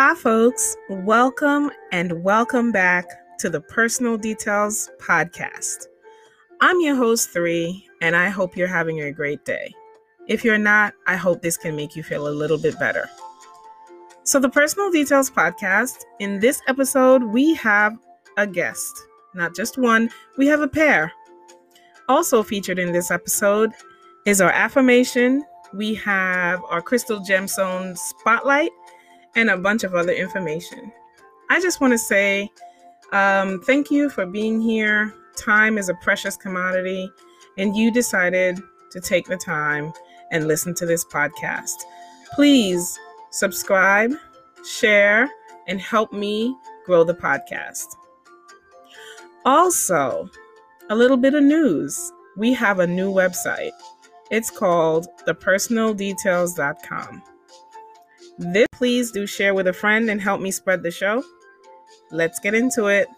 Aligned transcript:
Hi, 0.00 0.14
folks. 0.14 0.76
Welcome 0.88 1.72
and 1.90 2.22
welcome 2.22 2.70
back 2.70 3.04
to 3.40 3.50
the 3.50 3.60
Personal 3.60 4.16
Details 4.16 4.92
Podcast. 5.00 5.86
I'm 6.60 6.80
your 6.80 6.94
host, 6.94 7.30
Three, 7.30 7.84
and 8.00 8.14
I 8.14 8.28
hope 8.28 8.56
you're 8.56 8.68
having 8.68 9.00
a 9.00 9.10
great 9.10 9.44
day. 9.44 9.74
If 10.28 10.44
you're 10.44 10.56
not, 10.56 10.94
I 11.08 11.16
hope 11.16 11.42
this 11.42 11.56
can 11.56 11.74
make 11.74 11.96
you 11.96 12.04
feel 12.04 12.28
a 12.28 12.30
little 12.30 12.58
bit 12.58 12.78
better. 12.78 13.10
So, 14.22 14.38
the 14.38 14.48
Personal 14.48 14.92
Details 14.92 15.32
Podcast, 15.32 16.04
in 16.20 16.38
this 16.38 16.62
episode, 16.68 17.24
we 17.24 17.54
have 17.54 17.98
a 18.36 18.46
guest. 18.46 18.96
Not 19.34 19.56
just 19.56 19.78
one, 19.78 20.10
we 20.36 20.46
have 20.46 20.60
a 20.60 20.68
pair. 20.68 21.12
Also 22.08 22.44
featured 22.44 22.78
in 22.78 22.92
this 22.92 23.10
episode 23.10 23.72
is 24.26 24.40
our 24.40 24.52
affirmation. 24.52 25.44
We 25.74 25.96
have 25.96 26.62
our 26.70 26.82
Crystal 26.82 27.18
Gemstone 27.18 27.98
Spotlight 27.98 28.70
and 29.36 29.50
a 29.50 29.56
bunch 29.56 29.84
of 29.84 29.94
other 29.94 30.12
information. 30.12 30.92
I 31.50 31.60
just 31.60 31.80
want 31.80 31.92
to 31.92 31.98
say 31.98 32.50
um, 33.12 33.60
thank 33.62 33.90
you 33.90 34.10
for 34.10 34.26
being 34.26 34.60
here. 34.60 35.14
Time 35.36 35.78
is 35.78 35.88
a 35.88 35.94
precious 35.94 36.36
commodity, 36.36 37.10
and 37.56 37.76
you 37.76 37.90
decided 37.90 38.60
to 38.90 39.00
take 39.00 39.26
the 39.26 39.36
time 39.36 39.92
and 40.30 40.46
listen 40.46 40.74
to 40.74 40.86
this 40.86 41.04
podcast. 41.04 41.74
Please 42.34 42.98
subscribe, 43.30 44.12
share, 44.64 45.30
and 45.66 45.80
help 45.80 46.12
me 46.12 46.54
grow 46.84 47.04
the 47.04 47.14
podcast. 47.14 47.86
Also, 49.44 50.28
a 50.90 50.96
little 50.96 51.16
bit 51.16 51.34
of 51.34 51.42
news. 51.42 52.12
We 52.36 52.52
have 52.54 52.78
a 52.80 52.86
new 52.86 53.10
website. 53.12 53.72
It's 54.30 54.50
called 54.50 55.08
thepersonaldetails.com. 55.26 57.22
This 58.38 58.68
please 58.72 59.10
do 59.10 59.26
share 59.26 59.52
with 59.52 59.66
a 59.66 59.72
friend 59.72 60.08
and 60.08 60.20
help 60.20 60.40
me 60.40 60.52
spread 60.52 60.84
the 60.84 60.92
show. 60.92 61.24
Let's 62.12 62.38
get 62.38 62.54
into 62.54 62.86
it. 62.86 63.08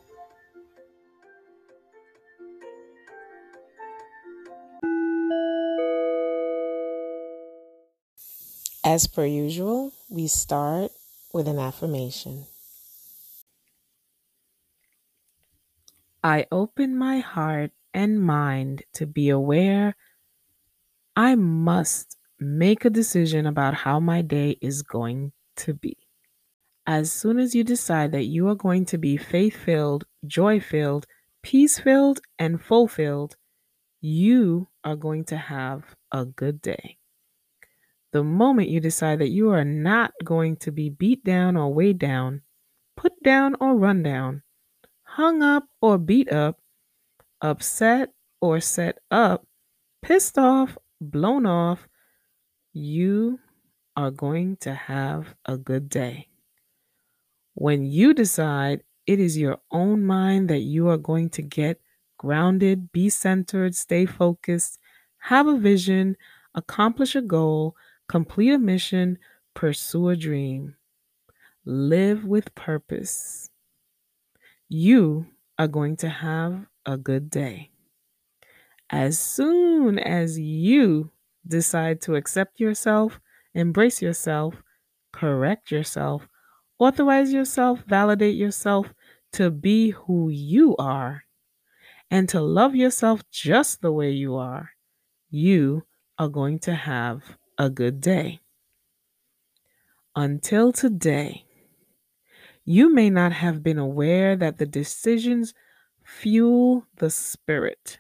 As 8.83 9.07
per 9.07 9.27
usual, 9.27 9.93
we 10.09 10.27
start 10.27 10.91
with 11.35 11.47
an 11.47 11.59
affirmation. 11.59 12.47
I 16.25 16.47
open 16.51 16.97
my 16.97 17.19
heart 17.19 17.73
and 17.93 18.23
mind 18.23 18.85
to 18.95 19.07
be 19.07 19.29
aware 19.29 19.97
I 21.15 21.35
must 21.35 22.17
make 22.41 22.85
a 22.85 22.91
decision 22.91 23.47
about 23.47 23.75
how 23.75 24.01
my 24.01 24.23
day 24.23 24.57
is 24.61 24.83
going 24.83 25.33
to 25.57 25.75
be. 25.75 25.97
As 26.87 27.13
soon 27.13 27.39
as 27.39 27.55
you 27.55 27.63
decide 27.63 28.13
that 28.13 28.25
you 28.25 28.49
are 28.49 28.55
going 28.55 28.87
to 28.87 28.99
be 28.99 29.17
faith 29.17 29.57
filled, 29.57 30.07
joy 30.27 30.59
filled, 30.61 31.07
peace 31.43 31.79
filled, 31.79 32.21
and 32.39 32.61
fulfilled, 32.61 33.37
you 34.01 34.69
are 34.83 34.97
going 34.97 35.25
to 35.25 35.37
have 35.37 35.85
a 36.11 36.25
good 36.25 36.63
day. 36.63 36.97
The 38.13 38.25
moment 38.25 38.71
you 38.71 38.81
decide 38.81 39.21
that 39.21 39.29
you 39.29 39.51
are 39.51 39.65
not 39.65 40.13
going 40.25 40.57
to 40.57 40.73
be 40.73 40.89
beat 40.89 41.23
down 41.23 41.57
or 41.57 41.73
weighed 41.73 41.99
down, 41.99 42.43
put 42.97 43.13
down 43.23 43.55
or 43.61 43.77
run 43.77 44.03
down, 44.03 44.43
hung 45.03 45.43
up 45.43 45.67
or 45.81 45.99
beat 45.99 46.33
up, 46.33 46.59
upset 47.41 48.11
or 48.41 48.59
set 48.61 48.99
up, 49.11 49.47
pissed 50.03 50.39
off, 50.39 50.77
blown 51.01 51.47
off, 51.47 51.87
you 52.73 53.39
are 53.97 54.11
going 54.11 54.57
to 54.59 54.75
have 54.75 55.35
a 55.47 55.57
good 55.59 55.89
day. 55.89 56.29
When 57.55 57.85
you 57.85 58.13
decide 58.15 58.83
it 59.07 59.21
is 59.21 59.39
your 59.39 59.61
own 59.71 60.05
mind 60.05 60.51
that 60.51 60.61
you 60.61 60.89
are 60.89 60.97
going 60.97 61.31
to 61.31 61.43
get 61.43 61.81
grounded, 62.19 62.91
be 62.93 63.09
centered, 63.09 63.75
stay 63.75 64.05
focused, 64.07 64.79
have 65.19 65.47
a 65.47 65.57
vision, 65.59 66.17
accomplish 66.55 67.15
a 67.15 67.23
goal, 67.23 67.77
complete 68.09 68.51
a 68.53 68.59
mission, 68.59 69.19
pursue 69.55 70.09
a 70.09 70.17
dream, 70.17 70.77
live 71.65 72.25
with 72.25 72.55
purpose, 72.55 73.51
you 74.69 75.27
are 75.59 75.69
going 75.69 75.97
to 75.99 76.09
have 76.09 76.67
a 76.87 76.97
good 76.97 77.29
day. 77.29 77.71
As 78.91 79.19
soon 79.19 79.99
as 79.99 80.39
you 80.39 81.11
decide 81.47 82.01
to 82.03 82.15
accept 82.15 82.61
yourself, 82.61 83.21
embrace 83.55 84.03
yourself, 84.03 84.63
correct 85.13 85.71
yourself, 85.71 86.29
authorize 86.79 87.33
yourself, 87.33 87.81
validate 87.87 88.37
yourself 88.37 88.93
to 89.33 89.51
be 89.51 89.91
who 89.91 90.29
you 90.29 90.77
are, 90.77 91.25
and 92.11 92.29
to 92.29 92.41
love 92.41 92.75
yourself 92.75 93.23
just 93.31 93.81
the 93.81 93.93
way 93.93 94.11
you 94.11 94.37
are, 94.37 94.71
you 95.31 95.85
are 96.19 96.29
going 96.29 96.59
to 96.59 96.75
have 96.75 97.23
a 97.59 97.71
good 97.71 98.01
day. 98.01 98.41
Until 100.17 100.73
today, 100.73 101.45
you 102.65 102.93
may 102.93 103.11
not 103.11 103.33
have 103.33 103.63
been 103.63 103.79
aware 103.79 104.37
that 104.37 104.59
the 104.59 104.67
decisions 104.67 105.55
fuel 106.03 106.87
the 106.97 107.11
spirit 107.11 107.99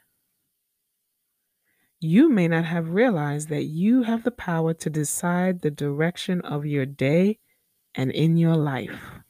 you 2.00 2.30
may 2.30 2.48
not 2.48 2.64
have 2.64 2.90
realized 2.90 3.50
that 3.50 3.64
you 3.64 4.02
have 4.02 4.24
the 4.24 4.30
power 4.30 4.72
to 4.72 4.88
decide 4.88 5.60
the 5.60 5.70
direction 5.70 6.40
of 6.40 6.64
your 6.64 6.86
day 6.86 7.38
and 7.94 8.10
in 8.10 8.38
your 8.38 8.56
life. 8.56 9.20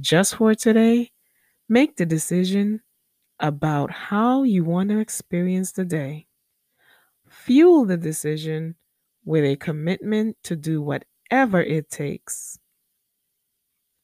Just 0.00 0.34
for 0.34 0.54
today, 0.56 1.12
make 1.68 1.96
the 1.96 2.06
decision 2.06 2.82
about 3.38 3.92
how 3.92 4.42
you 4.42 4.64
want 4.64 4.88
to 4.88 4.98
experience 4.98 5.70
the 5.70 5.84
day. 5.84 6.26
Fuel 7.28 7.84
the 7.84 7.96
decision 7.96 8.74
with 9.24 9.44
a 9.44 9.56
commitment 9.56 10.36
to 10.42 10.56
do 10.56 10.82
whatever 10.82 11.62
it 11.62 11.90
takes 11.90 12.58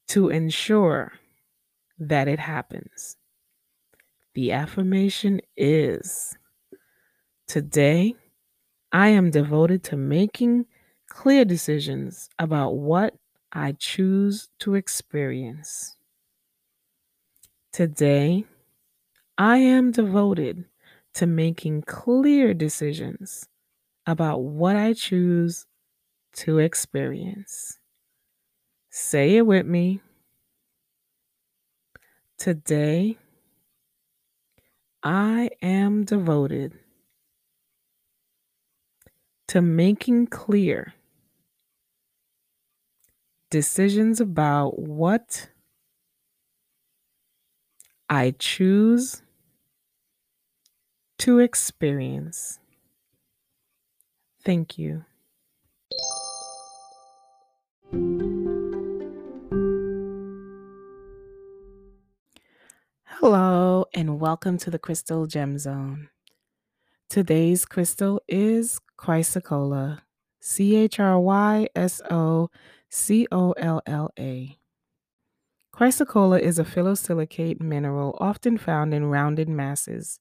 to 0.08 0.28
ensure 0.28 1.12
that 1.98 2.28
it 2.28 2.38
happens. 2.38 3.16
The 4.34 4.52
affirmation 4.52 5.40
is 5.56 6.36
Today, 7.52 8.14
I 8.92 9.08
am 9.08 9.30
devoted 9.30 9.84
to 9.84 9.96
making 9.98 10.64
clear 11.10 11.44
decisions 11.44 12.30
about 12.38 12.76
what 12.78 13.14
I 13.52 13.72
choose 13.72 14.48
to 14.60 14.74
experience. 14.74 15.98
Today, 17.70 18.46
I 19.36 19.58
am 19.58 19.90
devoted 19.90 20.64
to 21.12 21.26
making 21.26 21.82
clear 21.82 22.54
decisions 22.54 23.50
about 24.06 24.38
what 24.38 24.74
I 24.74 24.94
choose 24.94 25.66
to 26.36 26.56
experience. 26.56 27.78
Say 28.88 29.36
it 29.36 29.46
with 29.46 29.66
me. 29.66 30.00
Today, 32.38 33.18
I 35.02 35.50
am 35.60 36.06
devoted 36.06 36.78
to 39.52 39.60
making 39.60 40.26
clear 40.26 40.94
decisions 43.50 44.18
about 44.18 44.78
what 44.78 45.50
I 48.08 48.30
choose 48.38 49.20
to 51.18 51.38
experience. 51.38 52.60
Thank 54.42 54.78
you. 54.78 55.04
Hello, 63.04 63.84
and 63.92 64.18
welcome 64.18 64.56
to 64.56 64.70
the 64.70 64.78
Crystal 64.78 65.26
Gem 65.26 65.58
Zone. 65.58 66.08
Today's 67.10 67.66
crystal 67.66 68.22
is 68.26 68.80
chrysocolla, 69.02 70.00
C 70.40 70.76
H 70.76 71.00
R 71.00 71.18
Y 71.18 71.68
S 71.74 72.00
O 72.08 72.50
C 72.88 73.26
O 73.32 73.50
L 73.52 73.82
L 73.84 74.12
A. 74.18 74.56
Chrysocolla 75.74 76.40
is 76.40 76.58
a 76.58 76.64
phyllosilicate 76.64 77.60
mineral 77.60 78.16
often 78.20 78.58
found 78.58 78.94
in 78.94 79.06
rounded 79.06 79.48
masses. 79.48 80.20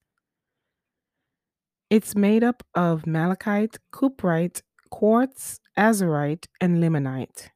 It's 1.91 2.15
made 2.15 2.43
up 2.43 2.63
of 2.73 3.05
malachite, 3.05 3.77
cuprite, 3.93 4.61
quartz, 4.89 5.59
azurite, 5.77 6.47
and 6.59 6.81
limonite. 6.81 7.49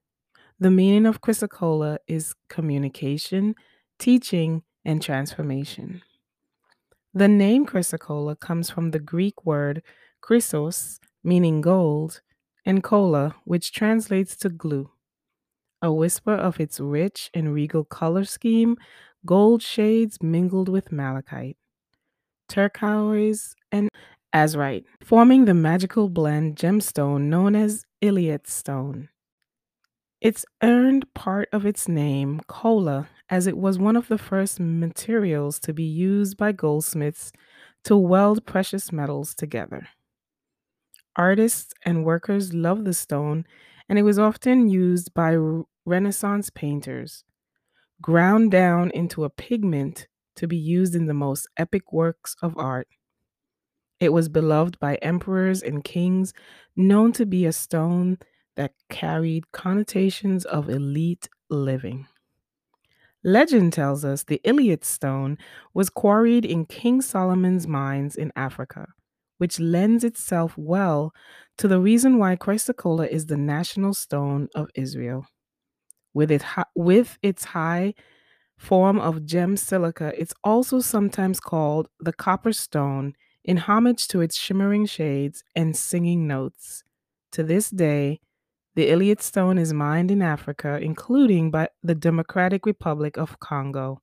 The 0.59 0.69
meaning 0.69 1.05
of 1.07 1.21
chrysocolla 1.21 1.97
is 2.07 2.35
communication, 2.49 3.55
teaching, 3.97 4.61
and 4.83 5.01
transformation. 5.01 6.03
The 7.13 7.29
name 7.29 7.65
chrysocolla 7.65 8.39
comes 8.39 8.69
from 8.69 8.91
the 8.91 8.99
Greek 8.99 9.45
word 9.45 9.81
chrysos, 10.21 10.99
meaning 11.25 11.61
gold, 11.61 12.21
and 12.65 12.83
cola, 12.83 13.35
which 13.45 13.73
translates 13.73 14.37
to 14.37 14.49
glue. 14.49 14.91
a 15.81 15.91
whisper 15.93 16.33
of 16.33 16.59
its 16.59 16.79
rich 16.79 17.29
and 17.33 17.53
regal 17.53 17.83
color 17.85 18.23
scheme, 18.25 18.77
gold 19.25 19.61
shades 19.61 20.21
mingled 20.21 20.69
with 20.69 20.91
malachite, 20.91 21.57
turquoise, 22.49 23.55
and 23.71 23.89
azurite, 24.33 24.85
forming 25.03 25.45
the 25.45 25.53
magical 25.53 26.09
blend 26.09 26.55
gemstone 26.57 27.23
known 27.29 27.55
as 27.55 27.85
Eilat 28.03 28.47
stone. 28.47 29.09
It's 30.21 30.45
earned 30.61 31.13
part 31.13 31.47
of 31.53 31.65
its 31.65 31.87
name, 31.87 32.41
kola, 32.47 33.07
as 33.29 33.47
it 33.47 33.57
was 33.57 33.79
one 33.79 33.95
of 33.95 34.07
the 34.09 34.17
first 34.17 34.59
materials 34.59 35.57
to 35.61 35.73
be 35.73 35.83
used 35.83 36.35
by 36.37 36.51
goldsmiths 36.51 37.31
to 37.85 37.95
weld 37.95 38.45
precious 38.45 38.91
metals 38.91 39.33
together. 39.35 39.87
Artists 41.17 41.73
and 41.85 42.03
workers 42.03 42.53
loved 42.53 42.83
the 42.83 42.93
stone, 42.93 43.45
and 43.87 43.97
it 43.97 44.01
was 44.03 44.19
often 44.19 44.67
used 44.67 45.13
by 45.13 45.37
Renaissance 45.85 46.49
painters, 46.49 47.23
ground 48.01 48.51
down 48.51 48.91
into 48.91 49.23
a 49.23 49.29
pigment 49.29 50.07
to 50.35 50.45
be 50.45 50.57
used 50.57 50.93
in 50.93 51.05
the 51.05 51.13
most 51.13 51.47
epic 51.55 51.93
works 51.93 52.35
of 52.41 52.57
art. 52.57 52.89
It 54.01 54.09
was 54.09 54.27
beloved 54.27 54.77
by 54.79 54.95
emperors 54.95 55.61
and 55.63 55.85
kings, 55.85 56.33
known 56.75 57.13
to 57.13 57.25
be 57.25 57.45
a 57.45 57.53
stone 57.53 58.17
that 58.57 58.73
carried 58.89 59.53
connotations 59.53 60.43
of 60.43 60.69
elite 60.69 61.29
living. 61.49 62.07
Legend 63.23 63.71
tells 63.71 64.03
us 64.03 64.23
the 64.23 64.41
Eilat 64.45 64.83
stone 64.83 65.37
was 65.73 65.89
quarried 65.89 66.43
in 66.43 66.65
King 66.65 67.01
Solomon's 67.01 67.67
mines 67.67 68.17
in 68.17 68.33
Africa 68.35 68.87
which 69.37 69.59
lends 69.59 70.03
itself 70.03 70.53
well 70.57 71.13
to 71.57 71.67
the 71.67 71.79
reason 71.79 72.17
why 72.17 72.35
chrysocolla 72.35 73.07
is 73.07 73.25
the 73.25 73.37
national 73.37 73.93
stone 73.93 74.49
of 74.55 74.69
Israel. 74.75 75.27
With, 76.13 76.31
it, 76.31 76.43
with 76.75 77.17
its 77.21 77.45
high 77.45 77.93
form 78.57 78.99
of 78.99 79.25
gem 79.25 79.57
silica, 79.57 80.13
it's 80.17 80.33
also 80.43 80.79
sometimes 80.79 81.39
called 81.39 81.89
the 81.99 82.13
copper 82.13 82.53
stone 82.53 83.13
in 83.43 83.57
homage 83.57 84.07
to 84.07 84.21
its 84.21 84.37
shimmering 84.37 84.85
shades 84.85 85.43
and 85.55 85.75
singing 85.75 86.27
notes. 86.27 86.83
To 87.33 87.43
this 87.43 87.69
day, 87.69 88.21
the 88.75 88.89
Eilat 88.89 89.21
stone 89.21 89.57
is 89.57 89.73
mined 89.73 90.11
in 90.11 90.21
Africa, 90.21 90.79
including 90.81 91.51
by 91.51 91.69
the 91.83 91.95
Democratic 91.95 92.65
Republic 92.65 93.17
of 93.17 93.39
Congo 93.39 94.01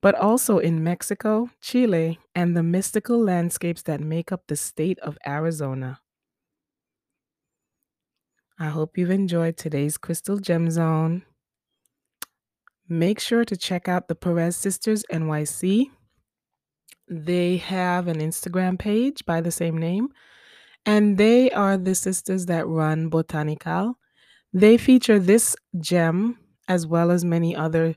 but 0.00 0.14
also 0.14 0.58
in 0.58 0.84
Mexico, 0.84 1.50
Chile, 1.60 2.18
and 2.34 2.56
the 2.56 2.62
mystical 2.62 3.18
landscapes 3.18 3.82
that 3.82 4.00
make 4.00 4.30
up 4.30 4.46
the 4.46 4.56
state 4.56 4.98
of 5.00 5.18
Arizona. 5.26 6.00
I 8.58 8.66
hope 8.66 8.98
you've 8.98 9.10
enjoyed 9.10 9.56
today's 9.56 9.98
Crystal 9.98 10.38
Gem 10.38 10.70
Zone. 10.70 11.22
Make 12.88 13.20
sure 13.20 13.44
to 13.44 13.56
check 13.56 13.88
out 13.88 14.08
the 14.08 14.14
Perez 14.14 14.56
Sisters 14.56 15.04
NYC. 15.12 15.90
They 17.08 17.56
have 17.58 18.08
an 18.08 18.18
Instagram 18.18 18.78
page 18.78 19.24
by 19.26 19.40
the 19.40 19.50
same 19.50 19.78
name, 19.78 20.08
and 20.86 21.18
they 21.18 21.50
are 21.50 21.76
the 21.76 21.94
sisters 21.94 22.46
that 22.46 22.66
run 22.66 23.08
Botanical. 23.08 23.98
They 24.52 24.76
feature 24.76 25.18
this 25.18 25.54
gem 25.78 26.38
as 26.66 26.86
well 26.86 27.10
as 27.10 27.24
many 27.24 27.54
other 27.54 27.94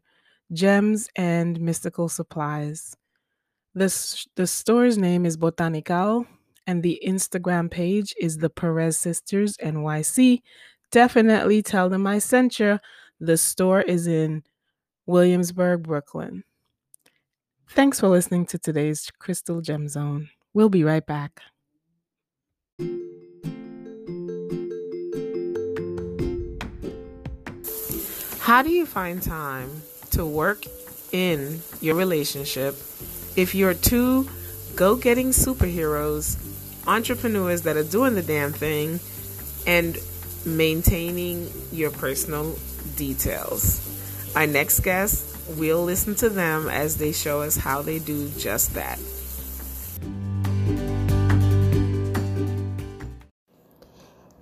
gems 0.54 1.10
and 1.16 1.60
mystical 1.60 2.10
supplies. 2.10 2.96
This 3.74 4.28
the 4.36 4.48
store's 4.48 4.98
name 4.98 5.26
is 5.26 5.38
Botanical 5.38 6.26
and 6.68 6.84
the 6.84 7.02
Instagram 7.06 7.72
page 7.72 8.14
is 8.20 8.38
the 8.38 8.50
Perez 8.50 8.98
Sisters 8.98 9.58
NYC. 9.58 10.42
Definitely 10.92 11.62
tell 11.62 11.90
them 11.90 12.06
I 12.06 12.20
sent 12.20 12.60
you. 12.60 12.80
The 13.20 13.38
store 13.38 13.82
is 13.82 14.08
in 14.08 14.44
Williamsburg, 15.06 15.84
Brooklyn. 15.84 16.44
Thanks 17.70 18.00
for 18.00 18.10
listening 18.10 18.46
to 18.48 18.58
today's 18.58 19.10
Crystal 19.20 19.62
Gem 19.62 19.88
Zone. 19.88 20.30
We'll 20.54 20.70
be 20.70 20.84
right 20.84 21.06
back. 21.06 21.42
How 28.40 28.62
do 28.62 28.70
you 28.70 28.86
find 28.86 29.22
time 29.22 29.82
to 30.12 30.26
work 30.26 30.66
in 31.12 31.62
your 31.82 31.96
relationship 31.96 32.76
if 33.36 33.56
you're 33.56 33.74
two 33.74 34.28
go 34.76 34.96
getting 34.96 35.30
superheroes, 35.30 36.38
entrepreneurs 36.88 37.64
that 37.64 37.78
are 37.78 37.84
doing 37.84 38.16
the 38.16 38.22
damn 38.22 38.54
thing, 38.54 39.00
and 39.68 39.98
maintaining 40.46 41.50
your 41.72 41.92
personal 41.92 42.56
details. 42.96 43.88
Our 44.36 44.48
next 44.48 44.80
guest, 44.82 45.38
we'll 45.58 45.84
listen 45.84 46.16
to 46.16 46.30
them 46.30 46.68
as 46.70 46.98
they 46.98 47.12
show 47.12 47.42
us 47.42 47.58
how 47.58 47.82
they 47.82 48.00
do 48.00 48.30
just 48.38 48.74
that. 48.74 49.00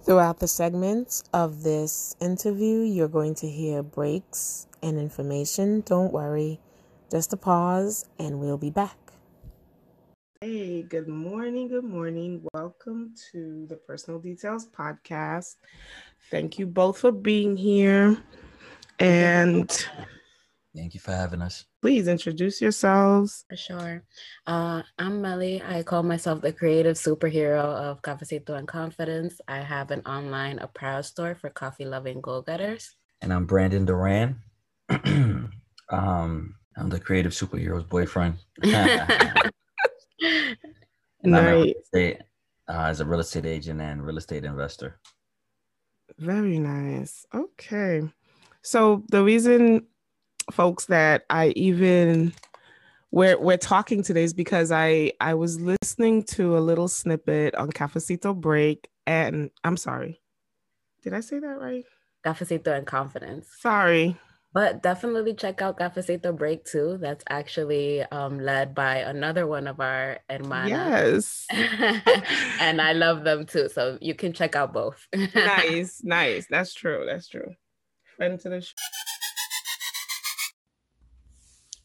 Throughout 0.04 0.40
the 0.40 0.48
segments 0.48 1.24
of 1.34 1.62
this 1.62 2.16
interview, 2.20 2.80
you're 2.80 3.08
going 3.08 3.36
to 3.36 3.48
hear 3.48 3.84
breaks 3.84 4.66
and 4.82 5.00
information. 5.00 5.82
Don't 5.82 6.14
worry, 6.14 6.60
just 7.12 7.34
a 7.34 7.38
pause 7.38 8.06
and 8.18 8.40
we'll 8.40 8.58
be 8.58 8.70
back. 8.70 8.98
Hey, 10.42 10.84
good 10.84 11.10
morning. 11.10 11.68
Good 11.68 11.84
morning. 11.84 12.46
Welcome 12.54 13.14
to 13.34 13.66
the 13.68 13.76
Personal 13.76 14.22
Details 14.22 14.68
Podcast. 14.68 15.56
Thank 16.32 16.58
you 16.58 16.66
both 16.66 16.98
for 16.98 17.12
being 17.12 17.58
here. 17.58 18.18
And 19.00 19.70
thank 20.74 20.94
you 20.94 21.02
for 21.02 21.12
having 21.12 21.42
us. 21.42 21.66
Please 21.82 22.08
introduce 22.08 22.62
yourselves. 22.62 23.44
For 23.50 23.58
sure. 23.58 24.04
Uh, 24.48 24.84
I'm 24.98 25.22
Melly. 25.22 25.62
I 25.62 25.84
call 25.84 26.04
myself 26.04 26.42
the 26.42 26.54
creative 26.54 26.96
superhero 26.96 27.60
of 27.60 28.02
Cafecito 28.02 28.52
and 28.52 28.66
Confidence. 28.66 29.42
I 29.46 29.58
have 29.60 29.92
an 29.92 30.04
online 30.06 30.60
apparel 30.60 31.04
store 31.04 31.36
for 31.36 31.50
coffee 31.50 31.86
loving 31.86 32.22
go 32.22 32.42
getters. 32.42 32.96
And 33.22 33.34
I'm 33.34 33.46
Brandon 33.46 33.84
Duran. 33.84 34.42
um, 35.90 36.56
I'm 36.78 36.90
the 36.90 37.00
creative 37.00 37.32
superhero's 37.34 37.84
boyfriend. 37.84 38.38
nice. 41.24 41.74
Estate, 41.76 42.18
uh, 42.68 42.86
as 42.88 43.00
a 43.00 43.06
real 43.06 43.20
estate 43.20 43.46
agent 43.46 43.82
and 43.82 44.06
real 44.06 44.18
estate 44.18 44.46
investor. 44.46 45.00
Very 46.18 46.60
nice. 46.60 47.26
Okay. 47.34 48.02
So 48.62 49.04
the 49.10 49.24
reason, 49.24 49.88
folks, 50.52 50.86
that 50.86 51.26
I 51.30 51.50
even 51.50 52.34
we're 53.12 53.40
we're 53.40 53.58
talking 53.58 54.04
today 54.04 54.24
is 54.24 54.34
because 54.34 54.72
I 54.72 55.14
I 55.20 55.34
was 55.34 55.60
listening 55.60 56.24
to 56.24 56.58
a 56.58 56.60
little 56.60 56.88
snippet 56.88 57.56
on 57.56 57.72
Cafecito 57.72 58.36
Break, 58.36 58.90
and 59.08 59.50
I'm 59.64 59.78
sorry, 59.78 60.22
did 61.04 61.14
I 61.14 61.22
say 61.22 61.40
that 61.40 61.60
right? 61.60 61.86
Cafecito 62.26 62.68
and 62.68 62.86
Confidence. 62.86 63.50
Sorry, 63.60 64.18
but 64.54 64.82
definitely 64.82 65.34
check 65.34 65.62
out 65.62 65.78
Cafecito 65.78 66.36
Break 66.36 66.66
too. 66.66 66.98
That's 67.00 67.24
actually 67.30 68.02
um, 68.04 68.40
led 68.40 68.74
by 68.74 68.98
another 68.98 69.46
one 69.46 69.68
of 69.68 69.80
our 69.80 70.20
hermanas. 70.30 71.46
Yes. 71.52 72.02
and 72.60 72.82
I 72.82 72.94
love 72.94 73.24
them 73.24 73.46
too. 73.46 73.70
So 73.70 73.98
you 74.02 74.16
can 74.16 74.34
check 74.34 74.56
out 74.56 74.74
both. 74.74 75.08
nice, 75.36 76.02
nice. 76.04 76.48
That's 76.50 76.74
true. 76.74 77.06
That's 77.08 77.28
true. 77.28 77.54
Friend 78.18 78.40
to 78.40 78.50
the 78.50 78.62
show. 78.62 78.74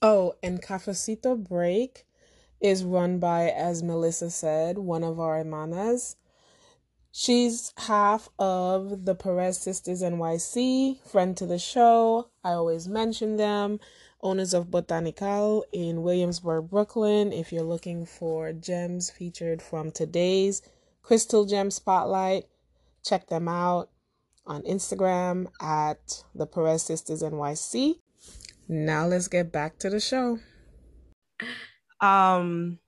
Oh, 0.01 0.35
and 0.43 0.63
Cafecito 0.63 1.37
Break 1.37 2.05
is 2.61 2.85
run 2.85 3.19
by, 3.19 3.51
as 3.51 3.83
Melissa 3.83 4.31
said, 4.31 4.79
one 4.79 5.05
of 5.05 5.21
our 5.21 5.37
hermanas. 5.39 6.17
She's 7.11 7.73
half 7.77 8.29
of 8.39 9.05
the 9.05 9.15
Perez 9.15 9.59
Sisters 9.59 10.03
NYC, 10.03 11.01
friend 11.07 11.37
to 11.37 11.47
the 11.47 11.59
show. 11.59 12.31
I 12.45 12.53
always 12.53 12.87
mention 12.87 13.37
them. 13.37 13.81
Owners 14.23 14.55
of 14.55 14.71
Botanical 14.71 15.65
in 15.73 16.03
Williamsburg, 16.03 16.69
Brooklyn. 16.71 17.33
If 17.33 17.53
you're 17.53 17.63
looking 17.63 18.05
for 18.05 18.53
gems 18.53 19.11
featured 19.11 19.63
from 19.63 19.91
today's 19.91 20.63
Crystal 21.03 21.47
Gem 21.47 21.71
Spotlight, 21.71 22.45
check 23.05 23.29
them 23.29 23.49
out 23.49 23.91
on 24.47 24.63
Instagram 24.63 25.47
at 25.61 26.23
the 26.35 26.47
Perez 26.47 26.83
Sisters 26.83 27.23
NYC. 27.23 28.01
Now 28.69 29.07
let's 29.07 29.29
get 29.29 29.51
back 29.51 29.79
to 29.79 29.91
the 29.91 30.01
show. 30.01 30.39
Um, 32.01 32.79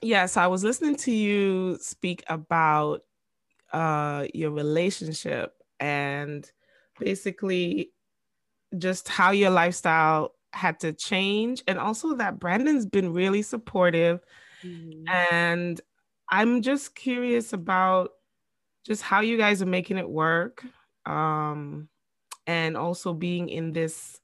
yes, 0.00 0.36
I 0.36 0.48
was 0.48 0.64
listening 0.64 0.96
to 0.96 1.12
you 1.12 1.78
speak 1.80 2.24
about 2.28 3.02
uh, 3.72 4.26
your 4.34 4.50
relationship 4.50 5.54
and 5.80 6.50
basically 6.98 7.92
just 8.76 9.08
how 9.08 9.30
your 9.30 9.50
lifestyle 9.50 10.34
had 10.52 10.80
to 10.80 10.92
change 10.92 11.62
and 11.66 11.78
also 11.78 12.14
that 12.14 12.38
Brandon's 12.38 12.86
been 12.86 13.12
really 13.12 13.42
supportive 13.42 14.20
mm-hmm. 14.62 15.08
and 15.08 15.80
I'm 16.30 16.62
just 16.62 16.94
curious 16.94 17.52
about 17.52 18.10
just 18.84 19.02
how 19.02 19.20
you 19.20 19.38
guys 19.38 19.62
are 19.62 19.66
making 19.66 19.98
it 19.98 20.08
work 20.08 20.64
um 21.06 21.88
and 22.46 22.76
also 22.76 23.12
being 23.12 23.48
in 23.50 23.72
this 23.72 24.18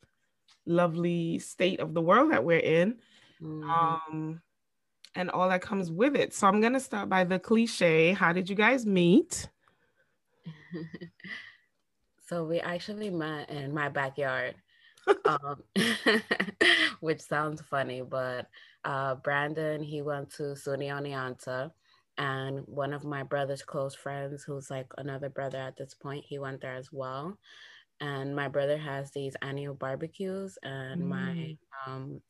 lovely 0.67 1.39
state 1.39 1.81
of 1.81 1.95
the 1.95 2.01
world 2.01 2.33
that 2.33 2.45
we're 2.45 2.59
in. 2.59 2.97
Mm-hmm. 3.41 3.71
Um, 3.71 4.43
and 5.15 5.31
all 5.31 5.49
that 5.49 5.63
comes 5.63 5.93
with 5.93 6.17
it. 6.17 6.35
So 6.35 6.49
I'm 6.49 6.61
going 6.61 6.73
to 6.73 6.81
start 6.81 7.09
by 7.09 7.25
the 7.25 7.39
cliche. 7.39 8.13
How 8.13 8.33
did 8.33 8.49
you 8.49 8.57
guys 8.57 8.85
meet? 8.85 9.49
so 12.27 12.45
we 12.45 12.61
actually 12.61 13.11
met 13.11 13.51
in 13.51 13.73
my 13.75 13.89
backyard, 13.89 14.55
um, 15.25 15.63
which 17.01 17.21
sounds 17.21 17.63
funny, 17.63 18.03
but 18.03 18.49
uh, 18.85 19.15
Brandon, 19.17 19.83
he 19.83 20.03
went 20.03 20.31
to 20.35 20.55
SUNY 20.55 20.89
Oneonta 20.89 21.71
and 22.17 22.61
one 22.67 22.93
of 22.93 23.05
my 23.05 23.23
brother's 23.23 23.63
close 23.63 23.95
friends, 23.95 24.45
who's 24.45 24.71
like 24.71 24.87
another 24.99 25.29
brother 25.29 25.59
at 25.59 25.77
this 25.77 25.95
point, 25.95 26.25
he 26.27 26.39
went 26.39 26.61
there 26.61 26.77
as 26.77 26.91
well. 26.93 27.39
And 28.01 28.35
my 28.37 28.49
brother 28.49 28.77
has 28.77 29.11
these 29.11 29.37
annual 29.43 29.75
barbecues, 29.75 30.59
and 30.63 31.03
mm. 31.03 31.07
my 31.07 31.57
um, 31.87 32.21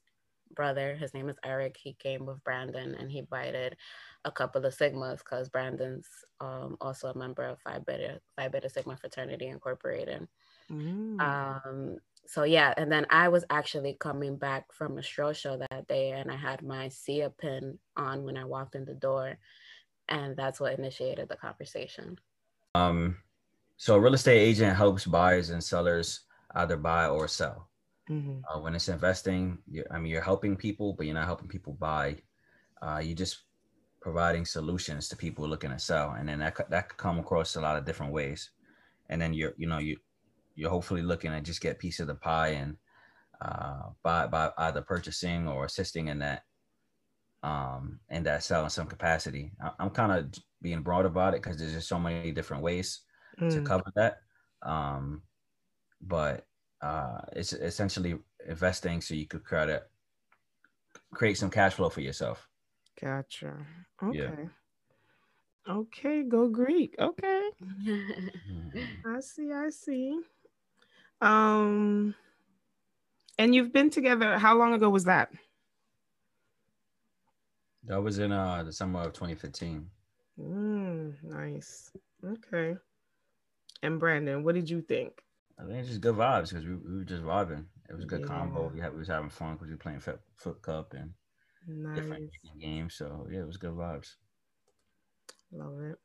brother, 0.55 0.95
his 0.95 1.13
name 1.15 1.29
is 1.29 1.37
Eric, 1.45 1.77
he 1.83 1.95
came 1.95 2.25
with 2.27 2.43
Brandon 2.45 2.95
and 2.95 3.11
he 3.11 3.19
invited 3.19 3.77
a 4.25 4.31
couple 4.31 4.65
of 4.65 4.75
Sigmas 4.75 5.19
because 5.19 5.49
Brandon's 5.49 6.07
um, 6.41 6.77
also 6.81 7.09
a 7.09 7.19
member 7.19 7.45
of 7.45 7.61
Phi 7.61 7.79
Beta, 7.81 8.21
Phi 8.37 8.49
Beta 8.49 8.69
Sigma 8.69 8.97
Fraternity 8.97 9.47
Incorporated. 9.47 10.27
Mm. 10.71 11.21
Um, 11.21 11.97
so 12.27 12.45
yeah, 12.45 12.73
and 12.77 12.91
then 12.91 13.07
I 13.11 13.29
was 13.29 13.45
actually 13.51 13.97
coming 14.01 14.37
back 14.37 14.73
from 14.73 14.99
a 14.99 15.03
stroll 15.03 15.33
show 15.33 15.59
that 15.59 15.87
day 15.87 16.13
and 16.13 16.31
I 16.31 16.37
had 16.37 16.63
my 16.63 16.89
Sia 16.89 17.31
pin 17.31 17.79
on 17.97 18.25
when 18.25 18.37
I 18.37 18.45
walked 18.45 18.75
in 18.75 18.85
the 18.85 18.95
door. 18.95 19.37
And 20.09 20.37
that's 20.37 20.61
what 20.61 20.79
initiated 20.79 21.29
the 21.29 21.37
conversation. 21.37 22.19
Um, 22.75 23.17
so 23.77 23.95
a 23.95 24.01
real 24.01 24.15
estate 24.15 24.39
agent 24.41 24.77
helps 24.77 25.05
buyers 25.07 25.51
and 25.51 25.63
sellers 25.63 26.21
either 26.55 26.77
buy 26.77 27.07
or 27.09 27.29
sell. 27.29 27.69
Mm-hmm. 28.11 28.41
Uh, 28.49 28.61
when 28.61 28.75
it's 28.75 28.89
investing, 28.89 29.59
I 29.91 29.99
mean, 29.99 30.13
you're 30.13 30.21
helping 30.21 30.57
people, 30.57 30.93
but 30.93 31.07
you're 31.07 31.15
not 31.15 31.27
helping 31.27 31.49
people 31.49 31.73
buy. 31.73 32.17
Uh, 32.83 33.01
you're 33.03 33.17
just 33.17 33.45
providing 34.05 34.45
solutions 34.45 35.09
to 35.09 35.17
people 35.17 35.49
looking 35.49 35.71
to 35.71 35.79
sell, 35.79 36.11
and 36.19 36.29
then 36.29 36.39
that 36.39 36.55
that 36.69 36.91
could 36.91 36.99
come 36.99 37.19
across 37.19 37.57
a 37.57 37.61
lot 37.61 37.79
of 37.79 37.87
different 37.87 38.13
ways. 38.13 38.51
And 39.09 39.21
then 39.21 39.33
you're, 39.33 39.55
you 39.57 39.67
know, 39.67 39.79
you 39.79 39.97
you're 40.55 40.69
hopefully 40.69 41.01
looking 41.01 41.33
to 41.33 41.41
just 41.41 41.63
get 41.63 41.77
a 41.77 41.79
piece 41.85 42.01
of 42.01 42.07
the 42.07 42.15
pie 42.15 42.49
and 42.49 42.77
uh, 43.41 43.89
by 44.03 44.27
by 44.27 44.51
either 44.59 44.83
purchasing 44.83 45.49
or 45.49 45.65
assisting 45.65 46.09
in 46.09 46.19
that 46.19 46.43
um 47.43 47.99
in 48.11 48.23
that 48.25 48.43
sell 48.43 48.65
in 48.65 48.71
some 48.71 48.87
capacity. 48.87 49.53
I, 49.59 49.83
am 49.83 49.89
kind 49.89 50.13
of 50.13 50.35
being 50.61 50.83
broad 50.83 51.07
about 51.07 51.33
it 51.33 51.43
because 51.43 51.59
there's 51.59 51.73
just 51.73 51.89
so 51.89 51.99
many 51.99 52.31
different 52.31 52.63
ways 52.63 53.01
mm. 53.41 53.51
to 53.51 53.63
cover 53.63 53.91
that. 53.97 54.19
Um, 54.63 55.23
but 56.03 56.45
uh, 56.83 57.23
it's 57.33 57.55
essentially 57.55 58.19
investing 58.47 59.01
so 59.01 59.15
you 59.15 59.27
could 59.27 59.47
try 59.47 59.65
to 59.65 59.83
create 61.15 61.39
some 61.39 61.51
cash 61.51 61.73
flow 61.73 61.89
for 61.89 62.03
yourself. 62.03 62.47
Gotcha. 63.01 63.55
Okay. 64.03 64.19
Yeah. 64.19 64.49
Okay, 65.69 66.23
go 66.23 66.49
Greek. 66.49 66.95
Okay. 66.99 67.51
I 69.07 69.21
see, 69.21 69.51
I 69.53 69.71
see. 69.71 70.21
Um 71.21 72.15
and 73.39 73.55
you've 73.55 73.73
been 73.73 73.91
together 73.91 74.39
how 74.39 74.57
long 74.57 74.75
ago 74.75 74.91
was 74.91 75.05
that? 75.05 75.31
That 77.85 78.03
was 78.03 78.19
in 78.19 78.33
uh 78.33 78.63
the 78.63 78.73
summer 78.73 79.01
of 79.01 79.13
2015. 79.15 79.89
Mm, 80.41 81.15
nice. 81.23 81.91
Okay. 82.25 82.77
And 83.83 84.01
Brandon, 84.01 84.43
what 84.43 84.55
did 84.55 84.69
you 84.69 84.81
think? 84.81 85.23
I 85.59 85.65
think 85.65 85.79
it's 85.79 85.89
just 85.89 86.01
good 86.01 86.17
vibes 86.17 86.49
because 86.49 86.65
we, 86.65 86.75
we 86.75 86.99
were 86.99 87.05
just 87.05 87.23
vibing. 87.23 87.65
It 87.89 87.95
was 87.95 88.05
a 88.05 88.09
good 88.09 88.23
yeah. 88.23 88.27
combo. 88.27 88.71
We, 88.75 88.81
had, 88.81 88.93
we 88.93 88.99
was 88.99 89.09
having 89.09 89.31
fun 89.31 89.55
because 89.55 89.69
we 89.69 89.75
were 89.75 89.79
playing 89.79 90.01
foot, 90.01 90.21
foot 90.37 90.61
cup 90.63 90.95
and 90.95 91.13
nice. 91.67 91.97
different 91.97 92.31
game. 92.61 92.91
So 92.91 93.27
yeah, 93.31 93.41
it 93.41 93.47
was 93.47 93.57
good 93.57 93.73
vibes. 93.73 94.15
Love 95.53 95.81
it. 95.81 95.99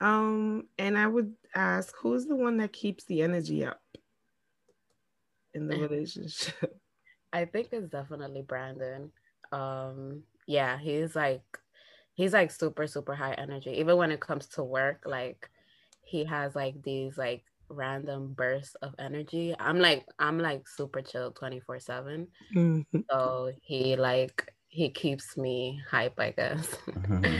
Um, 0.00 0.64
and 0.78 0.98
I 0.98 1.06
would 1.06 1.34
ask, 1.54 1.94
who's 1.96 2.26
the 2.26 2.34
one 2.34 2.56
that 2.56 2.72
keeps 2.72 3.04
the 3.04 3.22
energy 3.22 3.64
up 3.64 3.80
in 5.54 5.68
the 5.68 5.76
relationship? 5.88 6.80
I 7.32 7.44
think 7.44 7.68
it's 7.72 7.88
definitely 7.88 8.42
Brandon. 8.42 9.12
Um, 9.52 10.24
yeah, 10.46 10.78
he's 10.78 11.14
like 11.14 11.42
he's 12.14 12.32
like 12.32 12.50
super 12.50 12.86
super 12.86 13.14
high 13.14 13.34
energy. 13.34 13.70
Even 13.78 13.96
when 13.96 14.10
it 14.10 14.20
comes 14.20 14.46
to 14.48 14.64
work, 14.64 15.04
like 15.06 15.48
he 16.02 16.24
has 16.24 16.54
like 16.54 16.82
these 16.82 17.16
like 17.16 17.44
random 17.72 18.34
bursts 18.34 18.74
of 18.76 18.94
energy. 18.98 19.54
I'm 19.58 19.78
like 19.78 20.04
I'm 20.18 20.38
like 20.38 20.68
super 20.68 21.02
chill 21.02 21.32
24 21.32 21.80
7. 21.80 22.28
Mm-hmm. 22.54 23.00
So 23.10 23.52
he 23.62 23.96
like 23.96 24.52
he 24.68 24.90
keeps 24.90 25.36
me 25.36 25.80
hype, 25.90 26.18
I 26.18 26.30
guess. 26.30 26.76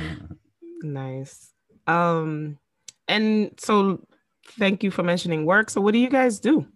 nice. 0.83 1.53
Um 1.87 2.59
and 3.09 3.53
so 3.59 4.07
thank 4.59 4.83
you 4.83 4.91
for 4.91 5.03
mentioning 5.03 5.47
work. 5.47 5.71
So 5.71 5.81
what 5.81 5.93
do 5.93 5.99
you 5.99 6.11
guys 6.11 6.41
do? 6.41 6.67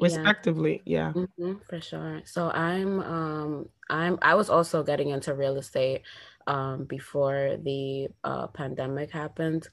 Respectively, 0.00 0.82
yeah. 0.84 1.12
yeah. 1.14 1.22
Mm-hmm, 1.22 1.52
for 1.68 1.80
sure. 1.80 2.22
So 2.24 2.50
I'm 2.50 3.00
um 3.00 3.68
I'm 3.90 4.18
I 4.22 4.34
was 4.34 4.50
also 4.50 4.82
getting 4.82 5.10
into 5.10 5.34
real 5.34 5.56
estate 5.56 6.02
um 6.46 6.84
before 6.84 7.56
the 7.62 8.08
uh 8.24 8.48
pandemic 8.48 9.10
happened 9.10 9.68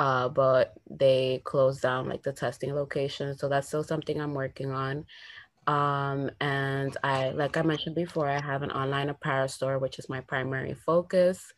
uh, 0.00 0.30
but 0.30 0.72
they 0.88 1.42
closed 1.44 1.82
down 1.82 2.08
like 2.08 2.22
the 2.22 2.32
testing 2.32 2.74
location. 2.74 3.36
So 3.36 3.50
that's 3.50 3.68
still 3.68 3.84
something 3.84 4.18
I'm 4.18 4.32
working 4.32 4.70
on. 4.70 5.04
Um, 5.66 6.30
and 6.40 6.96
I, 7.04 7.30
like 7.30 7.58
I 7.58 7.62
mentioned 7.62 7.96
before, 7.96 8.26
I 8.26 8.40
have 8.40 8.62
an 8.62 8.70
online 8.70 9.10
apparel 9.10 9.46
store, 9.46 9.78
which 9.78 9.98
is 9.98 10.08
my 10.08 10.22
primary 10.22 10.72
focus. 10.72 11.52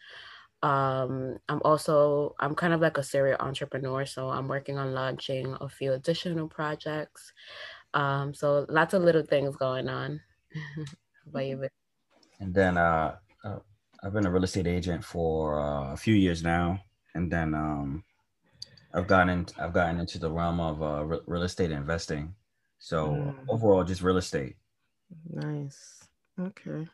Um, 0.61 1.39
I'm 1.49 1.63
also, 1.65 2.35
I'm 2.41 2.57
kind 2.57 2.73
of 2.73 2.81
like 2.81 2.99
a 2.99 3.05
serial 3.05 3.37
entrepreneur. 3.39 4.05
So 4.07 4.29
I'm 4.29 4.49
working 4.49 4.77
on 4.77 4.93
launching 4.93 5.57
a 5.61 5.69
few 5.69 5.93
additional 5.93 6.49
projects. 6.49 7.33
Um, 7.95 8.35
so 8.35 8.67
lots 8.69 8.93
of 8.93 9.03
little 9.03 9.25
things 9.25 9.55
going 9.55 9.89
on. 9.89 10.21
and 12.41 12.53
then 12.53 12.77
uh, 12.77 13.15
uh, 13.45 13.59
I've 14.03 14.13
been 14.13 14.27
a 14.27 14.33
real 14.33 14.43
estate 14.43 14.67
agent 14.67 15.05
for 15.05 15.61
uh, 15.61 15.93
a 15.93 15.97
few 15.97 16.15
years 16.15 16.43
now. 16.43 16.81
And 17.15 17.31
then 17.31 17.55
um, 17.55 18.03
I've 18.95 19.07
gotten 19.07 19.47
I've 19.59 19.73
gotten 19.73 20.01
into 20.01 20.19
the 20.19 20.31
realm 20.31 20.61
of 20.61 20.83
uh, 20.83 21.05
re- 21.05 21.21
real 21.27 21.43
estate 21.43 21.71
investing. 21.71 22.35
So 22.79 23.09
mm. 23.09 23.35
overall, 23.49 23.85
just 23.85 24.03
real 24.03 24.17
estate. 24.17 24.57
Nice. 25.31 26.09
Okay. 26.39 26.89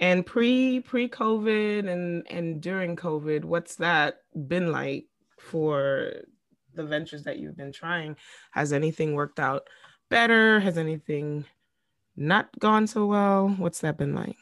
And 0.00 0.26
pre 0.26 0.80
pre 0.80 1.08
COVID 1.08 1.88
and 1.88 2.26
and 2.28 2.60
during 2.60 2.96
COVID, 2.96 3.44
what's 3.44 3.76
that 3.76 4.22
been 4.34 4.72
like 4.72 5.06
for 5.38 6.12
the 6.74 6.84
ventures 6.84 7.22
that 7.24 7.38
you've 7.38 7.56
been 7.56 7.72
trying? 7.72 8.16
Has 8.50 8.72
anything 8.72 9.14
worked 9.14 9.38
out 9.38 9.68
better? 10.10 10.60
Has 10.60 10.78
anything 10.78 11.44
not 12.16 12.48
gone 12.58 12.86
so 12.86 13.06
well? 13.06 13.48
What's 13.48 13.80
that 13.80 13.96
been 13.96 14.14
like? 14.14 14.36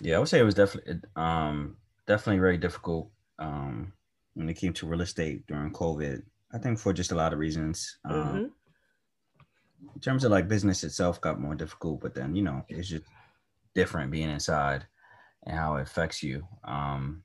Yeah, 0.00 0.16
I 0.16 0.18
would 0.18 0.28
say 0.28 0.40
it 0.40 0.44
was 0.44 0.54
definitely 0.54 1.00
um 1.14 1.76
definitely 2.06 2.40
very 2.40 2.58
difficult. 2.58 3.10
Um 3.38 3.92
when 4.36 4.50
it 4.50 4.54
came 4.54 4.74
to 4.74 4.86
real 4.86 5.00
estate 5.00 5.46
during 5.46 5.72
COVID. 5.72 6.22
I 6.52 6.58
think 6.58 6.78
for 6.78 6.92
just 6.92 7.10
a 7.10 7.16
lot 7.16 7.32
of 7.32 7.38
reasons. 7.38 7.98
Um, 8.04 8.14
mm-hmm. 8.14 8.44
in 9.94 10.00
terms 10.00 10.24
of 10.24 10.30
like 10.30 10.46
business 10.46 10.84
itself 10.84 11.20
got 11.20 11.40
more 11.40 11.54
difficult, 11.54 12.00
but 12.02 12.14
then 12.14 12.36
you 12.36 12.42
know 12.42 12.62
it's 12.68 12.88
just 12.88 13.04
different 13.74 14.12
being 14.12 14.30
inside 14.30 14.86
and 15.44 15.56
how 15.56 15.76
it 15.76 15.82
affects 15.82 16.22
you 16.22 16.46
um, 16.64 17.22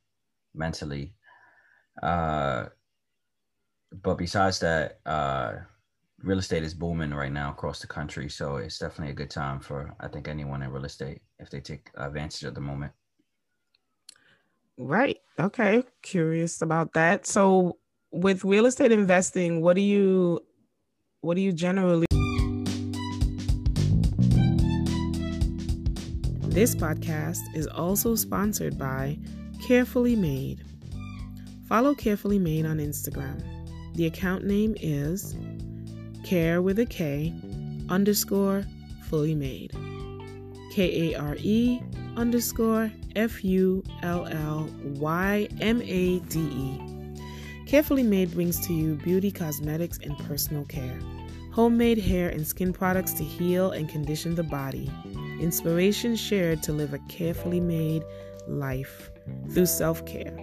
mentally. 0.56 1.13
Uh, 2.01 2.68
but 4.01 4.18
besides 4.18 4.60
that, 4.60 5.00
uh, 5.06 5.56
real 6.24 6.39
estate 6.39 6.63
is 6.63 6.74
booming 6.74 7.13
right 7.13 7.32
now 7.32 7.51
across 7.51 7.82
the 7.82 7.88
country, 7.88 8.30
so 8.30 8.56
it's 8.56 8.80
definitely 8.80 9.12
a 9.12 9.15
good 9.15 9.30
time 9.30 9.60
for 9.60 9.94
I 10.00 10.08
think 10.08 10.30
anyone 10.30 10.63
in 10.63 10.72
real 10.72 10.86
estate 10.86 11.20
if 11.39 11.50
they 11.50 11.60
take 11.60 11.89
advantage 11.96 12.44
of 12.44 12.56
the 12.56 12.62
moment. 12.62 12.94
Right. 14.82 15.20
Okay. 15.40 15.84
Curious 16.02 16.62
about 16.64 16.94
that. 16.94 17.28
So 17.28 17.78
with 18.12 18.44
real 18.44 18.66
estate 18.66 18.92
investing, 18.92 19.62
what 19.62 19.76
do 19.76 19.82
you 19.82 20.40
what 21.22 21.36
do 21.36 21.42
you 21.42 21.54
generally 21.54 22.08
This 26.48 26.76
podcast 26.76 27.40
is 27.54 27.68
also 27.68 28.16
sponsored 28.16 28.78
by 28.78 29.20
Kare 29.62 29.86
Fully 29.86 30.16
Made. 30.16 30.64
Follow 31.70 31.94
Kare 31.94 32.18
Fully 32.18 32.40
Made 32.40 32.66
on 32.66 32.80
Instagram. 32.80 33.42
The 33.94 34.08
account 34.08 34.44
name 34.46 34.76
is 34.82 35.36
care 36.26 36.62
with 36.62 36.80
a 36.80 36.86
K 36.88 37.34
underscore 37.88 38.66
fully 39.04 39.36
made. 39.36 39.72
K 40.74 41.14
A 41.14 41.20
R 41.20 41.36
E 41.38 41.82
underscore 42.18 42.91
F 43.15 43.44
U 43.44 43.84
L 44.01 44.27
L 44.27 44.70
Y 44.84 45.48
M 45.60 45.82
A 45.82 46.20
D 46.20 46.39
E. 46.39 46.82
Kare 47.65 47.84
Fully 47.84 48.03
Made 48.03 48.32
brings 48.32 48.65
to 48.68 48.74
you 48.74 48.96
beauty, 48.96 49.32
cosmetics, 49.32 50.00
and 50.03 50.18
personal 50.20 50.65
care. 50.65 51.00
Homemade 51.53 51.98
hair 51.98 52.30
and 52.30 52.46
skin 52.46 52.74
products 52.74 53.13
to 53.13 53.24
heal 53.24 53.72
and 53.72 53.89
condition 53.89 54.36
the 54.36 54.44
body. 54.44 54.91
Inspiration 55.39 56.15
shared 56.15 56.63
to 56.63 56.74
live 56.74 56.94
a 56.94 57.00
carefully 57.10 57.60
made 57.60 58.03
life 58.48 59.10
through 59.51 59.65
self 59.65 60.06
care. 60.06 60.38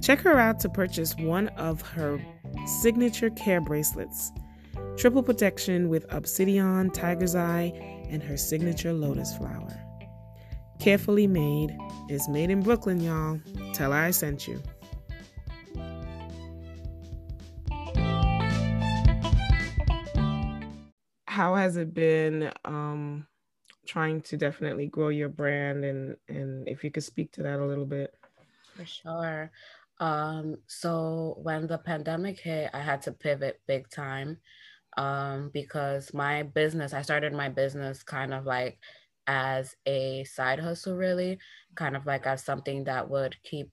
Check 0.00 0.20
her 0.20 0.38
out 0.38 0.60
to 0.60 0.68
purchase 0.68 1.14
one 1.16 1.48
of 1.48 1.82
her 1.82 2.20
signature 2.66 3.30
care 3.30 3.60
bracelets 3.60 4.32
triple 5.00 5.22
protection 5.22 5.88
with 5.88 6.04
obsidian, 6.12 6.90
tiger's 6.90 7.34
eye, 7.34 7.72
and 8.10 8.22
her 8.22 8.36
signature 8.36 8.92
lotus 8.92 9.34
flower. 9.34 9.89
Kare 10.80 10.98
Fully 10.98 11.26
Made 11.26 11.76
is 12.08 12.28
made 12.28 12.50
in 12.50 12.62
Brooklyn, 12.62 13.00
y'all. 13.00 13.40
Tell 13.74 13.92
I 13.92 14.10
sent 14.10 14.48
you. 14.48 14.62
how 21.40 21.54
has 21.54 21.78
it 21.78 21.94
been 21.94 22.52
um, 22.66 23.26
trying 23.86 24.20
to 24.20 24.36
definitely 24.36 24.86
grow 24.88 25.08
your 25.08 25.30
brand 25.30 25.86
and 25.86 26.14
and 26.28 26.68
if 26.68 26.84
you 26.84 26.90
could 26.90 27.02
speak 27.02 27.32
to 27.32 27.42
that 27.42 27.60
a 27.60 27.64
little 27.64 27.86
bit 27.86 28.14
for 28.76 28.84
sure 28.84 29.50
um, 30.00 30.56
so 30.66 31.38
when 31.42 31.66
the 31.66 31.78
pandemic 31.78 32.38
hit 32.40 32.68
i 32.74 32.78
had 32.78 33.00
to 33.00 33.10
pivot 33.12 33.58
big 33.66 33.88
time 33.88 34.36
um, 34.98 35.50
because 35.54 36.12
my 36.12 36.42
business 36.42 36.92
i 36.92 37.00
started 37.00 37.32
my 37.32 37.48
business 37.48 38.02
kind 38.02 38.34
of 38.34 38.44
like 38.44 38.78
as 39.26 39.76
a 39.86 40.24
side 40.24 40.58
hustle 40.58 40.96
really 40.96 41.38
kind 41.74 41.96
of 41.96 42.06
like 42.06 42.26
as 42.26 42.44
something 42.44 42.84
that 42.84 43.08
would 43.08 43.36
keep 43.42 43.70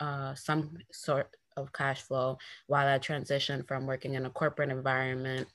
uh, 0.00 0.34
some 0.34 0.76
sort 0.92 1.28
of 1.56 1.72
cash 1.72 2.02
flow 2.02 2.38
while 2.66 2.86
I 2.86 2.98
transitioned 2.98 3.68
from 3.68 3.86
working 3.86 4.14
in 4.14 4.26
a 4.26 4.30
corporate 4.30 4.70
environment 4.70 5.48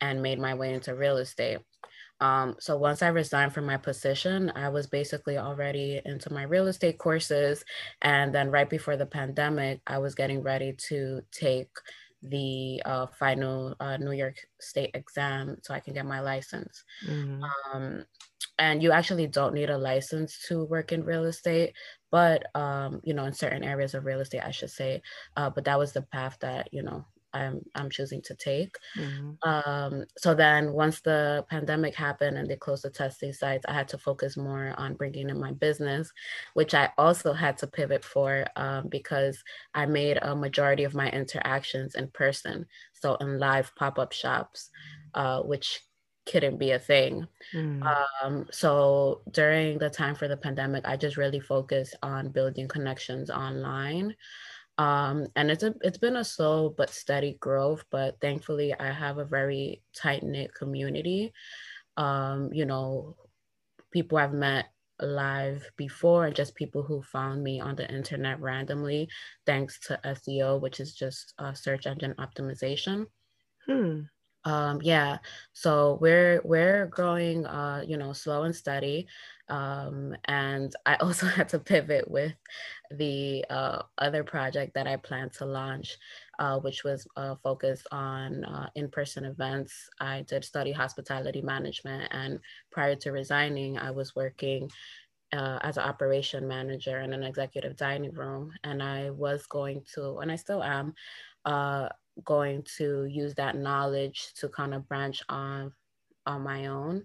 and 0.00 0.22
made 0.22 0.38
my 0.38 0.54
way 0.54 0.74
into 0.74 0.94
real 0.94 1.16
estate. 1.16 1.58
Um, 2.20 2.56
so 2.58 2.76
once 2.76 3.02
I 3.02 3.08
resigned 3.08 3.52
from 3.52 3.66
my 3.66 3.76
position, 3.76 4.50
I 4.54 4.70
was 4.70 4.86
basically 4.86 5.36
already 5.36 6.00
into 6.04 6.32
my 6.32 6.44
real 6.44 6.66
estate 6.66 6.98
courses. 6.98 7.64
And 8.00 8.34
then 8.34 8.50
right 8.50 8.68
before 8.68 8.96
the 8.96 9.06
pandemic, 9.06 9.80
I 9.86 9.98
was 9.98 10.14
getting 10.14 10.42
ready 10.42 10.74
to 10.88 11.22
take 11.30 11.68
the 12.22 12.82
uh, 12.84 13.06
final 13.06 13.74
uh, 13.80 13.96
New 13.96 14.12
York 14.12 14.36
State 14.60 14.90
exam 14.94 15.58
so 15.62 15.74
I 15.74 15.80
can 15.80 15.94
get 15.94 16.06
my 16.06 16.20
license. 16.20 16.84
Mm-hmm. 17.06 17.42
Um, 17.74 18.04
and 18.58 18.82
you 18.82 18.92
actually 18.92 19.26
don't 19.26 19.54
need 19.54 19.70
a 19.70 19.78
license 19.78 20.44
to 20.48 20.64
work 20.64 20.92
in 20.92 21.04
real 21.04 21.24
estate, 21.24 21.74
but 22.10 22.44
um, 22.54 23.00
you 23.04 23.14
know, 23.14 23.24
in 23.24 23.32
certain 23.32 23.62
areas 23.62 23.94
of 23.94 24.04
real 24.04 24.20
estate, 24.20 24.42
I 24.44 24.50
should 24.50 24.70
say. 24.70 25.02
Uh, 25.36 25.50
but 25.50 25.64
that 25.64 25.78
was 25.78 25.92
the 25.92 26.02
path 26.02 26.38
that 26.40 26.68
you 26.72 26.82
know 26.82 27.04
I'm 27.36 27.60
I'm 27.74 27.90
choosing 27.90 28.22
to 28.22 28.34
take. 28.34 28.76
Mm-hmm. 28.98 29.48
Um, 29.48 30.04
so 30.16 30.34
then 30.34 30.72
once 30.72 31.00
the 31.00 31.44
pandemic 31.50 31.94
happened 31.94 32.38
and 32.38 32.48
they 32.48 32.56
closed 32.56 32.84
the 32.84 32.90
testing 32.90 33.32
sites, 33.32 33.64
I 33.68 33.72
had 33.72 33.88
to 33.88 33.98
focus 33.98 34.36
more 34.36 34.74
on 34.76 34.94
bringing 34.94 35.30
in 35.30 35.40
my 35.40 35.52
business, 35.52 36.12
which 36.54 36.74
I 36.74 36.90
also 36.98 37.32
had 37.32 37.56
to 37.58 37.66
pivot 37.66 38.04
for 38.04 38.46
um, 38.56 38.88
because 38.88 39.42
I 39.74 39.86
made 39.86 40.18
a 40.22 40.34
majority 40.34 40.84
of 40.84 40.94
my 40.94 41.10
interactions 41.10 41.94
in 41.94 42.08
person, 42.08 42.66
so 42.92 43.16
in 43.16 43.38
live 43.38 43.74
pop 43.76 43.98
up 43.98 44.12
shops, 44.12 44.70
uh, 45.14 45.42
which 45.42 45.80
couldn't 46.26 46.58
be 46.58 46.72
a 46.72 46.78
thing. 46.78 47.26
Mm. 47.54 47.82
Um, 48.22 48.46
so 48.50 49.22
during 49.30 49.78
the 49.78 49.88
time 49.88 50.14
for 50.14 50.28
the 50.28 50.36
pandemic, 50.36 50.84
I 50.86 50.96
just 50.96 51.16
really 51.16 51.40
focused 51.40 51.94
on 52.02 52.30
building 52.30 52.68
connections 52.68 53.30
online. 53.30 54.14
Um, 54.78 55.26
and 55.36 55.50
it's 55.50 55.62
a 55.62 55.74
it's 55.80 55.98
been 55.98 56.16
a 56.16 56.24
slow 56.24 56.68
but 56.68 56.90
steady 56.90 57.38
growth, 57.40 57.84
but 57.90 58.20
thankfully 58.20 58.74
I 58.78 58.92
have 58.92 59.18
a 59.18 59.24
very 59.24 59.82
tight 59.96 60.22
knit 60.22 60.54
community. 60.54 61.32
Um, 61.96 62.50
you 62.52 62.66
know, 62.66 63.16
people 63.90 64.18
I've 64.18 64.34
met 64.34 64.66
live 65.00 65.68
before 65.76 66.26
and 66.26 66.34
just 66.34 66.54
people 66.54 66.82
who 66.82 67.02
found 67.02 67.42
me 67.42 67.60
on 67.60 67.76
the 67.76 67.90
internet 67.90 68.40
randomly 68.40 69.08
thanks 69.46 69.78
to 69.80 70.00
SEO, 70.04 70.60
which 70.60 70.80
is 70.80 70.94
just 70.94 71.34
uh, 71.38 71.52
search 71.52 71.86
engine 71.86 72.14
optimization. 72.18 73.06
Hmm 73.66 74.02
um, 74.46 74.80
yeah 74.82 75.18
so 75.52 75.98
we're 76.00 76.40
we're 76.44 76.86
growing 76.86 77.44
uh, 77.46 77.82
you 77.86 77.98
know 77.98 78.12
slow 78.12 78.44
and 78.44 78.56
steady 78.56 79.06
um, 79.48 80.16
and 80.24 80.74
i 80.86 80.94
also 81.00 81.26
had 81.26 81.48
to 81.48 81.58
pivot 81.58 82.10
with 82.10 82.32
the 82.92 83.44
uh, 83.50 83.82
other 83.98 84.24
project 84.24 84.72
that 84.74 84.86
i 84.86 84.96
plan 84.96 85.28
to 85.28 85.44
launch 85.44 85.98
uh, 86.38 86.58
which 86.60 86.84
was 86.84 87.06
uh, 87.16 87.34
focused 87.42 87.86
on 87.92 88.44
uh, 88.44 88.68
in-person 88.74 89.24
events. 89.24 89.88
I 90.00 90.22
did 90.28 90.44
study 90.44 90.70
hospitality 90.70 91.40
management 91.40 92.08
and 92.12 92.38
prior 92.70 92.94
to 92.96 93.12
resigning 93.12 93.78
i 93.78 93.90
was 93.90 94.14
working 94.14 94.70
uh, 95.32 95.58
as 95.62 95.76
an 95.76 95.84
operation 95.84 96.46
manager 96.46 97.00
in 97.00 97.12
an 97.12 97.22
executive 97.22 97.76
dining 97.76 98.12
room 98.12 98.52
and 98.64 98.82
i 98.82 99.10
was 99.10 99.46
going 99.46 99.82
to 99.94 100.18
and 100.18 100.30
i 100.30 100.36
still 100.36 100.62
am 100.62 100.94
uh, 101.44 101.88
going 102.24 102.64
to 102.78 103.04
use 103.04 103.34
that 103.34 103.56
knowledge 103.56 104.32
to 104.34 104.48
kind 104.48 104.74
of 104.74 104.88
branch 104.88 105.22
on 105.28 105.72
on 106.26 106.42
my 106.42 106.66
own. 106.66 107.04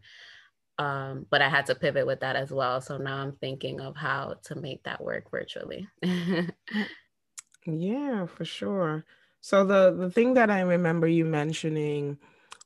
Um, 0.78 1.28
but 1.30 1.41
I 1.41 1.50
had 1.50 1.67
to 1.67 1.76
pivot 1.76 2.08
with 2.08 2.21
that 2.21 2.36
as 2.36 2.52
well. 2.52 2.82
So 2.82 2.97
now 2.97 3.17
I'm 3.17 3.34
thinking 3.34 3.82
of 3.82 3.95
how 3.95 4.36
to 4.45 4.56
make 4.56 4.84
that 4.84 5.04
work 5.04 5.30
virtually. 5.30 5.88
yeah, 7.65 8.26
for 8.26 8.45
sure. 8.45 9.06
So 9.41 9.65
the 9.65 9.91
the 9.91 10.10
thing 10.10 10.34
that 10.36 10.50
I 10.50 10.62
remember 10.62 11.08
you 11.08 11.26
mentioning 11.26 12.17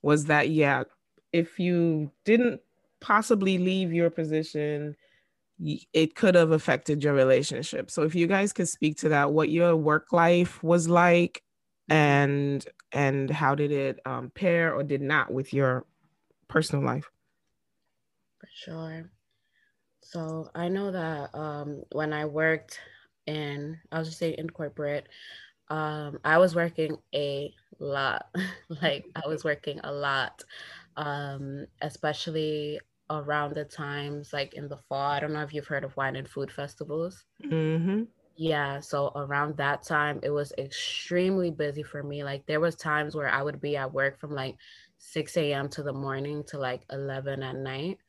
was 0.02 0.26
that 0.26 0.50
yeah, 0.50 0.84
if 1.34 1.60
you 1.60 2.12
didn't 2.24 2.62
possibly 3.02 3.58
leave 3.58 3.92
your 3.92 4.10
position, 4.10 4.96
it 5.94 6.16
could 6.16 6.36
have 6.36 6.52
affected 6.52 7.04
your 7.04 7.14
relationship. 7.14 7.90
So 7.90 8.04
if 8.04 8.14
you 8.14 8.28
guys 8.28 8.52
could 8.54 8.68
speak 8.68 8.98
to 8.98 9.10
that, 9.10 9.32
what 9.32 9.50
your 9.50 9.76
work 9.76 10.12
life 10.12 10.62
was 10.64 10.88
like 10.90 11.42
and 11.90 12.66
and 12.92 13.30
how 13.30 13.56
did 13.56 13.72
it 13.72 14.00
um, 14.06 14.32
pair 14.32 14.74
or 14.74 14.84
did 14.84 15.02
not 15.02 15.32
with 15.32 15.54
your 15.54 15.86
personal 16.48 16.84
life? 16.86 17.10
For 18.40 18.48
sure. 18.54 19.12
So 20.02 20.50
i 20.56 20.68
know 20.68 20.92
that 20.92 21.34
um, 21.36 21.84
when 21.92 22.14
i 22.14 22.26
worked 22.26 22.80
in 23.26 23.80
I 23.92 24.00
was 24.00 24.08
just 24.08 24.20
saying 24.20 24.36
in 24.38 24.50
corporate 24.50 25.08
um, 25.70 26.20
i 26.24 26.38
was 26.38 26.56
working 26.56 26.98
a 27.14 27.54
lot. 27.80 28.28
Like 28.82 29.06
i 29.16 29.28
was 29.28 29.44
working 29.44 29.80
a 29.84 29.92
lot 29.92 30.44
um, 30.98 31.66
especially 31.82 32.80
around 33.10 33.56
the 33.56 33.66
times 33.66 34.34
like 34.34 34.54
in 34.54 34.68
the 34.68 34.78
fall. 34.90 35.12
I 35.12 35.20
don't 35.20 35.34
know 35.34 35.42
if 35.44 35.54
you've 35.54 35.68
heard 35.68 35.84
of 35.84 35.96
wine 35.98 36.16
and 36.16 36.28
food 36.28 36.52
festivals. 36.52 37.26
Mm-hmm. 37.44 38.04
Yeah, 38.38 38.82
so 38.82 39.12
around 39.16 39.58
that 39.58 39.84
time 39.84 40.20
it 40.22 40.30
was 40.30 40.52
extremely 40.58 41.52
busy 41.52 41.84
for 41.84 42.04
me. 42.04 42.24
Like 42.24 42.46
there 42.48 42.60
was 42.60 42.76
times 42.76 43.16
where 43.16 43.30
I 43.30 43.42
would 43.42 43.62
be 43.62 43.78
at 43.78 43.94
work 43.94 44.20
from 44.20 44.32
like 44.32 44.58
6 44.98 45.54
a.m. 45.54 45.70
to 45.70 45.84
the 45.84 45.94
morning 45.94 46.44
to 46.48 46.58
like 46.58 46.84
11 46.92 47.44
at 47.44 47.56
night. 47.56 48.00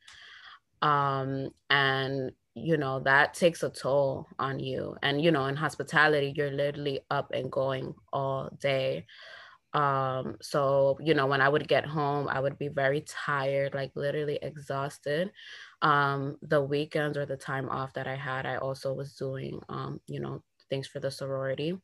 Um 0.81 1.51
and 1.69 2.31
you 2.55 2.77
know 2.77 3.01
that 3.01 3.33
takes 3.35 3.63
a 3.63 3.69
toll 3.69 4.27
on 4.39 4.59
you. 4.59 4.95
And 5.03 5.21
you 5.23 5.31
know 5.31 5.45
in 5.47 5.55
hospitality 5.57 6.33
you're 6.35 6.51
literally 6.51 7.01
up 7.11 7.31
and 7.33 7.51
going 7.51 7.95
all 8.13 8.49
day. 8.59 9.05
Um 9.73 10.37
so 10.41 10.97
you 11.01 11.13
know 11.13 11.27
when 11.27 11.41
I 11.41 11.49
would 11.49 11.67
get 11.67 11.85
home 11.85 12.27
I 12.29 12.39
would 12.39 12.57
be 12.59 12.69
very 12.69 13.01
tired, 13.01 13.73
like 13.75 13.91
literally 13.95 14.39
exhausted 14.41 15.31
um, 15.81 16.37
the 16.41 16.61
weekends 16.61 17.17
or 17.17 17.25
the 17.25 17.37
time 17.37 17.69
off 17.69 17.93
that 17.93 18.07
I 18.07 18.15
had, 18.15 18.45
I 18.45 18.57
also 18.57 18.93
was 18.93 19.13
doing, 19.15 19.61
um, 19.69 19.99
you 20.07 20.19
know, 20.19 20.43
things 20.69 20.87
for 20.87 20.99
the 20.99 21.11
sorority. 21.11 21.79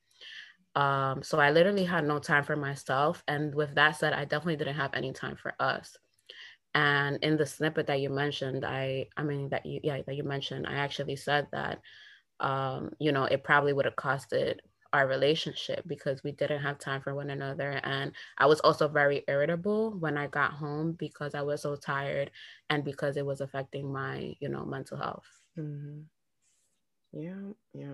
Um, 0.75 1.21
so 1.21 1.39
I 1.39 1.51
literally 1.51 1.85
had 1.85 2.05
no 2.05 2.19
time 2.19 2.43
for 2.43 2.55
myself. 2.55 3.23
And 3.27 3.53
with 3.53 3.75
that 3.75 3.91
said, 3.97 4.13
I 4.13 4.25
definitely 4.25 4.57
didn't 4.57 4.75
have 4.75 4.93
any 4.93 5.13
time 5.13 5.35
for 5.35 5.53
us. 5.59 5.95
And 6.73 7.23
in 7.23 7.37
the 7.37 7.45
snippet 7.45 7.87
that 7.87 8.01
you 8.01 8.09
mentioned, 8.09 8.65
I, 8.65 9.07
I 9.15 9.23
mean 9.23 9.49
that 9.49 9.65
you, 9.65 9.79
yeah, 9.83 10.01
that 10.05 10.15
you 10.15 10.23
mentioned, 10.23 10.65
I 10.65 10.73
actually 10.73 11.15
said 11.15 11.47
that, 11.51 11.79
um, 12.39 12.91
you 12.99 13.11
know, 13.11 13.25
it 13.25 13.43
probably 13.43 13.73
would 13.73 13.85
have 13.85 13.95
costed 13.95 14.57
our 14.93 15.07
relationship 15.07 15.83
because 15.87 16.23
we 16.23 16.31
didn't 16.31 16.61
have 16.61 16.79
time 16.79 17.01
for 17.01 17.15
one 17.15 17.29
another. 17.31 17.81
And 17.83 18.13
I 18.37 18.45
was 18.45 18.59
also 18.61 18.87
very 18.87 19.23
irritable 19.27 19.91
when 19.99 20.17
I 20.17 20.27
got 20.27 20.53
home 20.53 20.93
because 20.93 21.35
I 21.35 21.41
was 21.41 21.61
so 21.63 21.75
tired 21.75 22.31
and 22.69 22.83
because 22.83 23.17
it 23.17 23.25
was 23.25 23.41
affecting 23.41 23.91
my, 23.91 24.35
you 24.39 24.49
know, 24.49 24.65
mental 24.65 24.97
health. 24.97 25.27
Mm-hmm. 25.59 26.01
Yeah, 27.13 27.53
yeah. 27.73 27.93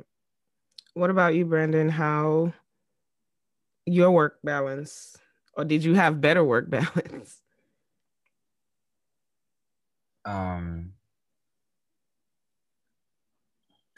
What 0.94 1.10
about 1.10 1.36
you, 1.36 1.46
Brandon? 1.46 1.90
How 1.90 2.54
your 3.86 4.12
work 4.12 4.40
balance, 4.44 5.18
or 5.56 5.66
did 5.66 5.84
you 5.84 5.96
have 5.96 6.22
better 6.22 6.44
work 6.44 6.70
balance? 6.72 7.42
Um, 10.26 10.94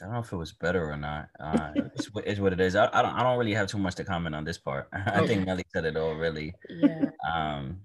I 0.01 0.05
don't 0.05 0.13
know 0.13 0.19
if 0.19 0.33
it 0.33 0.37
was 0.37 0.51
better 0.51 0.89
or 0.89 0.97
not. 0.97 1.29
Uh, 1.39 1.71
it's, 1.95 2.09
it's, 2.25 2.39
what 2.39 2.53
it 2.53 2.59
is. 2.59 2.75
I, 2.75 2.89
I, 2.91 3.01
don't. 3.03 3.13
I 3.13 3.23
don't 3.23 3.37
really 3.37 3.53
have 3.53 3.67
too 3.67 3.77
much 3.77 3.95
to 3.95 4.03
comment 4.03 4.33
on 4.33 4.43
this 4.43 4.57
part. 4.57 4.89
I 4.93 5.25
think 5.27 5.45
Melly 5.45 5.63
said 5.71 5.85
it 5.85 5.95
all. 5.95 6.15
Really. 6.15 6.53
Yeah. 6.69 7.05
Um. 7.31 7.81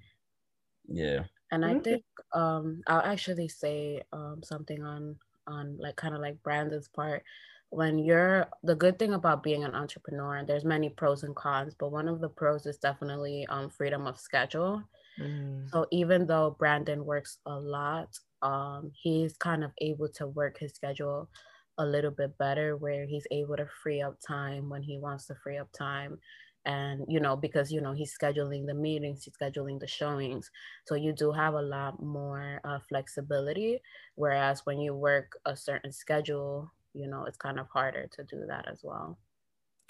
Yeah. 0.88 1.24
And 1.52 1.64
I 1.64 1.79
think 1.79 2.05
um 2.33 2.81
I'll 2.87 3.02
actually 3.02 3.48
say 3.48 4.02
um 4.12 4.40
something 4.42 4.83
on 4.83 5.16
on 5.46 5.76
like 5.79 5.96
kind 5.96 6.14
of 6.14 6.20
like 6.20 6.42
Brandon's 6.42 6.88
part. 6.88 7.22
When 7.70 7.98
you're 7.98 8.46
the 8.62 8.74
good 8.74 8.98
thing 8.98 9.14
about 9.14 9.42
being 9.42 9.64
an 9.64 9.74
entrepreneur, 9.74 10.44
there's 10.44 10.64
many 10.64 10.88
pros 10.88 11.22
and 11.22 11.37
cons, 11.37 11.74
but 11.79 11.92
one 11.92 12.09
of 12.09 12.20
the 12.20 12.29
pros 12.29 12.64
is 12.66 12.79
definitely 12.79 13.46
um 13.48 13.68
freedom 13.68 14.07
of 14.07 14.18
schedule. 14.18 14.83
Mm. 15.20 15.70
So 15.70 15.87
even 15.90 16.26
though 16.26 16.57
Brandon 16.59 17.05
works 17.05 17.38
a 17.46 17.59
lot, 17.59 18.18
um, 18.42 18.90
he's 18.94 19.37
kind 19.37 19.64
of 19.64 19.72
able 19.81 20.09
to 20.11 20.26
work 20.26 20.59
his 20.59 20.72
schedule 20.72 21.29
a 21.78 21.86
little 21.86 22.10
bit 22.10 22.36
better 22.38 22.76
where 22.76 23.06
he's 23.06 23.26
able 23.30 23.56
to 23.56 23.66
free 23.66 24.00
up 24.00 24.18
time 24.26 24.68
when 24.68 24.82
he 24.82 24.98
wants 24.98 25.26
to 25.26 25.34
free 25.34 25.58
up 25.58 25.70
time 25.72 26.18
and 26.64 27.04
you 27.08 27.20
know 27.20 27.36
because 27.36 27.70
you 27.70 27.80
know 27.80 27.92
he's 27.92 28.16
scheduling 28.16 28.66
the 28.66 28.74
meetings 28.74 29.24
he's 29.24 29.34
scheduling 29.36 29.78
the 29.80 29.86
showings. 29.86 30.50
So 30.86 30.94
you 30.94 31.12
do 31.12 31.32
have 31.32 31.54
a 31.54 31.62
lot 31.62 32.02
more 32.02 32.60
uh, 32.64 32.80
flexibility 32.88 33.80
whereas 34.14 34.64
when 34.66 34.80
you 34.80 34.94
work 34.94 35.38
a 35.44 35.56
certain 35.56 35.92
schedule 35.92 36.72
you 36.94 37.06
know 37.08 37.24
it's 37.24 37.36
kind 37.36 37.58
of 37.60 37.68
harder 37.68 38.06
to 38.12 38.24
do 38.24 38.44
that 38.48 38.66
as 38.68 38.80
well. 38.82 39.18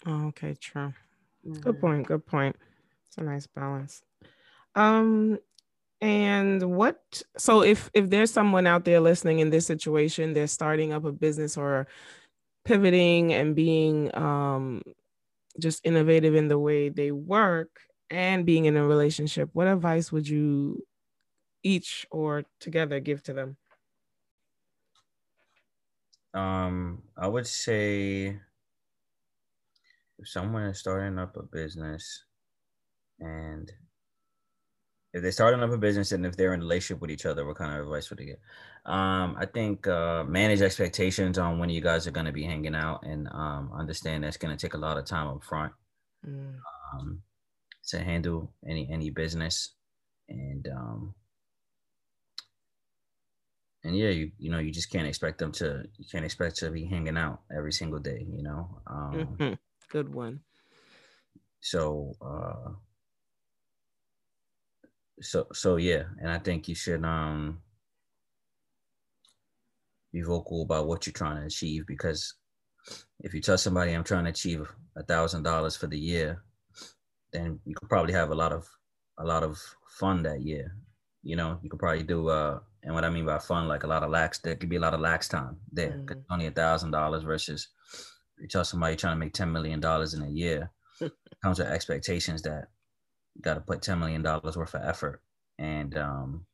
Oh, 0.07 0.27
okay 0.29 0.55
true. 0.55 0.95
Mm-hmm. 1.47 1.61
good 1.61 1.81
point 1.81 2.07
good 2.09 2.27
point. 2.27 2.57
It's 3.07 3.19
a 3.19 3.23
nice 3.25 3.47
balance. 3.47 4.03
Um 4.75 5.41
and 6.01 6.77
what 6.77 7.23
so 7.39 7.63
if 7.63 7.91
if 7.95 8.11
there's 8.11 8.31
someone 8.31 8.67
out 8.67 8.85
there 8.85 9.01
listening 9.01 9.39
in 9.41 9.51
this 9.51 9.67
situation, 9.67 10.35
they're 10.35 10.47
starting 10.47 10.93
up 10.93 11.05
a 11.05 11.13
business 11.13 11.57
or 11.57 11.87
pivoting 12.65 13.33
and 13.35 13.57
being 13.57 14.15
um 14.17 14.83
just 15.61 15.85
innovative 15.87 16.35
in 16.35 16.49
the 16.49 16.59
way 16.59 16.89
they 16.91 17.13
work 17.13 17.83
and 18.11 18.47
being 18.47 18.67
in 18.67 18.77
a 18.77 18.87
relationship, 18.87 19.51
what 19.55 19.69
advice 19.69 20.13
would 20.13 20.29
you 20.29 20.87
each 21.65 22.07
or 22.11 22.45
together 22.61 23.01
give 23.01 23.23
to 23.25 23.33
them? 23.35 23.59
Um, 26.35 27.09
I 27.17 27.27
would 27.29 27.47
say 27.47 28.41
if 30.19 30.29
someone 30.29 30.65
is 30.65 30.79
starting 30.79 31.19
up 31.19 31.37
a 31.37 31.43
business 31.43 32.25
and 33.21 33.73
if 35.17 35.23
they're 35.23 35.33
starting 35.33 35.63
up 35.63 35.71
a 35.71 35.79
business 35.79 36.13
and 36.13 36.27
if 36.27 36.37
they're 36.37 36.53
in 36.53 36.61
a 36.61 36.63
relationship 36.63 37.01
with 37.01 37.11
each 37.11 37.25
other, 37.25 37.47
what 37.47 37.57
kind 37.57 37.75
of 37.75 37.87
advice 37.87 38.11
would 38.11 38.19
they 38.19 38.27
get? 38.27 38.41
Um, 38.85 39.35
I 39.39 39.47
think 39.47 39.87
uh, 39.87 40.25
manage 40.25 40.61
expectations 40.61 41.39
on 41.39 41.59
when 41.59 41.71
you 41.71 41.81
guys 41.81 42.07
are 42.07 42.11
going 42.11 42.27
to 42.27 42.33
be 42.33 42.45
hanging 42.45 42.75
out 42.75 43.03
and 43.03 43.27
um, 43.29 43.71
understand 43.75 44.23
that's 44.23 44.37
going 44.37 44.55
to 44.55 44.61
take 44.61 44.75
a 44.75 44.79
lot 44.79 44.99
of 44.99 45.07
time 45.07 45.29
up 45.29 45.43
front 45.43 45.73
mm. 46.29 46.57
um, 46.93 47.23
to 47.89 47.99
handle 47.99 48.53
any 48.69 48.89
any 48.93 49.09
business 49.09 49.71
and 50.29 50.69
um, 50.69 51.15
and 53.85 53.97
yeah, 53.97 54.11
you 54.11 54.33
you 54.39 54.51
know 54.51 54.59
you 54.59 54.71
just 54.71 54.91
can't 54.91 55.07
expect 55.07 55.39
them 55.39 55.53
to 55.53 55.85
you 55.97 56.05
can't 56.13 56.25
expect 56.27 56.57
to 56.57 56.71
be 56.71 56.85
hanging 56.85 57.17
out 57.17 57.41
every 57.57 57.73
single 57.73 58.01
day, 58.01 58.27
you 58.29 58.43
know. 58.43 58.81
Um, 58.87 59.13
mm-hmm. 59.15 59.55
Good 59.89 60.13
one. 60.13 60.41
So 61.61 62.17
uh, 62.21 62.73
so 65.21 65.47
so 65.53 65.77
yeah, 65.77 66.05
and 66.21 66.31
I 66.31 66.39
think 66.39 66.69
you 66.69 66.75
should 66.75 67.05
um 67.05 67.61
be 70.13 70.23
vocal 70.23 70.63
about 70.63 70.87
what 70.87 71.07
you're 71.07 71.13
trying 71.13 71.41
to 71.41 71.47
achieve 71.47 71.87
because 71.87 72.35
if 73.21 73.35
you 73.35 73.41
tell 73.41 73.59
somebody 73.59 73.93
I'm 73.93 74.05
trying 74.05 74.25
to 74.25 74.31
achieve 74.31 74.67
a 74.97 75.03
thousand 75.03 75.43
dollars 75.43 75.77
for 75.77 75.87
the 75.87 75.99
year, 75.99 76.43
then 77.33 77.59
you 77.65 77.75
could 77.75 77.89
probably 77.89 78.13
have 78.13 78.31
a 78.31 78.35
lot 78.35 78.53
of 78.53 78.67
a 79.19 79.25
lot 79.25 79.43
of 79.43 79.59
fun 79.99 80.23
that 80.23 80.43
year. 80.43 80.75
You 81.23 81.37
know, 81.37 81.59
you 81.63 81.71
could 81.71 81.81
probably 81.81 82.05
do 82.05 82.29
uh 82.29 82.61
and 82.83 82.95
what 82.95 83.05
I 83.05 83.11
mean 83.11 83.27
by 83.27 83.39
fun, 83.39 83.67
like 83.67 83.83
a 83.83 83.89
lot 83.89 84.05
of 84.05 84.11
lax, 84.11 84.39
there 84.39 84.55
could 84.55 84.69
be 84.69 84.77
a 84.77 84.81
lot 84.81 84.95
of 84.95 85.01
lax 85.01 85.29
time 85.29 85.57
there. 85.73 85.91
Mm-hmm. 85.91 86.21
Only 86.31 86.47
a 86.47 86.53
thousand 86.53 86.93
dollars 86.93 87.25
versus 87.25 87.69
you 88.39 88.47
tell 88.47 88.65
somebody 88.65 88.97
trying 88.97 89.15
to 89.15 89.19
make 89.19 89.33
ten 89.33 89.51
million 89.51 89.81
dollars 89.81 90.15
in 90.15 90.23
a 90.23 90.29
year, 90.29 90.71
comes 91.43 91.59
with 91.59 91.69
expectations 91.69 92.43
that 92.43 92.69
got 93.41 93.55
to 93.55 93.61
put 93.61 93.83
ten 93.83 93.99
million 93.99 94.23
dollars 94.23 94.57
worth 94.57 94.75
of 94.75 94.83
effort, 94.83 95.23
and 95.59 95.97
um, 95.97 96.47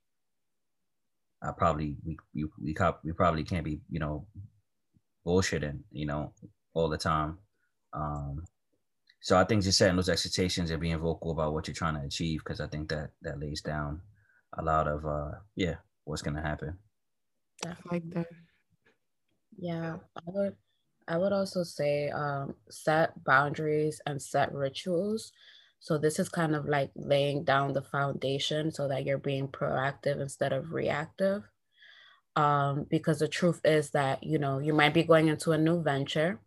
I 1.42 1.50
probably 1.52 1.96
we 2.04 2.18
we 2.34 2.44
we, 2.60 2.76
we 3.04 3.12
probably 3.12 3.44
can't 3.44 3.64
be 3.64 3.80
you 3.90 4.00
know 4.00 4.26
bullshitting 5.26 5.80
you 5.90 6.06
know 6.06 6.32
all 6.74 6.88
the 6.88 6.98
time. 6.98 7.38
Um, 7.92 8.44
so 9.20 9.38
I 9.38 9.44
think 9.44 9.62
just 9.62 9.78
setting 9.78 9.96
those 9.96 10.08
expectations 10.08 10.70
and 10.70 10.80
being 10.80 10.98
vocal 10.98 11.30
about 11.30 11.52
what 11.52 11.68
you're 11.68 11.74
trying 11.74 11.94
to 11.94 12.06
achieve, 12.06 12.40
because 12.40 12.60
I 12.60 12.66
think 12.66 12.88
that 12.88 13.10
that 13.22 13.38
lays 13.38 13.60
down 13.60 14.00
a 14.58 14.62
lot 14.62 14.88
of 14.88 15.06
uh, 15.06 15.38
yeah 15.56 15.76
what's 16.04 16.22
gonna 16.22 16.42
happen. 16.42 16.78
Like 17.90 18.08
that. 18.10 18.26
Yeah, 19.56 19.96
I 20.16 20.22
would. 20.26 20.56
I 21.08 21.18
would 21.18 21.32
also 21.32 21.64
say 21.64 22.10
um, 22.10 22.54
set 22.70 23.24
boundaries 23.24 24.00
and 24.06 24.22
set 24.22 24.54
rituals 24.54 25.32
so 25.82 25.98
this 25.98 26.20
is 26.20 26.28
kind 26.28 26.54
of 26.54 26.66
like 26.66 26.92
laying 26.94 27.42
down 27.42 27.72
the 27.72 27.82
foundation 27.82 28.70
so 28.70 28.86
that 28.86 29.04
you're 29.04 29.18
being 29.18 29.48
proactive 29.48 30.20
instead 30.20 30.52
of 30.52 30.72
reactive. 30.72 31.42
Um, 32.36 32.86
because 32.88 33.18
the 33.18 33.26
truth 33.26 33.60
is 33.64 33.90
that, 33.90 34.22
you 34.22 34.38
know, 34.38 34.60
you 34.60 34.72
might 34.72 34.94
be 34.94 35.02
going 35.02 35.26
into 35.26 35.50
a 35.50 35.58
new 35.58 35.82
venture 35.82 36.38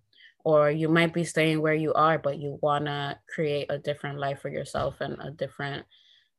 or 0.45 0.71
you 0.71 0.87
might 0.87 1.13
be 1.13 1.25
staying 1.25 1.61
where 1.61 1.73
you 1.73 1.93
are, 1.93 2.17
but 2.17 2.39
you 2.39 2.57
want 2.61 2.85
to 2.85 3.19
create 3.27 3.65
a 3.69 3.77
different 3.77 4.19
life 4.19 4.39
for 4.39 4.47
yourself 4.47 5.01
and 5.01 5.17
a 5.19 5.31
different, 5.31 5.85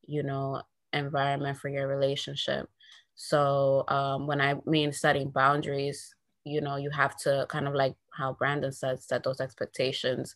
you 0.06 0.22
know, 0.22 0.62
environment 0.94 1.58
for 1.58 1.68
your 1.68 1.88
relationship. 1.88 2.66
So 3.14 3.84
um, 3.88 4.26
when 4.26 4.40
I 4.40 4.54
mean 4.64 4.90
setting 4.90 5.28
boundaries, 5.28 6.14
you 6.44 6.62
know, 6.62 6.76
you 6.76 6.88
have 6.88 7.14
to 7.18 7.44
kind 7.50 7.68
of 7.68 7.74
like 7.74 7.94
how 8.10 8.32
Brandon 8.32 8.72
said, 8.72 9.02
set 9.02 9.22
those 9.22 9.42
expectations 9.42 10.34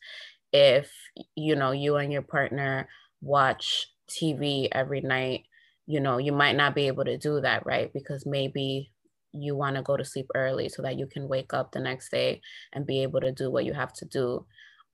if 0.53 0.91
you 1.37 1.57
know 1.57 1.73
you 1.73 1.97
and 1.97 2.13
your 2.13 2.23
partner 2.23 2.89
watch 3.21 3.89
TV 4.09 4.69
every 4.73 5.01
night, 5.01 5.45
you 5.87 6.01
know, 6.01 6.19
you 6.19 6.33
might 6.33 6.57
not 6.57 6.75
be 6.75 6.87
able 6.87 7.05
to 7.05 7.19
do 7.19 7.41
that, 7.41 7.65
right? 7.67 7.93
Because 7.93 8.27
maybe 8.27 8.93
you 9.33 9.55
want 9.57 9.77
to 9.77 9.83
go 9.83 9.97
to 9.97 10.05
sleep 10.05 10.27
early 10.35 10.69
so 10.69 10.83
that 10.83 10.99
you 10.99 11.07
can 11.07 11.29
wake 11.29 11.55
up 11.55 11.73
the 11.73 11.81
next 11.81 12.11
day 12.11 12.41
and 12.73 12.87
be 12.87 13.03
able 13.03 13.21
to 13.21 13.33
do 13.33 13.51
what 13.51 13.65
you 13.65 13.73
have 13.73 13.93
to 13.95 14.05
do. 14.05 14.47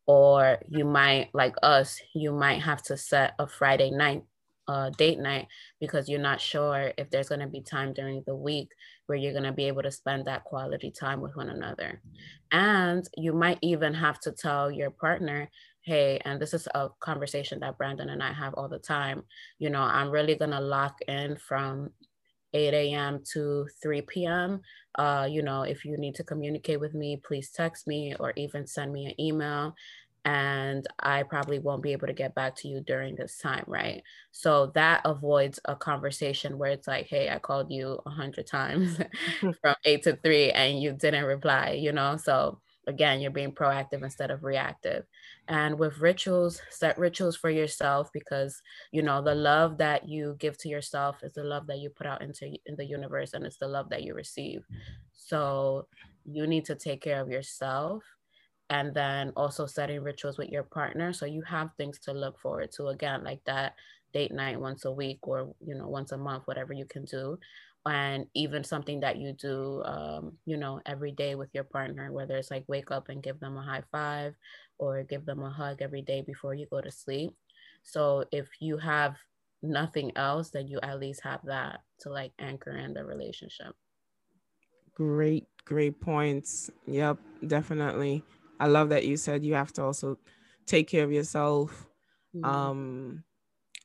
Or 0.06 0.58
you 0.68 0.84
might, 0.84 1.30
like 1.34 1.56
us, 1.62 2.00
you 2.14 2.32
might 2.32 2.62
have 2.62 2.82
to 2.84 2.96
set 2.96 3.34
a 3.38 3.46
Friday 3.46 3.90
night 3.90 4.22
uh, 4.68 4.90
date 4.90 5.18
night 5.18 5.46
because 5.80 6.08
you're 6.08 6.20
not 6.20 6.40
sure 6.40 6.92
if 6.98 7.10
there's 7.10 7.28
going 7.28 7.40
to 7.40 7.46
be 7.46 7.60
time 7.60 7.92
during 7.92 8.22
the 8.26 8.34
week 8.34 8.70
where 9.06 9.18
you're 9.18 9.32
going 9.32 9.44
to 9.44 9.52
be 9.52 9.68
able 9.68 9.82
to 9.82 9.90
spend 9.90 10.26
that 10.26 10.44
quality 10.44 10.90
time 10.90 11.20
with 11.20 11.36
one 11.36 11.48
another. 11.48 12.00
And 12.52 13.08
you 13.16 13.32
might 13.32 13.58
even 13.62 13.94
have 13.94 14.20
to 14.20 14.32
tell 14.32 14.70
your 14.70 14.90
partner, 14.90 15.48
hey, 15.82 16.20
and 16.24 16.40
this 16.40 16.52
is 16.54 16.68
a 16.74 16.88
conversation 17.00 17.60
that 17.60 17.78
Brandon 17.78 18.10
and 18.10 18.22
I 18.22 18.32
have 18.32 18.54
all 18.54 18.68
the 18.68 18.78
time. 18.78 19.22
You 19.58 19.70
know, 19.70 19.82
I'm 19.82 20.10
really 20.10 20.34
going 20.34 20.50
to 20.50 20.60
lock 20.60 20.98
in 21.06 21.36
from 21.36 21.90
8 22.52 22.74
a.m. 22.74 23.22
to 23.32 23.68
3 23.82 24.02
p.m. 24.02 24.60
Uh, 24.96 25.28
you 25.30 25.42
know, 25.42 25.62
if 25.62 25.84
you 25.84 25.96
need 25.96 26.14
to 26.16 26.24
communicate 26.24 26.80
with 26.80 26.94
me, 26.94 27.20
please 27.26 27.50
text 27.50 27.86
me 27.86 28.14
or 28.18 28.32
even 28.36 28.66
send 28.66 28.92
me 28.92 29.06
an 29.06 29.20
email 29.20 29.74
and 30.26 30.86
I 30.98 31.22
probably 31.22 31.60
won't 31.60 31.84
be 31.84 31.92
able 31.92 32.08
to 32.08 32.12
get 32.12 32.34
back 32.34 32.56
to 32.56 32.68
you 32.68 32.80
during 32.80 33.14
this 33.14 33.38
time, 33.38 33.62
right? 33.68 34.02
So 34.32 34.72
that 34.74 35.02
avoids 35.04 35.60
a 35.66 35.76
conversation 35.76 36.58
where 36.58 36.72
it's 36.72 36.88
like, 36.88 37.06
hey, 37.06 37.30
I 37.30 37.38
called 37.38 37.70
you 37.70 38.00
a 38.04 38.10
hundred 38.10 38.48
times 38.48 38.98
from 39.62 39.76
eight 39.84 40.02
to 40.02 40.16
three 40.16 40.50
and 40.50 40.82
you 40.82 40.92
didn't 40.94 41.26
reply, 41.26 41.72
you 41.80 41.92
know? 41.92 42.16
So 42.16 42.60
again, 42.88 43.20
you're 43.20 43.30
being 43.30 43.52
proactive 43.52 44.02
instead 44.02 44.32
of 44.32 44.42
reactive. 44.42 45.04
And 45.46 45.78
with 45.78 45.98
rituals, 45.98 46.60
set 46.70 46.98
rituals 46.98 47.36
for 47.36 47.50
yourself 47.50 48.10
because 48.12 48.60
you 48.92 49.02
know 49.02 49.22
the 49.22 49.34
love 49.34 49.78
that 49.78 50.08
you 50.08 50.36
give 50.40 50.58
to 50.58 50.68
yourself 50.68 51.22
is 51.22 51.34
the 51.34 51.44
love 51.44 51.68
that 51.68 51.78
you 51.78 51.90
put 51.90 52.06
out 52.06 52.22
into 52.22 52.46
in 52.66 52.76
the 52.76 52.84
universe 52.86 53.32
and 53.32 53.46
it's 53.46 53.58
the 53.58 53.68
love 53.68 53.90
that 53.90 54.02
you 54.02 54.14
receive. 54.14 54.64
So 55.12 55.86
you 56.24 56.46
need 56.48 56.64
to 56.66 56.74
take 56.74 57.00
care 57.00 57.20
of 57.20 57.30
yourself 57.30 58.02
and 58.70 58.94
then 58.94 59.32
also 59.36 59.66
setting 59.66 60.02
rituals 60.02 60.38
with 60.38 60.48
your 60.48 60.62
partner 60.62 61.12
so 61.12 61.26
you 61.26 61.42
have 61.42 61.70
things 61.76 61.98
to 61.98 62.12
look 62.12 62.38
forward 62.38 62.70
to 62.72 62.88
again 62.88 63.22
like 63.22 63.42
that 63.44 63.74
date 64.12 64.32
night 64.32 64.60
once 64.60 64.84
a 64.84 64.92
week 64.92 65.18
or 65.22 65.54
you 65.64 65.74
know 65.74 65.88
once 65.88 66.12
a 66.12 66.16
month 66.16 66.42
whatever 66.46 66.72
you 66.72 66.84
can 66.84 67.04
do 67.04 67.38
and 67.84 68.26
even 68.34 68.64
something 68.64 69.00
that 69.00 69.16
you 69.16 69.32
do 69.32 69.82
um, 69.84 70.36
you 70.44 70.56
know 70.56 70.80
every 70.86 71.12
day 71.12 71.34
with 71.36 71.50
your 71.54 71.64
partner 71.64 72.10
whether 72.12 72.36
it's 72.36 72.50
like 72.50 72.64
wake 72.66 72.90
up 72.90 73.08
and 73.08 73.22
give 73.22 73.38
them 73.38 73.56
a 73.56 73.62
high 73.62 73.82
five 73.92 74.34
or 74.78 75.02
give 75.04 75.24
them 75.24 75.42
a 75.42 75.50
hug 75.50 75.80
every 75.80 76.02
day 76.02 76.22
before 76.22 76.54
you 76.54 76.66
go 76.70 76.80
to 76.80 76.90
sleep 76.90 77.30
so 77.82 78.24
if 78.32 78.48
you 78.60 78.76
have 78.78 79.16
nothing 79.62 80.10
else 80.16 80.50
then 80.50 80.66
you 80.66 80.80
at 80.82 80.98
least 80.98 81.22
have 81.22 81.40
that 81.44 81.80
to 82.00 82.10
like 82.10 82.32
anchor 82.38 82.76
in 82.76 82.94
the 82.94 83.04
relationship 83.04 83.74
Great, 84.96 85.44
great 85.66 86.00
points. 86.00 86.70
Yep, 86.86 87.18
definitely. 87.46 88.24
I 88.58 88.66
love 88.66 88.88
that 88.90 89.06
you 89.06 89.16
said 89.16 89.44
you 89.44 89.54
have 89.54 89.72
to 89.74 89.82
also 89.82 90.18
take 90.66 90.88
care 90.88 91.04
of 91.04 91.12
yourself. 91.12 91.88
Mm-hmm. 92.34 92.44
Um, 92.44 93.24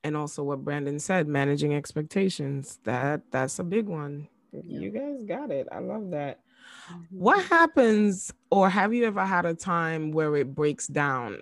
and 0.04 0.18
also 0.18 0.44
what 0.44 0.64
Brandon 0.64 1.00
said, 1.00 1.28
managing 1.28 1.74
expectations. 1.74 2.80
That 2.84 3.22
that's 3.32 3.60
a 3.60 3.64
big 3.64 3.88
one. 3.88 4.28
You 4.52 4.90
guys 4.90 5.24
got 5.24 5.52
it. 5.52 5.68
I 5.72 5.80
love 5.80 6.12
that. 6.12 6.40
Mm-hmm. 6.92 7.20
What 7.20 7.46
happens, 7.46 8.34
or 8.50 8.70
have 8.70 8.94
you 8.94 9.06
ever 9.06 9.26
had 9.26 9.46
a 9.46 9.54
time 9.54 10.12
where 10.12 10.36
it 10.36 10.54
breaks 10.54 10.88
down? 10.88 11.42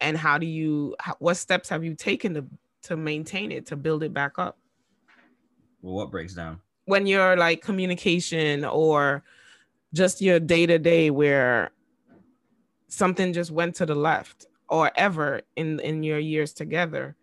And 0.00 0.16
how 0.16 0.38
do 0.38 0.46
you? 0.46 0.94
What 1.18 1.36
steps 1.36 1.68
have 1.70 1.82
you 1.82 1.94
taken 1.94 2.34
to 2.34 2.44
to 2.82 2.96
maintain 2.96 3.50
it, 3.50 3.66
to 3.66 3.76
build 3.76 4.02
it 4.02 4.14
back 4.14 4.38
up? 4.38 4.58
Well, 5.82 5.94
what 5.94 6.10
breaks 6.10 6.34
down? 6.34 6.60
When 6.84 7.06
you're 7.06 7.36
like 7.36 7.62
communication 7.62 8.64
or 8.64 9.24
just 9.92 10.20
your 10.20 10.38
day 10.38 10.66
to 10.66 10.78
day, 10.78 11.10
where 11.10 11.70
something 12.88 13.32
just 13.32 13.50
went 13.50 13.76
to 13.76 13.86
the 13.86 13.94
left, 13.94 14.46
or 14.68 14.90
ever 14.96 15.42
in 15.56 15.80
in 15.80 16.02
your 16.02 16.18
years 16.18 16.52
together. 16.52 17.16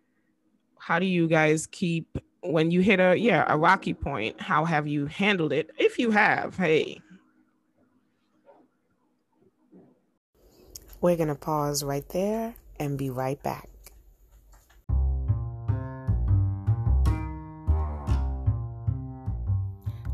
How 0.78 0.98
do 0.98 1.06
you 1.06 1.28
guys 1.28 1.66
keep 1.66 2.18
when 2.42 2.70
you 2.70 2.80
hit 2.80 3.00
a 3.00 3.16
yeah 3.16 3.44
a 3.48 3.56
rocky 3.56 3.94
point? 3.94 4.40
How 4.40 4.64
have 4.64 4.86
you 4.86 5.06
handled 5.06 5.52
it? 5.52 5.70
If 5.78 5.98
you 5.98 6.10
have, 6.10 6.56
hey. 6.56 7.00
We're 11.00 11.16
going 11.16 11.28
to 11.28 11.34
pause 11.34 11.84
right 11.84 12.08
there 12.08 12.54
and 12.80 12.96
be 12.96 13.10
right 13.10 13.40
back. 13.42 13.68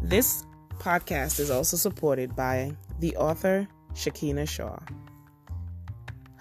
This 0.03 0.45
podcast 0.79 1.38
is 1.38 1.51
also 1.51 1.77
supported 1.77 2.35
by 2.35 2.77
the 2.99 3.17
author 3.17 3.69
Shakina 3.95 4.47
Shaw. 4.47 4.77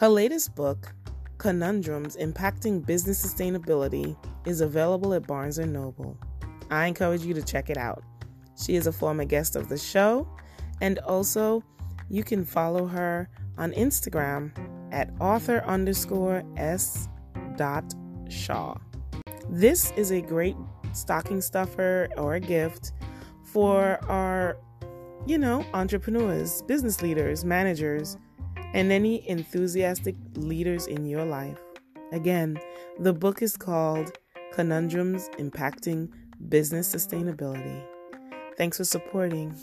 Her 0.01 0.09
latest 0.09 0.55
book, 0.55 0.95
Conundrums 1.37 2.17
Impacting 2.17 2.83
Business 2.83 3.23
Sustainability, 3.23 4.17
is 4.47 4.61
available 4.61 5.13
at 5.13 5.27
Barnes 5.27 5.59
& 5.59 5.59
Noble. 5.59 6.17
I 6.71 6.87
encourage 6.87 7.23
you 7.23 7.35
to 7.35 7.43
check 7.43 7.69
it 7.69 7.77
out. 7.77 8.03
She 8.59 8.73
is 8.73 8.87
a 8.87 8.91
former 8.91 9.25
guest 9.25 9.55
of 9.55 9.69
the 9.69 9.77
show, 9.77 10.27
and 10.81 10.97
also 10.97 11.63
you 12.09 12.23
can 12.23 12.43
follow 12.43 12.87
her 12.87 13.29
on 13.59 13.73
Instagram 13.73 14.51
at 14.91 15.11
author 15.19 15.63
underscore 15.67 16.41
s 16.57 17.07
dot 17.55 17.93
shaw. 18.27 18.75
This 19.51 19.93
is 19.95 20.09
a 20.09 20.19
great 20.19 20.55
stocking 20.93 21.41
stuffer 21.41 22.09
or 22.17 22.33
a 22.33 22.39
gift 22.39 22.93
for 23.43 23.99
our, 24.09 24.57
you 25.27 25.37
know, 25.37 25.63
entrepreneurs, 25.75 26.63
business 26.63 27.03
leaders, 27.03 27.45
managers, 27.45 28.17
and 28.73 28.91
any 28.91 29.27
enthusiastic 29.29 30.15
leaders 30.35 30.87
in 30.87 31.05
your 31.05 31.25
life. 31.25 31.59
Again, 32.11 32.59
the 32.99 33.13
book 33.13 33.41
is 33.41 33.55
called 33.57 34.17
Conundrums 34.53 35.29
Impacting 35.37 36.09
Business 36.49 36.93
Sustainability. 36.93 37.83
Thanks 38.57 38.77
for 38.77 38.83
supporting. 38.83 39.55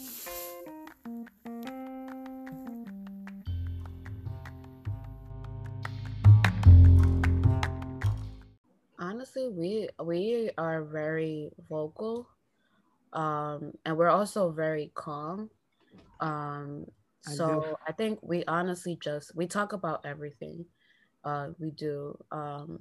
honestly 8.98 9.48
we 9.48 9.88
we 10.04 10.50
are 10.58 10.82
very 10.84 11.50
vocal 11.68 12.28
um 13.12 13.72
and 13.84 13.96
we're 13.96 14.08
also 14.08 14.50
very 14.50 14.90
calm 14.94 15.50
um 16.20 16.86
so 17.22 17.76
I, 17.86 17.90
I 17.90 17.92
think 17.92 18.18
we 18.22 18.44
honestly 18.46 18.98
just 19.02 19.34
we 19.36 19.46
talk 19.46 19.72
about 19.72 20.04
everything 20.04 20.64
uh 21.24 21.48
we 21.58 21.70
do 21.72 22.16
um 22.30 22.78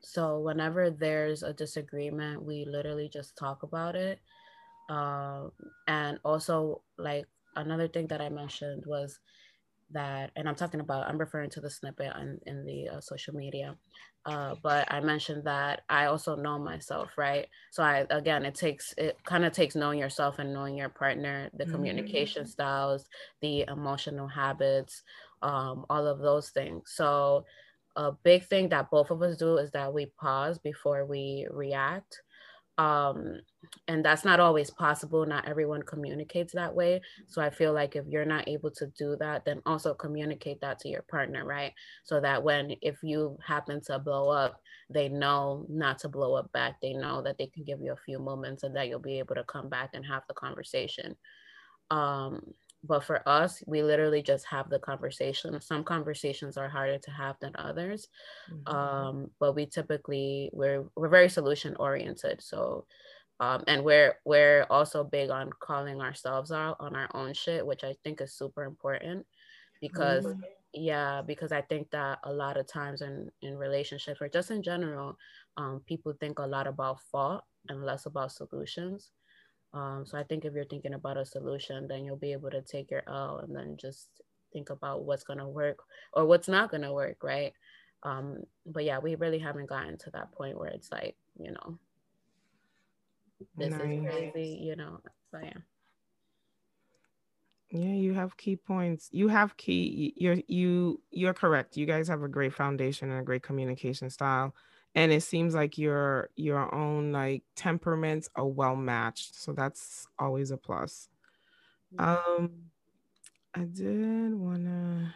so 0.00 0.38
whenever 0.40 0.90
there's 0.90 1.42
a 1.42 1.52
disagreement 1.52 2.42
we 2.42 2.64
literally 2.64 3.08
just 3.08 3.36
talk 3.36 3.62
about 3.62 3.96
it 3.96 4.20
um 4.88 5.52
and 5.88 6.18
also 6.24 6.82
like 6.98 7.26
another 7.56 7.88
thing 7.88 8.06
that 8.06 8.20
i 8.20 8.28
mentioned 8.28 8.84
was 8.86 9.18
that, 9.92 10.30
and 10.36 10.48
I'm 10.48 10.54
talking 10.54 10.80
about, 10.80 11.08
I'm 11.08 11.18
referring 11.18 11.50
to 11.50 11.60
the 11.60 11.70
snippet 11.70 12.12
in, 12.16 12.38
in 12.46 12.64
the 12.64 12.88
uh, 12.88 13.00
social 13.00 13.34
media, 13.34 13.76
uh, 14.26 14.54
but 14.62 14.90
I 14.92 15.00
mentioned 15.00 15.44
that 15.44 15.82
I 15.88 16.06
also 16.06 16.36
know 16.36 16.58
myself, 16.58 17.10
right? 17.16 17.46
So 17.70 17.82
I, 17.82 18.06
again, 18.10 18.44
it 18.44 18.54
takes, 18.54 18.92
it 18.98 19.16
kind 19.24 19.44
of 19.44 19.52
takes 19.52 19.74
knowing 19.74 19.98
yourself 19.98 20.38
and 20.38 20.52
knowing 20.52 20.76
your 20.76 20.90
partner, 20.90 21.50
the 21.54 21.64
mm-hmm. 21.64 21.72
communication 21.72 22.46
styles, 22.46 23.06
the 23.40 23.64
emotional 23.68 24.28
habits, 24.28 25.02
um, 25.42 25.86
all 25.88 26.06
of 26.06 26.18
those 26.18 26.50
things. 26.50 26.92
So 26.94 27.44
a 27.96 28.12
big 28.12 28.44
thing 28.44 28.68
that 28.68 28.90
both 28.90 29.10
of 29.10 29.22
us 29.22 29.38
do 29.38 29.56
is 29.56 29.70
that 29.72 29.92
we 29.92 30.06
pause 30.20 30.58
before 30.58 31.06
we 31.06 31.46
react 31.50 32.20
um, 32.78 33.40
and 33.88 34.04
that's 34.04 34.24
not 34.24 34.40
always 34.40 34.70
possible. 34.70 35.26
Not 35.26 35.46
everyone 35.46 35.82
communicates 35.82 36.52
that 36.54 36.74
way. 36.74 37.00
So 37.26 37.42
i 37.42 37.50
feel 37.50 37.72
like 37.72 37.96
if 37.96 38.06
you're 38.08 38.24
not 38.24 38.48
able 38.48 38.70
to 38.72 38.86
do 38.98 39.16
that 39.20 39.44
then 39.44 39.60
also 39.66 39.94
communicate 39.94 40.60
that 40.60 40.78
to 40.80 40.88
your 40.88 41.02
partner 41.02 41.44
right? 41.44 41.72
So 42.04 42.20
that 42.20 42.42
when 42.42 42.74
if 42.82 43.02
you 43.02 43.38
happen 43.46 43.80
to 43.82 43.98
blow 43.98 44.30
up 44.30 44.60
they 44.88 45.08
know 45.08 45.66
not 45.68 45.98
to 46.00 46.08
blow 46.08 46.34
up 46.34 46.50
back. 46.52 46.80
They 46.80 46.94
know 46.94 47.22
that 47.22 47.38
they 47.38 47.46
can 47.46 47.64
give 47.64 47.80
you 47.80 47.92
a 47.92 48.04
few 48.04 48.18
moments 48.18 48.62
and 48.62 48.74
that 48.76 48.88
you'll 48.88 48.98
be 48.98 49.18
able 49.18 49.34
to 49.34 49.44
come 49.44 49.68
back 49.68 49.90
and 49.94 50.04
have 50.06 50.22
the 50.26 50.34
conversation. 50.34 51.16
Um, 51.90 52.40
but 52.82 53.04
for 53.04 53.28
us 53.28 53.62
we 53.66 53.82
literally 53.82 54.22
just 54.22 54.46
have 54.46 54.70
the 54.70 54.78
conversation. 54.78 55.60
Some 55.60 55.84
conversations 55.84 56.56
are 56.56 56.68
harder 56.68 56.98
to 56.98 57.10
have 57.10 57.36
than 57.40 57.52
others. 57.56 58.08
Mm-hmm. 58.50 58.74
um, 58.74 59.30
but 59.38 59.54
we 59.54 59.66
typically 59.66 60.50
we're 60.52 60.84
we're 60.96 61.08
very 61.08 61.28
solution 61.28 61.76
oriented 61.78 62.42
so 62.42 62.86
um, 63.40 63.64
and 63.66 63.82
we're 63.82 64.14
we're 64.24 64.66
also 64.70 65.02
big 65.02 65.30
on 65.30 65.50
calling 65.60 66.00
ourselves 66.00 66.52
out 66.52 66.76
on 66.78 66.94
our 66.94 67.08
own 67.14 67.34
shit 67.34 67.66
which 67.66 67.84
i 67.84 67.94
think 68.04 68.20
is 68.20 68.32
super 68.32 68.64
important 68.64 69.26
because 69.80 70.24
mm-hmm. 70.24 70.40
yeah 70.74 71.22
because 71.26 71.50
i 71.50 71.60
think 71.60 71.90
that 71.90 72.18
a 72.24 72.32
lot 72.32 72.56
of 72.56 72.66
times 72.66 73.02
in 73.02 73.30
in 73.42 73.56
relationships 73.56 74.20
or 74.20 74.28
just 74.28 74.50
in 74.50 74.62
general 74.62 75.16
um, 75.56 75.80
people 75.86 76.12
think 76.20 76.38
a 76.38 76.46
lot 76.46 76.66
about 76.66 77.00
fault 77.10 77.42
and 77.68 77.84
less 77.84 78.06
about 78.06 78.30
solutions 78.30 79.10
um, 79.72 80.04
so 80.04 80.18
I 80.18 80.24
think 80.24 80.44
if 80.44 80.54
you're 80.54 80.64
thinking 80.64 80.94
about 80.94 81.16
a 81.16 81.24
solution, 81.24 81.86
then 81.86 82.04
you'll 82.04 82.16
be 82.16 82.32
able 82.32 82.50
to 82.50 82.62
take 82.62 82.90
your 82.90 83.02
L 83.06 83.40
and 83.42 83.54
then 83.54 83.76
just 83.76 84.08
think 84.52 84.70
about 84.70 85.04
what's 85.04 85.22
going 85.22 85.38
to 85.38 85.46
work 85.46 85.78
or 86.12 86.24
what's 86.24 86.48
not 86.48 86.70
going 86.70 86.82
to 86.82 86.92
work, 86.92 87.22
right? 87.22 87.52
Um, 88.02 88.38
but 88.66 88.84
yeah, 88.84 88.98
we 88.98 89.14
really 89.14 89.38
haven't 89.38 89.68
gotten 89.68 89.96
to 89.98 90.10
that 90.10 90.32
point 90.32 90.58
where 90.58 90.70
it's 90.70 90.90
like, 90.90 91.16
you 91.38 91.52
know, 91.52 91.78
this 93.56 93.70
nice. 93.70 93.80
is 93.80 94.32
crazy, 94.32 94.60
you 94.62 94.76
know. 94.76 95.00
So 95.30 95.38
yeah. 95.42 95.58
Yeah, 97.70 97.94
you 97.94 98.14
have 98.14 98.36
key 98.36 98.56
points. 98.56 99.08
You 99.12 99.28
have 99.28 99.56
key. 99.56 100.12
You're 100.16 100.38
you 100.48 101.00
you're 101.10 101.34
correct. 101.34 101.76
You 101.76 101.86
guys 101.86 102.08
have 102.08 102.22
a 102.22 102.28
great 102.28 102.52
foundation 102.52 103.10
and 103.10 103.20
a 103.20 103.24
great 103.24 103.42
communication 103.42 104.10
style 104.10 104.54
and 104.94 105.12
it 105.12 105.22
seems 105.22 105.54
like 105.54 105.78
your 105.78 106.30
your 106.36 106.72
own 106.74 107.12
like 107.12 107.42
temperaments 107.54 108.28
are 108.34 108.46
well 108.46 108.76
matched 108.76 109.34
so 109.34 109.52
that's 109.52 110.06
always 110.18 110.50
a 110.50 110.56
plus 110.56 111.08
um 111.98 112.50
i 113.54 113.60
did 113.60 114.34
want 114.34 114.64
to 114.64 115.14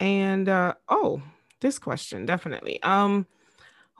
and 0.00 0.48
uh 0.48 0.74
oh 0.88 1.20
this 1.60 1.78
question 1.78 2.26
definitely 2.26 2.82
um 2.82 3.26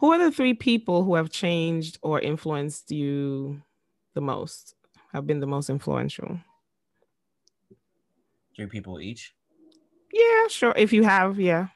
who 0.04 0.12
are 0.12 0.18
the 0.18 0.30
three 0.30 0.52
people 0.52 1.02
who 1.02 1.14
have 1.14 1.30
changed 1.30 1.98
or 2.02 2.20
influenced 2.20 2.90
you 2.90 3.62
the 4.14 4.20
most 4.20 4.74
have 5.14 5.26
been 5.26 5.40
the 5.40 5.46
most 5.46 5.70
influential 5.70 6.38
three 8.54 8.66
people 8.66 9.00
each 9.00 9.34
yeah 10.12 10.46
sure 10.48 10.74
if 10.76 10.92
you 10.92 11.04
have 11.04 11.40
yeah 11.40 11.68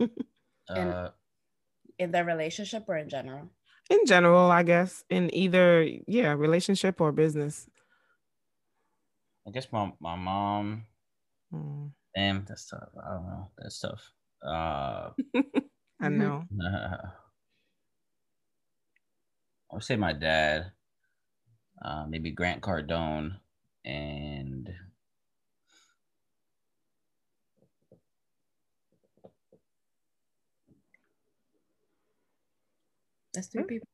in, 0.00 0.08
uh, 0.76 1.10
in 1.98 2.10
the 2.10 2.24
relationship 2.24 2.84
or 2.88 2.96
in 2.96 3.08
general? 3.08 3.50
In 3.90 4.06
general, 4.06 4.50
I 4.50 4.62
guess. 4.62 5.04
In 5.10 5.34
either, 5.34 5.82
yeah, 6.06 6.32
relationship 6.32 7.00
or 7.00 7.12
business. 7.12 7.68
I 9.46 9.50
guess 9.50 9.66
my, 9.72 9.92
my 10.00 10.16
mom. 10.16 10.86
Mm. 11.52 11.90
Damn, 12.14 12.44
that's 12.48 12.66
tough. 12.66 12.88
I 13.04 13.14
don't 13.14 13.26
know. 13.26 13.50
That's 13.58 13.78
tough. 13.78 14.12
Uh, 14.44 15.10
I 16.00 16.08
know. 16.08 16.44
I 19.70 19.74
would 19.74 19.84
say 19.84 19.96
my 19.96 20.12
dad, 20.12 20.72
uh, 21.84 22.06
maybe 22.08 22.32
Grant 22.32 22.60
Cardone, 22.62 23.36
and 23.84 24.68
That's 33.32 33.46
three 33.46 33.62
people. 33.62 33.88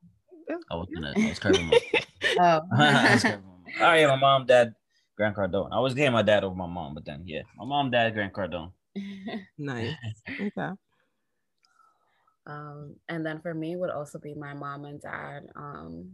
I 0.70 0.76
was 0.76 0.88
gonna. 0.94 1.12
I 1.16 1.28
was 1.28 1.38
curving 1.38 1.66
my. 1.66 1.78
oh. 2.38 2.60
I 2.72 3.12
was 3.12 3.22
curving 3.22 3.42
my. 3.44 3.72
Oh 3.80 3.94
yeah, 3.94 4.06
my 4.06 4.16
mom, 4.16 4.46
dad, 4.46 4.74
Grant 5.16 5.36
Cardone. 5.36 5.70
I 5.72 5.80
was 5.80 5.94
getting 5.94 6.12
my 6.12 6.22
dad 6.22 6.44
over 6.44 6.54
my 6.54 6.66
mom, 6.66 6.94
but 6.94 7.04
then 7.04 7.22
yeah, 7.26 7.42
my 7.56 7.64
mom, 7.64 7.90
dad, 7.90 8.14
Grant 8.14 8.32
Cardone. 8.32 8.72
nice. 9.58 9.94
Okay. 10.40 10.70
Um, 12.48 12.94
and 13.08 13.26
then 13.26 13.40
for 13.40 13.52
me 13.52 13.74
would 13.74 13.90
also 13.90 14.20
be 14.20 14.34
my 14.34 14.54
mom 14.54 14.84
and 14.84 15.00
dad. 15.00 15.48
Um, 15.56 16.12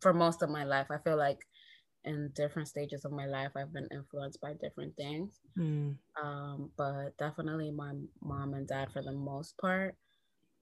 for 0.00 0.14
most 0.14 0.42
of 0.42 0.48
my 0.48 0.64
life, 0.64 0.86
I 0.90 0.96
feel 0.98 1.18
like 1.18 1.40
in 2.04 2.30
different 2.34 2.68
stages 2.68 3.04
of 3.04 3.12
my 3.12 3.26
life, 3.26 3.50
I've 3.54 3.72
been 3.72 3.88
influenced 3.92 4.40
by 4.40 4.54
different 4.54 4.96
things. 4.96 5.38
Mm. 5.58 5.96
Um, 6.22 6.70
but 6.78 7.18
definitely 7.18 7.70
my 7.70 7.92
mom 8.22 8.54
and 8.54 8.66
dad 8.66 8.92
for 8.92 9.02
the 9.02 9.12
most 9.12 9.58
part. 9.58 9.96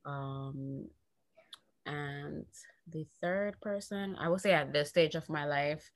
Um, 0.05 0.89
and 1.87 2.45
the 2.91 3.07
third 3.21 3.61
person, 3.61 4.17
I 4.19 4.29
would 4.29 4.41
say 4.41 4.53
at 4.53 4.73
this 4.73 4.89
stage 4.89 5.15
of 5.15 5.29
my 5.29 5.45
life, 5.45 5.91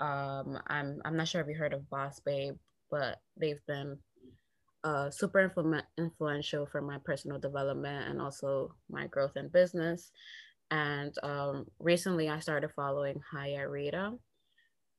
um, 0.00 0.58
I'm 0.66 1.00
I'm 1.04 1.16
not 1.16 1.28
sure 1.28 1.40
if 1.40 1.48
you 1.48 1.54
heard 1.54 1.74
of 1.74 1.88
Boss 1.90 2.20
Babe, 2.20 2.54
but 2.90 3.20
they've 3.36 3.64
been 3.66 3.98
uh, 4.84 5.10
super 5.10 5.48
influ- 5.48 5.82
influential 5.98 6.66
for 6.66 6.82
my 6.82 6.98
personal 7.04 7.38
development 7.38 8.08
and 8.08 8.20
also 8.20 8.74
my 8.90 9.06
growth 9.06 9.36
in 9.36 9.48
business. 9.48 10.10
And 10.70 11.14
um, 11.22 11.66
recently, 11.78 12.28
I 12.28 12.40
started 12.40 12.70
following 12.74 13.20
Haya 13.32 13.68
Rita, 13.68 14.12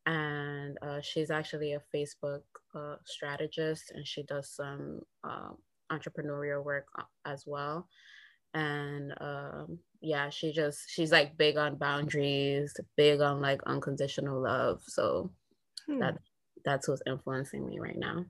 and 0.05 0.77
uh, 0.81 1.01
she's 1.01 1.31
actually 1.31 1.73
a 1.73 1.81
Facebook 1.93 2.41
uh, 2.73 2.95
strategist, 3.05 3.91
and 3.93 4.08
she 4.08 4.23
does 4.23 4.49
some 4.49 5.01
um, 5.23 5.58
entrepreneurial 5.91 6.63
work 6.63 6.86
uh, 6.97 7.03
as 7.25 7.43
well. 7.45 7.88
And 8.53 9.13
um, 9.19 9.79
yeah, 10.05 10.29
she 10.29 10.51
just 10.51 10.89
she's 10.89 11.11
like 11.11 11.37
big 11.37 11.57
on 11.57 11.75
boundaries, 11.75 12.73
big 12.95 13.21
on 13.21 13.41
like 13.41 13.61
unconditional 13.65 14.41
love. 14.41 14.81
So 14.85 15.31
hmm. 15.87 15.99
that 15.99 16.17
that's 16.63 16.87
what's 16.87 17.01
influencing 17.07 17.65
me 17.65 17.79
right 17.79 17.97
now. 17.97 18.25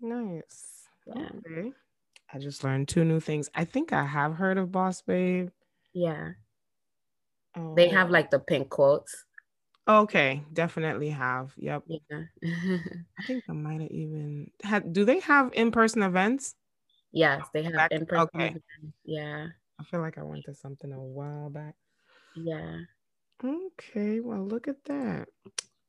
Nice. 0.00 0.84
Yeah. 1.06 1.28
Okay. 1.46 1.72
I 2.32 2.38
just 2.38 2.62
learned 2.62 2.88
two 2.88 3.04
new 3.04 3.20
things. 3.20 3.50
I 3.54 3.64
think 3.64 3.92
I 3.92 4.04
have 4.04 4.34
heard 4.34 4.58
of 4.58 4.70
Boss 4.70 5.02
Babe. 5.02 5.48
Yeah. 5.92 6.30
Oh. 7.56 7.74
They 7.74 7.88
have 7.88 8.10
like 8.10 8.30
the 8.30 8.38
pink 8.38 8.70
quotes. 8.70 9.24
Okay, 9.88 10.44
definitely 10.52 11.10
have. 11.10 11.52
Yep. 11.56 11.82
Yeah. 11.88 12.22
I 12.44 13.22
think 13.26 13.44
I 13.48 13.52
might 13.52 13.80
have 13.80 13.90
even 13.90 14.50
had 14.62 14.92
do 14.92 15.04
they 15.04 15.18
have 15.20 15.50
in-person 15.52 16.02
events? 16.02 16.54
Yes, 17.12 17.42
they 17.52 17.64
have 17.64 17.88
in-person 17.90 18.28
okay. 18.34 18.46
events. 18.46 18.96
Yeah. 19.04 19.48
I 19.80 19.84
feel 19.84 20.00
like 20.00 20.18
I 20.18 20.22
went 20.22 20.44
to 20.44 20.54
something 20.54 20.92
a 20.92 21.00
while 21.00 21.48
back. 21.48 21.74
Yeah. 22.36 22.80
Okay, 23.42 24.20
well 24.20 24.46
look 24.46 24.68
at 24.68 24.84
that. 24.84 25.28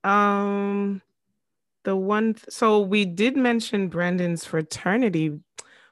Um 0.10 1.02
the 1.84 1.96
one 1.96 2.36
th- 2.36 2.46
so 2.50 2.80
we 2.80 3.06
did 3.06 3.36
mention 3.36 3.90
Brandon's 3.90 4.46
fraternity. 4.46 5.30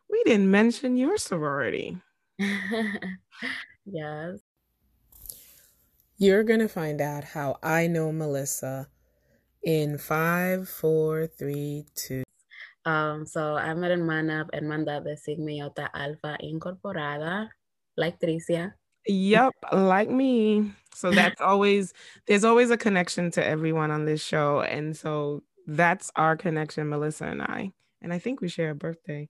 We 0.09 0.23
didn't 0.23 0.49
mention 0.49 0.95
your 0.95 1.17
sorority. 1.17 1.97
yes. 3.85 4.39
You're 6.17 6.43
going 6.43 6.59
to 6.59 6.67
find 6.67 6.99
out 7.01 7.23
how 7.23 7.57
I 7.63 7.87
know 7.87 8.11
Melissa 8.11 8.89
in 9.63 9.97
five, 9.97 10.67
four, 10.67 11.27
three, 11.27 11.85
two. 11.95 12.23
Um, 12.85 13.25
so 13.25 13.55
I'm 13.55 13.83
an 13.83 13.91
hermana, 13.91 14.45
hermandad 14.53 15.03
de 15.03 15.15
Sigma 15.15 15.51
Iota 15.51 15.89
Alpha 15.93 16.37
Incorporada, 16.41 17.49
like 17.99 18.19
Tricia. 18.19 18.73
Yep, 19.05 19.53
like 19.73 20.09
me. 20.09 20.71
So 20.95 21.11
that's 21.11 21.41
always, 21.41 21.93
there's 22.27 22.43
always 22.43 22.71
a 22.71 22.77
connection 22.77 23.31
to 23.31 23.45
everyone 23.45 23.91
on 23.91 24.05
this 24.05 24.23
show. 24.23 24.61
And 24.61 24.95
so 24.95 25.43
that's 25.67 26.11
our 26.15 26.35
connection, 26.35 26.89
Melissa 26.89 27.25
and 27.25 27.41
I. 27.41 27.71
And 28.01 28.13
I 28.13 28.19
think 28.19 28.41
we 28.41 28.47
share 28.47 28.71
a 28.71 28.75
birthday. 28.75 29.29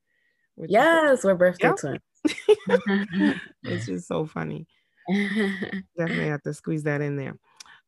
Yes, 0.57 1.23
we're 1.23 1.35
birthday 1.35 1.67
yep. 1.67 1.77
twins. 1.77 1.99
it's 3.63 3.85
just 3.85 4.07
so 4.07 4.25
funny. 4.25 4.67
Definitely 5.97 6.27
have 6.27 6.43
to 6.43 6.53
squeeze 6.53 6.83
that 6.83 7.01
in 7.01 7.15
there. 7.15 7.35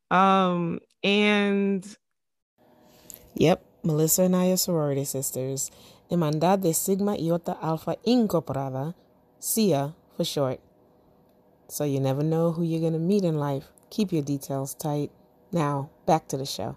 Um, 0.10 0.80
and 1.04 1.86
yep, 3.36 3.63
Melissa 3.84 4.24
and 4.24 4.36
I 4.36 4.52
are 4.52 4.58
sorority 4.58 5.06
sisters. 5.06 5.72
Hermandad 6.10 6.62
de 6.62 6.74
Sigma 6.74 7.15
Iota 7.15 7.58
Alpha 7.62 7.96
Incorporada, 8.06 8.94
SIA 9.39 9.96
for 10.17 10.26
short. 10.26 10.60
So 11.71 11.86
you 11.86 12.01
never 12.01 12.21
know 12.21 12.51
who 12.51 12.63
you're 12.63 12.81
going 12.81 12.93
to 12.93 12.99
meet 12.99 13.23
in 13.23 13.38
life. 13.38 13.71
Keep 13.89 14.12
your 14.12 14.23
details 14.23 14.75
tight. 14.75 15.10
Now, 15.53 15.89
back 16.05 16.27
to 16.27 16.38
the 16.38 16.45
show. 16.45 16.75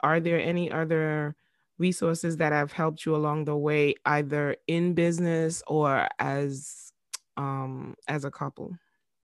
Are 0.00 0.18
there 0.18 0.40
any 0.40 0.70
other 0.70 1.36
resources 1.78 2.38
that 2.38 2.52
have 2.52 2.72
helped 2.72 3.06
you 3.06 3.14
along 3.14 3.44
the 3.44 3.56
way, 3.56 3.94
either 4.04 4.56
in 4.66 4.94
business 4.94 5.62
or 5.68 6.08
as 6.18 6.92
um, 7.36 7.94
as 8.08 8.24
a 8.24 8.30
couple? 8.30 8.72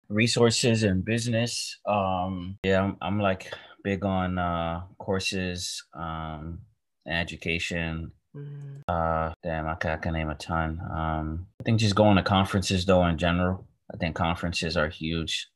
resources 0.09 0.83
and 0.83 1.04
business. 1.04 1.78
Um, 1.87 2.59
yeah, 2.64 2.83
I'm, 2.83 2.96
I'm 3.00 3.20
like 3.20 3.52
big 3.85 4.04
on 4.04 4.38
uh, 4.38 4.83
courses 4.98 5.85
um, 5.94 6.61
education. 7.07 8.12
Mm. 8.35 8.83
Uh, 8.87 9.33
damn, 9.42 9.66
I 9.66 9.74
can, 9.76 9.90
I 9.92 9.96
can 9.96 10.12
name 10.14 10.31
a 10.31 10.35
ton. 10.35 10.81
Um, 10.90 11.46
I 11.61 11.64
think 11.64 11.81
just 11.81 11.94
going 11.94 12.16
to 12.16 12.22
conferences 12.22 12.85
though 12.85 13.07
in 13.07 13.18
general. 13.18 13.66
I 13.92 13.96
think 13.96 14.16
conferences 14.16 14.77
are 14.77 14.88
huge 14.88 15.48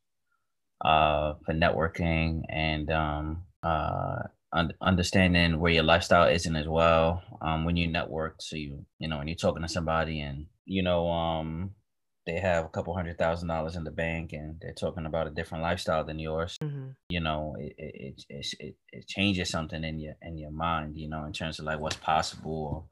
uh, 0.84 1.34
for 1.44 1.54
networking 1.54 2.42
and 2.48 2.90
um, 2.90 3.44
uh, 3.62 4.22
un- 4.52 4.72
understanding 4.80 5.60
where 5.60 5.72
your 5.72 5.82
lifestyle 5.82 6.28
isn't 6.28 6.56
as 6.56 6.68
well. 6.68 7.22
Um, 7.40 7.64
when 7.64 7.76
you 7.76 7.88
network, 7.88 8.36
so 8.40 8.56
you 8.56 8.84
you 8.98 9.08
know 9.08 9.18
when 9.18 9.28
you're 9.28 9.36
talking 9.36 9.62
to 9.62 9.68
somebody 9.68 10.20
and 10.20 10.46
you 10.64 10.82
know 10.82 11.08
um 11.08 11.74
they 12.26 12.38
have 12.38 12.64
a 12.64 12.68
couple 12.68 12.94
hundred 12.94 13.18
thousand 13.18 13.48
dollars 13.48 13.76
in 13.76 13.84
the 13.84 13.90
bank 13.90 14.32
and 14.32 14.56
they're 14.60 14.72
talking 14.72 15.06
about 15.06 15.26
a 15.26 15.30
different 15.30 15.62
lifestyle 15.62 16.04
than 16.04 16.18
yours 16.18 16.56
mm-hmm. 16.62 16.90
you 17.08 17.20
know 17.20 17.56
it, 17.58 17.74
it, 17.76 18.24
it, 18.28 18.46
it, 18.60 18.76
it 18.92 19.08
changes 19.08 19.50
something 19.50 19.82
in 19.82 19.98
your 19.98 20.14
in 20.22 20.38
your 20.38 20.50
mind 20.50 20.96
you 20.96 21.08
know 21.08 21.24
in 21.24 21.32
terms 21.32 21.58
of 21.58 21.64
like 21.64 21.80
what's 21.80 21.96
possible 21.96 22.88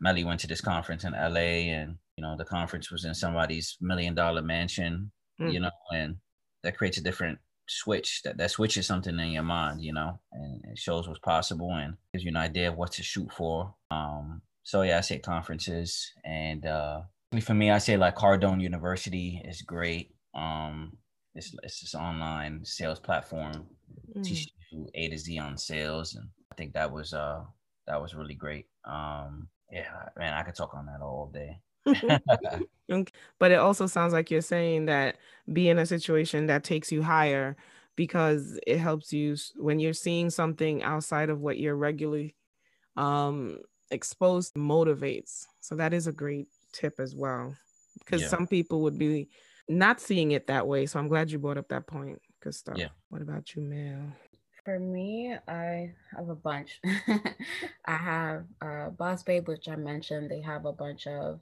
melly 0.00 0.24
went 0.24 0.40
to 0.40 0.46
this 0.46 0.60
conference 0.60 1.04
in 1.04 1.12
la 1.12 1.36
and 1.36 1.96
you 2.20 2.26
know 2.26 2.36
the 2.36 2.44
conference 2.44 2.90
was 2.90 3.04
in 3.04 3.14
somebody's 3.14 3.76
million 3.80 4.14
dollar 4.14 4.42
mansion 4.42 5.10
mm-hmm. 5.40 5.50
you 5.50 5.60
know 5.60 5.70
and 5.92 6.16
that 6.62 6.76
creates 6.76 6.98
a 6.98 7.02
different 7.02 7.38
switch 7.68 8.20
that 8.24 8.36
that 8.36 8.50
switches 8.50 8.86
something 8.86 9.18
in 9.18 9.30
your 9.30 9.42
mind 9.42 9.80
you 9.80 9.92
know 9.92 10.20
and 10.32 10.60
it 10.70 10.78
shows 10.78 11.06
what's 11.06 11.20
possible 11.20 11.70
and 11.72 11.94
gives 12.12 12.24
you 12.24 12.30
an 12.30 12.36
idea 12.36 12.68
of 12.68 12.76
what 12.76 12.92
to 12.92 13.02
shoot 13.02 13.30
for 13.32 13.74
um 13.90 14.42
so 14.64 14.82
yeah 14.82 14.98
i 14.98 15.00
say 15.00 15.18
conferences 15.18 16.12
and 16.24 16.66
uh 16.66 17.00
for 17.38 17.54
me, 17.54 17.70
I 17.70 17.78
say 17.78 17.96
like 17.96 18.16
Cardone 18.16 18.60
University 18.60 19.40
is 19.44 19.62
great. 19.62 20.12
Um, 20.34 20.96
it's 21.36 21.54
it's 21.62 21.80
this 21.80 21.94
online 21.94 22.64
sales 22.64 22.98
platform, 22.98 23.66
mm. 24.16 24.24
teaches 24.24 24.50
you 24.72 24.88
A 24.94 25.08
to 25.10 25.16
Z 25.16 25.38
on 25.38 25.56
sales, 25.56 26.16
and 26.16 26.26
I 26.50 26.56
think 26.56 26.72
that 26.72 26.90
was 26.90 27.14
uh 27.14 27.42
that 27.86 28.02
was 28.02 28.16
really 28.16 28.34
great. 28.34 28.66
Um, 28.84 29.46
yeah, 29.70 30.08
man, 30.18 30.34
I 30.34 30.42
could 30.42 30.56
talk 30.56 30.74
on 30.74 30.86
that 30.86 31.02
all 31.02 31.30
day. 31.32 31.60
But 33.38 33.50
it 33.50 33.58
also 33.58 33.86
sounds 33.86 34.12
like 34.12 34.30
you're 34.30 34.40
saying 34.40 34.86
that 34.86 35.16
be 35.52 35.68
in 35.68 35.78
a 35.78 35.86
situation 35.86 36.46
that 36.46 36.64
takes 36.64 36.90
you 36.92 37.02
higher 37.02 37.56
because 37.96 38.58
it 38.66 38.78
helps 38.78 39.12
you 39.12 39.36
when 39.56 39.78
you're 39.78 39.92
seeing 39.92 40.30
something 40.30 40.82
outside 40.82 41.30
of 41.30 41.40
what 41.40 41.58
you're 41.58 41.76
regularly 41.76 42.34
um 42.96 43.58
exposed 43.90 44.54
motivates. 44.54 45.46
So 45.60 45.74
that 45.76 45.92
is 45.92 46.06
a 46.06 46.12
great 46.12 46.48
tip 46.72 47.00
as 47.00 47.14
well. 47.14 47.54
Because 47.98 48.22
yeah. 48.22 48.28
some 48.28 48.46
people 48.46 48.82
would 48.82 48.98
be 48.98 49.28
not 49.68 50.00
seeing 50.00 50.32
it 50.32 50.46
that 50.46 50.66
way. 50.66 50.86
So 50.86 50.98
i'm 50.98 51.08
glad 51.08 51.30
you 51.30 51.38
brought 51.38 51.58
up 51.58 51.68
that 51.68 51.86
point 51.86 52.20
good 52.40 52.54
stuff. 52.54 52.78
Yeah. 52.78 52.88
What 53.08 53.22
about 53.22 53.54
you 53.54 53.62
mel? 53.62 54.12
For 54.64 54.78
me 54.78 55.34
i 55.48 55.92
have 56.16 56.28
a 56.28 56.34
bunch. 56.34 56.80
I 57.86 57.96
have 57.96 58.44
uh 58.62 58.90
boss 58.90 59.22
babe 59.22 59.48
which 59.48 59.68
i 59.68 59.76
mentioned. 59.76 60.30
They 60.30 60.40
have 60.40 60.64
a 60.64 60.72
bunch 60.72 61.06
of 61.06 61.40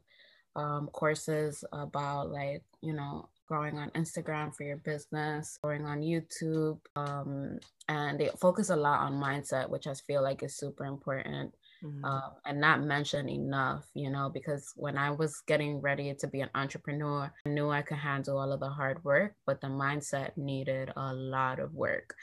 um, 0.59 0.89
courses 0.93 1.65
about 1.73 2.31
like 2.31 2.63
you 2.83 2.93
know 2.93 3.29
growing 3.47 3.79
on 3.79 3.91
instagram 3.91 4.55
for 4.55 4.65
your 4.65 4.77
business 4.79 5.59
growing 5.63 5.87
on 5.87 6.01
youtube 6.01 6.79
um, 6.97 7.59
and 7.89 8.21
they 8.21 8.29
focus 8.41 8.71
a 8.71 8.77
lot 8.77 9.01
on 9.01 9.15
mindset 9.15 9.71
which 9.71 9.87
i 9.87 9.95
feel 10.07 10.23
like 10.23 10.43
is 10.43 10.57
super 10.57 10.85
important 10.85 11.55
mm-hmm. 11.83 12.05
uh, 12.05 12.31
and 12.47 12.61
not 12.61 12.83
mentioned 12.83 13.31
enough, 13.31 13.87
you 13.95 14.11
know, 14.11 14.31
because 14.33 14.73
when 14.77 14.97
I 14.97 15.11
was 15.11 15.43
getting 15.47 15.81
ready 15.81 16.15
to 16.15 16.27
be 16.27 16.41
an 16.41 16.51
entrepreneur, 16.55 17.33
I 17.47 17.49
knew 17.49 17.71
I 17.71 17.83
could 17.83 17.99
handle 17.99 18.39
all 18.39 18.53
of 18.53 18.61
the 18.61 18.69
hard 18.69 19.03
work, 19.05 19.35
but 19.47 19.61
the 19.61 19.69
mindset 19.69 20.37
needed 20.37 20.93
a 20.97 21.15
lot 21.15 21.59
of 21.59 21.75
work. 21.75 22.15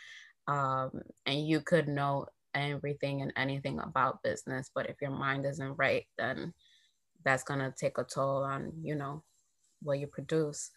Um, 0.48 1.02
and 1.26 1.48
you 1.48 1.62
could 1.62 1.88
know 1.88 2.28
everything 2.54 3.22
and 3.22 3.34
anything 3.36 3.80
about 3.80 4.24
business, 4.24 4.70
but 4.74 4.90
if 4.90 4.96
your 5.02 5.12
mind 5.12 5.46
isn't 5.46 5.78
right, 5.78 6.06
then 6.18 6.54
that's 7.26 7.44
going 7.44 7.60
to 7.60 7.74
take 7.78 7.98
a 7.98 8.04
toll 8.06 8.44
on, 8.44 8.72
you 8.82 8.96
know, 8.96 9.24
what 9.82 10.00
you 10.00 10.08
produce. 10.08 10.72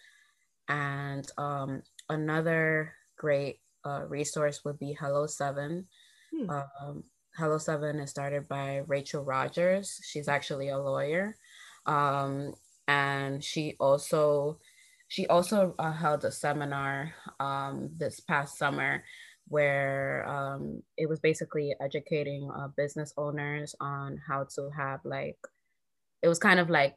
and 0.69 1.31
um, 1.39 1.83
another 2.09 2.95
great 3.17 3.61
uh, 3.87 4.05
resource 4.09 4.65
would 4.65 4.79
be 4.79 4.97
Hello 4.99 5.27
Seven. 5.27 5.87
Hmm. 6.35 6.51
Um, 6.51 7.05
Hello 7.37 7.59
Seven 7.59 8.01
is 8.01 8.11
started 8.11 8.49
by 8.49 8.83
Rachel 8.87 9.25
Rodgers. 9.25 10.01
She's 10.05 10.29
actually 10.29 10.69
a 10.69 10.79
lawyer, 10.79 11.37
um, 11.87 12.55
and 12.87 13.43
she 13.43 13.77
also 13.81 14.59
she 15.09 15.27
also 15.29 15.75
uh, 15.79 15.93
held 15.93 16.25
a 16.25 16.33
seminar 16.33 17.15
um, 17.41 17.91
this 17.97 18.21
past 18.21 18.59
summer 18.59 19.05
where 19.49 20.29
um, 20.29 20.83
it 20.99 21.09
was 21.09 21.21
basically 21.21 21.75
educating 21.81 22.51
uh, 22.55 22.69
business 22.77 23.15
owners 23.17 23.75
on 23.81 24.21
how 24.29 24.45
to 24.55 24.69
have 24.77 25.01
like 25.05 25.39
it 26.23 26.29
was 26.29 26.39
kind 26.39 26.61
of 26.61 26.71
like 26.71 26.97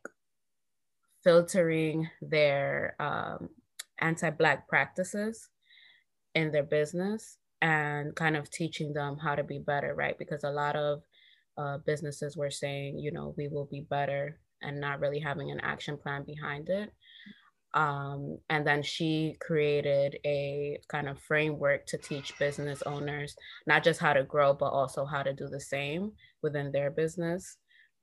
filtering 1.24 2.10
their 2.22 2.96
um, 3.00 3.50
anti-black 4.00 4.68
practices 4.68 5.50
in 6.34 6.52
their 6.52 6.64
business 6.64 7.38
and 7.62 8.16
kind 8.16 8.36
of 8.36 8.50
teaching 8.50 8.94
them 8.94 9.18
how 9.18 9.36
to 9.36 9.44
be 9.44 9.60
better 9.60 9.94
right? 9.94 10.18
Because 10.18 10.44
a 10.44 10.50
lot 10.50 10.76
of 10.76 11.02
uh, 11.58 11.78
businesses 11.86 12.36
were 12.38 12.50
saying 12.50 12.98
you 12.98 13.12
know 13.12 13.36
we 13.38 13.48
will 13.48 13.68
be 13.70 13.86
better 13.90 14.40
and 14.62 14.80
not 14.80 15.00
really 15.00 15.20
having 15.20 15.52
an 15.52 15.60
action 15.62 15.98
plan 15.98 16.24
behind 16.24 16.70
it. 16.70 16.92
Um, 17.74 18.38
and 18.50 18.68
then 18.68 18.84
she 18.84 19.38
created 19.40 20.18
a 20.26 20.78
kind 20.90 21.08
of 21.08 21.20
framework 21.20 21.86
to 21.88 21.98
teach 21.98 22.38
business 22.38 22.82
owners 22.86 23.34
not 23.66 23.82
just 23.82 24.02
how 24.02 24.12
to 24.12 24.26
grow 24.26 24.54
but 24.54 24.74
also 24.74 25.06
how 25.06 25.24
to 25.24 25.32
do 25.32 25.48
the 25.48 25.62
same 25.62 26.12
within 26.44 26.74
their 26.74 26.92
business 26.92 27.58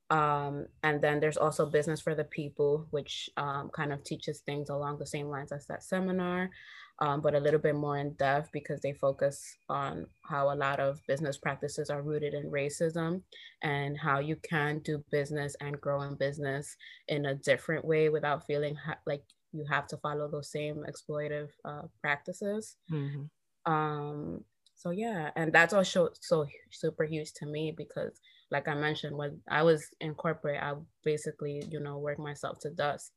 um, 0.09 0.65
and 0.83 1.01
then 1.01 1.19
there's 1.19 1.37
also 1.37 1.65
business 1.65 2.01
for 2.01 2.15
the 2.15 2.23
people 2.23 2.87
which 2.91 3.29
um, 3.37 3.69
kind 3.69 3.93
of 3.93 4.03
teaches 4.03 4.39
things 4.39 4.69
along 4.69 4.97
the 4.97 5.05
same 5.05 5.27
lines 5.27 5.51
as 5.51 5.65
that 5.67 5.83
seminar 5.83 6.49
um, 7.01 7.21
but 7.21 7.33
a 7.33 7.39
little 7.39 7.59
bit 7.59 7.75
more 7.75 7.97
in 7.97 8.13
depth 8.13 8.49
because 8.51 8.81
they 8.81 8.93
focus 8.93 9.55
on 9.69 10.05
how 10.23 10.51
a 10.51 10.55
lot 10.55 10.79
of 10.79 10.99
business 11.07 11.37
practices 11.37 11.89
are 11.89 12.01
rooted 12.01 12.33
in 12.33 12.51
racism 12.51 13.21
and 13.63 13.97
how 13.97 14.19
you 14.19 14.35
can 14.37 14.79
do 14.79 15.03
business 15.09 15.55
and 15.61 15.79
grow 15.79 16.01
in 16.01 16.15
business 16.15 16.75
in 17.07 17.25
a 17.25 17.35
different 17.35 17.85
way 17.85 18.09
without 18.09 18.45
feeling 18.45 18.75
ha- 18.75 18.99
like 19.05 19.23
you 19.53 19.65
have 19.69 19.87
to 19.87 19.97
follow 19.97 20.29
those 20.29 20.51
same 20.51 20.83
exploitative 20.87 21.49
uh, 21.65 21.83
practices. 22.01 22.75
Mm-hmm. 22.91 23.71
Um, 23.71 24.43
so 24.75 24.91
yeah, 24.91 25.31
and 25.35 25.51
that's 25.53 25.73
also 25.73 26.09
so 26.19 26.47
super 26.71 27.03
huge 27.03 27.33
to 27.35 27.45
me 27.45 27.73
because, 27.75 28.19
like 28.51 28.67
I 28.67 28.75
mentioned, 28.75 29.15
when 29.15 29.39
I 29.49 29.63
was 29.63 29.87
in 30.01 30.15
corporate, 30.15 30.61
I 30.61 30.73
basically 31.03 31.63
you 31.69 31.79
know 31.79 31.97
work 31.97 32.19
myself 32.19 32.59
to 32.61 32.69
dust, 32.69 33.11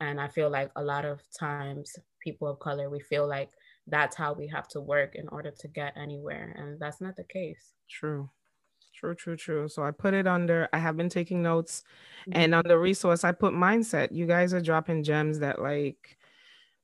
and 0.00 0.20
I 0.20 0.28
feel 0.28 0.50
like 0.50 0.70
a 0.76 0.82
lot 0.82 1.04
of 1.04 1.20
times 1.38 1.94
people 2.22 2.48
of 2.48 2.58
color 2.58 2.90
we 2.90 3.00
feel 3.00 3.26
like 3.26 3.50
that's 3.86 4.16
how 4.16 4.32
we 4.32 4.46
have 4.48 4.68
to 4.68 4.80
work 4.80 5.14
in 5.14 5.28
order 5.28 5.50
to 5.58 5.68
get 5.68 5.96
anywhere, 5.96 6.54
and 6.56 6.78
that's 6.78 7.00
not 7.00 7.16
the 7.16 7.24
case. 7.24 7.72
True. 7.88 8.30
True, 8.92 9.14
true, 9.14 9.36
true. 9.36 9.68
So 9.68 9.82
I 9.82 9.92
put 9.92 10.12
it 10.12 10.26
under, 10.26 10.68
I 10.74 10.78
have 10.78 10.94
been 10.94 11.08
taking 11.08 11.42
notes 11.42 11.84
mm-hmm. 12.22 12.32
and 12.34 12.54
on 12.54 12.64
the 12.66 12.78
resource, 12.78 13.24
I 13.24 13.32
put 13.32 13.54
mindset. 13.54 14.12
You 14.12 14.26
guys 14.26 14.52
are 14.52 14.60
dropping 14.60 15.04
gems 15.04 15.38
that 15.38 15.62
like, 15.62 16.18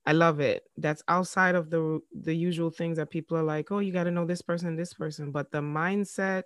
I 0.07 0.13
love 0.13 0.39
it. 0.39 0.63
That's 0.77 1.03
outside 1.09 1.53
of 1.53 1.69
the 1.69 1.99
the 2.13 2.33
usual 2.33 2.71
things 2.71 2.97
that 2.97 3.11
people 3.11 3.37
are 3.37 3.43
like, 3.43 3.71
oh, 3.71 3.79
you 3.79 3.91
got 3.91 4.05
to 4.05 4.11
know 4.11 4.25
this 4.25 4.41
person, 4.41 4.77
this 4.77 4.93
person. 4.93 5.31
But 5.31 5.51
the 5.51 5.59
mindset, 5.59 6.43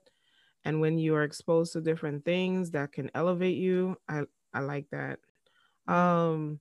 and 0.66 0.82
when 0.82 0.98
you 0.98 1.16
are 1.16 1.24
exposed 1.24 1.74
to 1.74 1.82
different 1.82 2.26
things 2.26 2.72
that 2.72 2.92
can 2.92 3.10
elevate 3.16 3.58
you, 3.58 3.98
I 4.08 4.24
I 4.54 4.60
like 4.62 4.88
that. 4.92 5.20
Um, 5.88 6.60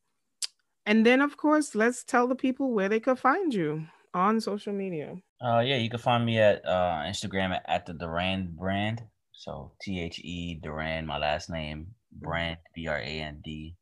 and 0.86 1.04
then 1.04 1.20
of 1.20 1.36
course, 1.36 1.74
let's 1.74 2.04
tell 2.04 2.26
the 2.26 2.34
people 2.34 2.72
where 2.72 2.88
they 2.88 3.00
could 3.00 3.18
find 3.18 3.52
you 3.52 3.86
on 4.14 4.40
social 4.40 4.72
media. 4.72 5.16
Uh, 5.40 5.60
yeah, 5.60 5.76
you 5.76 5.88
can 5.88 6.00
find 6.00 6.24
me 6.24 6.38
at 6.38 6.64
uh, 6.66 7.02
Instagram 7.06 7.54
at, 7.54 7.64
at 7.68 7.86
the 7.86 7.94
Duran 7.94 8.54
brand. 8.58 9.02
So 9.32 9.72
T 9.80 10.00
H 10.00 10.20
E 10.22 10.60
Duran, 10.62 11.06
my 11.06 11.18
last 11.18 11.48
name, 11.48 11.94
brand 12.12 12.58
B 12.74 12.88
R 12.88 12.98
A 12.98 13.02
N 13.02 13.40
D. 13.42 13.76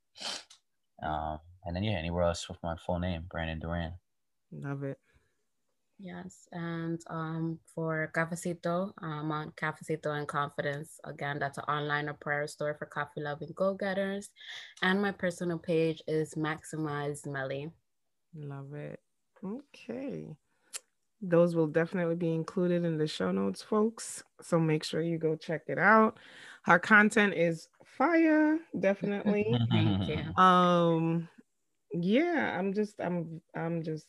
Um, 1.03 1.39
and 1.65 1.75
then 1.75 1.83
yeah, 1.85 1.99
anywhere 1.99 2.25
else 2.25 2.49
with 2.49 2.59
my 2.63 2.77
full 2.87 2.99
name, 2.99 3.25
Brandon 3.31 3.59
Duran. 3.59 3.93
Love 4.53 4.83
it. 4.83 4.99
Yes, 6.01 6.47
and 6.53 7.01
um, 7.11 7.59
for 7.75 8.13
Cafecito, 8.15 8.93
I'm 9.03 9.33
on 9.33 9.51
Cafecito 9.61 10.17
and 10.17 10.29
Confidence. 10.29 11.01
Again, 11.05 11.41
that's 11.41 11.59
an 11.59 11.65
online 11.65 12.09
apparel 12.09 12.47
store 12.47 12.77
for 12.79 12.87
coffee 12.87 13.21
loving 13.21 13.51
go 13.57 13.75
getters. 13.75 14.31
And 14.81 15.03
my 15.03 15.11
personal 15.11 15.59
page 15.59 16.01
is 16.07 16.35
Maximize 16.35 17.27
Melly. 17.27 17.73
Love 18.33 18.75
it. 18.75 19.01
Okay. 19.45 20.29
Those 21.21 21.57
will 21.57 21.67
definitely 21.67 22.15
be 22.15 22.33
included 22.33 22.85
in 22.85 22.97
the 22.97 23.09
show 23.09 23.33
notes, 23.33 23.61
folks. 23.61 24.23
So 24.41 24.61
make 24.61 24.85
sure 24.85 25.03
you 25.03 25.19
go 25.19 25.35
check 25.35 25.63
it 25.67 25.79
out. 25.79 26.19
Our 26.69 26.79
content 26.79 27.35
is 27.35 27.69
fire, 27.85 28.59
definitely. 28.79 29.53
Thank 29.71 30.09
you. 30.09 30.43
Um, 30.43 31.29
yeah, 31.93 32.57
I'm 32.57 32.73
just, 32.73 33.01
I'm, 33.01 33.41
I'm 33.57 33.83
just. 33.83 34.07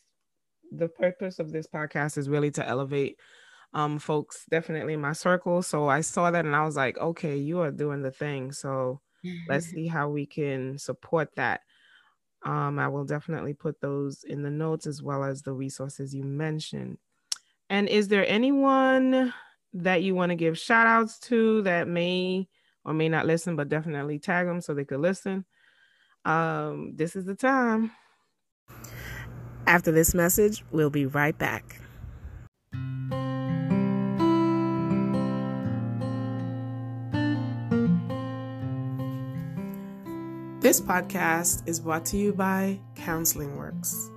The 0.71 0.87
purpose 0.87 1.39
of 1.39 1.51
this 1.51 1.67
podcast 1.67 2.17
is 2.17 2.29
really 2.29 2.51
to 2.51 2.67
elevate 2.67 3.17
um 3.73 3.99
folks 3.99 4.45
definitely 4.49 4.93
in 4.93 5.01
my 5.01 5.13
circle. 5.13 5.61
So 5.61 5.87
I 5.87 6.01
saw 6.01 6.31
that 6.31 6.45
and 6.45 6.55
I 6.55 6.65
was 6.65 6.75
like, 6.75 6.97
okay, 6.97 7.37
you 7.37 7.59
are 7.61 7.71
doing 7.71 8.01
the 8.01 8.11
thing. 8.11 8.51
So 8.51 9.01
let's 9.47 9.67
see 9.67 9.87
how 9.87 10.09
we 10.09 10.25
can 10.25 10.77
support 10.77 11.35
that. 11.35 11.61
Um, 12.43 12.79
I 12.79 12.87
will 12.87 13.03
definitely 13.03 13.53
put 13.53 13.81
those 13.81 14.23
in 14.23 14.43
the 14.43 14.49
notes 14.49 14.87
as 14.87 15.03
well 15.03 15.23
as 15.23 15.41
the 15.41 15.51
resources 15.53 16.15
you 16.15 16.23
mentioned. 16.23 16.97
And 17.69 17.87
is 17.89 18.07
there 18.07 18.27
anyone 18.27 19.33
that 19.73 20.03
you 20.03 20.15
want 20.15 20.31
to 20.31 20.35
give 20.35 20.57
shout 20.57 20.87
outs 20.87 21.19
to 21.19 21.61
that 21.63 21.87
may 21.87 22.47
or 22.85 22.93
may 22.93 23.09
not 23.09 23.25
listen, 23.25 23.55
but 23.55 23.69
definitely 23.69 24.19
tag 24.19 24.47
them 24.47 24.61
so 24.61 24.73
they 24.73 24.85
could 24.85 25.01
listen? 25.01 25.45
Um, 26.25 26.95
this 26.95 27.15
is 27.15 27.25
the 27.25 27.35
time. 27.35 27.91
After 29.69 29.91
this 29.91 30.15
message, 30.15 30.65
we'll 30.71 30.89
be 30.89 31.05
right 31.05 31.37
back. 31.37 31.79
This 40.59 40.81
podcast 40.81 41.67
is 41.67 41.79
brought 41.79 42.03
to 42.05 42.17
you 42.17 42.33
by 42.33 42.79
Counseling 42.95 43.57
Works. 43.57 44.09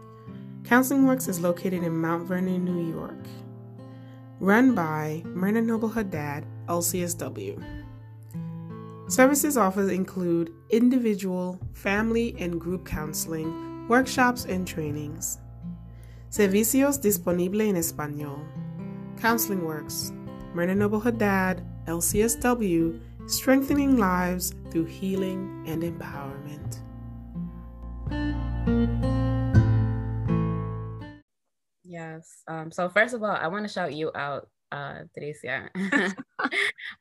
Counseling 0.65 1.07
Works 1.07 1.29
is 1.29 1.39
located 1.39 1.83
in 1.83 1.99
Mount 1.99 2.27
Vernon, 2.27 2.65
New 2.65 2.91
York. 2.91 3.27
Run 4.41 4.75
by 4.75 5.23
Myrna 5.27 5.61
Noble 5.61 5.91
Haddad, 5.91 6.47
LCSW. 6.69 7.63
Services 9.09 9.59
offered 9.59 9.91
include 9.91 10.51
individual, 10.71 11.61
family, 11.75 12.35
and 12.39 12.59
group 12.59 12.87
counseling, 12.87 13.72
workshops, 13.93 14.47
and 14.47 14.67
trainings. 14.67 15.39
Servicios 16.31 16.99
disponible 16.99 17.61
en 17.61 17.77
español. 17.77 18.41
Counseling 19.21 19.63
Works. 19.67 20.13
Myrna 20.55 20.75
Noble 20.75 20.99
Haddad, 20.99 21.63
LCSW 21.87 22.99
strengthening 23.27 23.99
lives 23.99 24.55
through 24.71 24.87
healing 24.87 25.63
and 25.67 25.83
empowerment. 25.83 26.81
Yes. 31.85 32.43
Um, 32.49 32.73
so 32.73 32.89
first 32.89 33.13
of 33.13 33.23
all, 33.23 33.37
I 33.37 33.49
want 33.49 33.67
to 33.67 33.73
shout 33.73 33.93
you 33.93 34.11
out, 34.15 34.49
uh, 34.73 35.01
Tricia. 35.15 35.69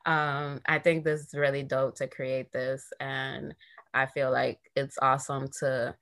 um, 0.04 0.60
I 0.66 0.78
think 0.78 1.04
this 1.04 1.22
is 1.22 1.32
really 1.32 1.62
dope 1.62 1.96
to 1.96 2.06
create 2.06 2.52
this, 2.52 2.84
and 3.00 3.54
I 3.94 4.04
feel 4.04 4.30
like 4.30 4.60
it's 4.76 4.98
awesome 5.00 5.48
to, 5.60 5.94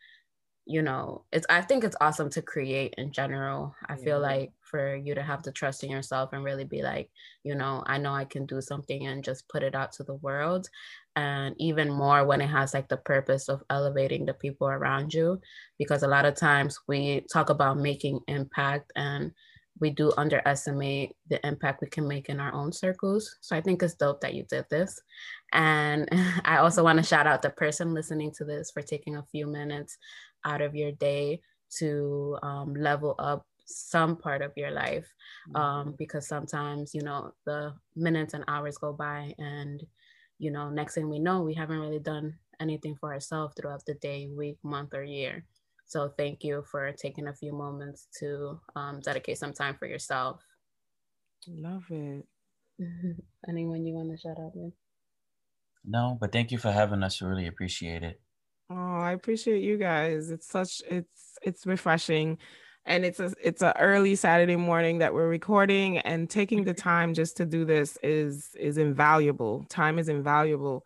you 0.66 0.82
know, 0.82 1.24
it's. 1.32 1.46
I 1.50 1.62
think 1.62 1.84
it's 1.84 1.96
awesome 2.00 2.30
to 2.30 2.42
create 2.42 2.94
in 2.98 3.12
general. 3.12 3.74
I 3.88 3.96
feel 3.96 4.20
like 4.20 4.52
for 4.60 4.94
you 4.94 5.14
to 5.14 5.22
have 5.22 5.42
the 5.42 5.52
trust 5.52 5.82
in 5.82 5.90
yourself 5.90 6.30
and 6.32 6.44
really 6.44 6.64
be 6.64 6.82
like, 6.82 7.10
you 7.42 7.54
know, 7.54 7.82
I 7.86 7.98
know 7.98 8.12
I 8.12 8.24
can 8.24 8.46
do 8.46 8.60
something 8.60 9.06
and 9.06 9.24
just 9.24 9.48
put 9.48 9.62
it 9.62 9.74
out 9.74 9.92
to 9.92 10.04
the 10.04 10.14
world. 10.14 10.68
And 11.16 11.56
even 11.58 11.90
more 11.90 12.24
when 12.24 12.40
it 12.40 12.48
has 12.48 12.72
like 12.72 12.88
the 12.88 12.98
purpose 12.98 13.48
of 13.48 13.62
elevating 13.68 14.26
the 14.26 14.34
people 14.34 14.68
around 14.68 15.12
you. 15.12 15.40
Because 15.78 16.02
a 16.02 16.08
lot 16.08 16.24
of 16.24 16.36
times 16.36 16.78
we 16.86 17.26
talk 17.32 17.50
about 17.50 17.78
making 17.78 18.20
impact 18.28 18.92
and 18.94 19.32
we 19.80 19.90
do 19.90 20.12
underestimate 20.16 21.16
the 21.28 21.44
impact 21.46 21.80
we 21.80 21.88
can 21.88 22.06
make 22.06 22.28
in 22.28 22.38
our 22.38 22.52
own 22.52 22.72
circles. 22.72 23.36
So 23.40 23.56
I 23.56 23.60
think 23.60 23.82
it's 23.82 23.94
dope 23.94 24.20
that 24.20 24.34
you 24.34 24.44
did 24.44 24.66
this. 24.70 25.00
And 25.52 26.08
I 26.44 26.58
also 26.58 26.84
want 26.84 26.98
to 26.98 27.04
shout 27.04 27.26
out 27.26 27.42
the 27.42 27.50
person 27.50 27.94
listening 27.94 28.30
to 28.36 28.44
this 28.44 28.70
for 28.70 28.82
taking 28.82 29.16
a 29.16 29.24
few 29.32 29.46
minutes 29.46 29.96
out 30.44 30.60
of 30.60 30.74
your 30.74 30.92
day 30.92 31.40
to 31.78 32.38
um, 32.42 32.74
level 32.74 33.14
up 33.18 33.46
some 33.64 34.16
part 34.16 34.42
of 34.42 34.52
your 34.56 34.72
life 34.72 35.06
um, 35.54 35.62
mm-hmm. 35.62 35.90
because 35.96 36.26
sometimes 36.26 36.92
you 36.92 37.02
know 37.02 37.32
the 37.46 37.72
minutes 37.94 38.34
and 38.34 38.44
hours 38.48 38.76
go 38.78 38.92
by 38.92 39.32
and 39.38 39.84
you 40.38 40.50
know 40.50 40.68
next 40.70 40.94
thing 40.94 41.08
we 41.08 41.20
know 41.20 41.42
we 41.42 41.54
haven't 41.54 41.78
really 41.78 42.00
done 42.00 42.34
anything 42.60 42.96
for 42.98 43.12
ourselves 43.12 43.54
throughout 43.56 43.84
the 43.86 43.94
day 43.94 44.28
week 44.36 44.58
month 44.64 44.92
or 44.92 45.04
year 45.04 45.44
So 45.90 46.08
thank 46.16 46.44
you 46.44 46.62
for 46.70 46.92
taking 46.92 47.26
a 47.26 47.34
few 47.34 47.52
moments 47.52 48.06
to 48.20 48.60
um, 48.76 49.00
dedicate 49.00 49.38
some 49.38 49.52
time 49.52 49.74
for 49.74 49.86
yourself. 49.86 50.40
Love 51.48 51.82
it. 51.90 52.24
Anyone 53.48 53.84
you 53.84 53.94
want 53.94 54.10
to 54.12 54.16
shout 54.16 54.38
out 54.38 54.54
with? 54.54 54.72
No, 55.84 56.16
but 56.20 56.30
thank 56.30 56.52
you 56.52 56.58
for 56.58 56.70
having 56.70 57.02
us. 57.02 57.20
Really 57.20 57.48
appreciate 57.48 58.04
it. 58.04 58.20
Oh, 58.70 58.74
I 59.00 59.12
appreciate 59.12 59.62
you 59.62 59.76
guys. 59.78 60.30
It's 60.30 60.46
such 60.48 60.82
it's 60.90 61.38
it's 61.42 61.66
refreshing. 61.66 62.38
And 62.86 63.04
it's 63.04 63.20
a 63.20 63.32
it's 63.42 63.62
a 63.62 63.76
early 63.78 64.14
Saturday 64.16 64.56
morning 64.56 64.98
that 64.98 65.12
we're 65.14 65.28
recording 65.28 65.98
and 65.98 66.30
taking 66.30 66.64
the 66.64 66.74
time 66.74 67.14
just 67.14 67.36
to 67.38 67.46
do 67.46 67.64
this 67.64 67.98
is 68.02 68.50
is 68.58 68.78
invaluable. 68.78 69.64
Time 69.68 69.98
is 69.98 70.08
invaluable. 70.08 70.84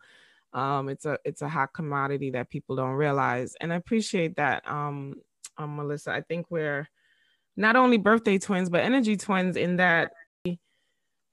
Um, 0.53 0.89
it's 0.89 1.05
a 1.05 1.19
it's 1.25 1.41
a 1.43 1.49
hot 1.49 1.73
commodity 1.73 2.31
that 2.31 2.49
people 2.49 2.75
don't 2.75 2.93
realize. 2.95 3.55
And 3.61 3.73
I 3.73 3.77
appreciate 3.77 4.37
that. 4.37 4.67
Um, 4.69 5.15
um 5.57 5.75
Melissa, 5.77 6.11
I 6.11 6.21
think 6.21 6.47
we're 6.51 6.89
not 7.57 7.75
only 7.77 7.97
birthday 7.97 8.39
twins, 8.39 8.69
but 8.69 8.83
energy 8.83 9.17
twins 9.17 9.57
in 9.57 9.77
that 9.77 10.11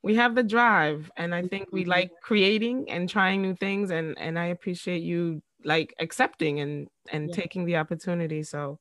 we 0.03 0.15
have 0.17 0.35
the 0.35 0.43
drive 0.43 1.11
and 1.17 1.35
i 1.35 1.43
think 1.43 1.69
we 1.73 1.85
like 1.85 2.11
creating 2.23 2.89
and 2.91 3.09
trying 3.09 3.43
new 3.43 3.55
things 3.57 3.91
and 3.91 4.19
and 4.19 4.39
i 4.39 4.47
appreciate 4.47 5.03
you 5.03 5.41
like 5.65 5.95
accepting 5.99 6.61
and 6.61 6.89
and 7.11 7.29
yeah. 7.29 7.35
taking 7.35 7.65
the 7.65 7.77
opportunity 7.77 8.43
so 8.43 8.79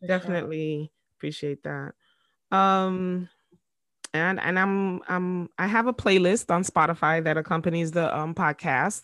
For 0.00 0.06
definitely 0.06 0.90
sure. 0.92 1.16
appreciate 1.16 1.62
that 1.64 1.92
um 2.50 3.28
and 4.14 4.40
and 4.40 4.58
i'm 4.58 5.02
i'm 5.08 5.48
i 5.58 5.66
have 5.66 5.86
a 5.86 5.92
playlist 5.92 6.50
on 6.50 6.64
spotify 6.64 7.22
that 7.22 7.36
accompanies 7.36 7.92
the 7.92 8.16
um 8.16 8.34
podcast 8.34 9.02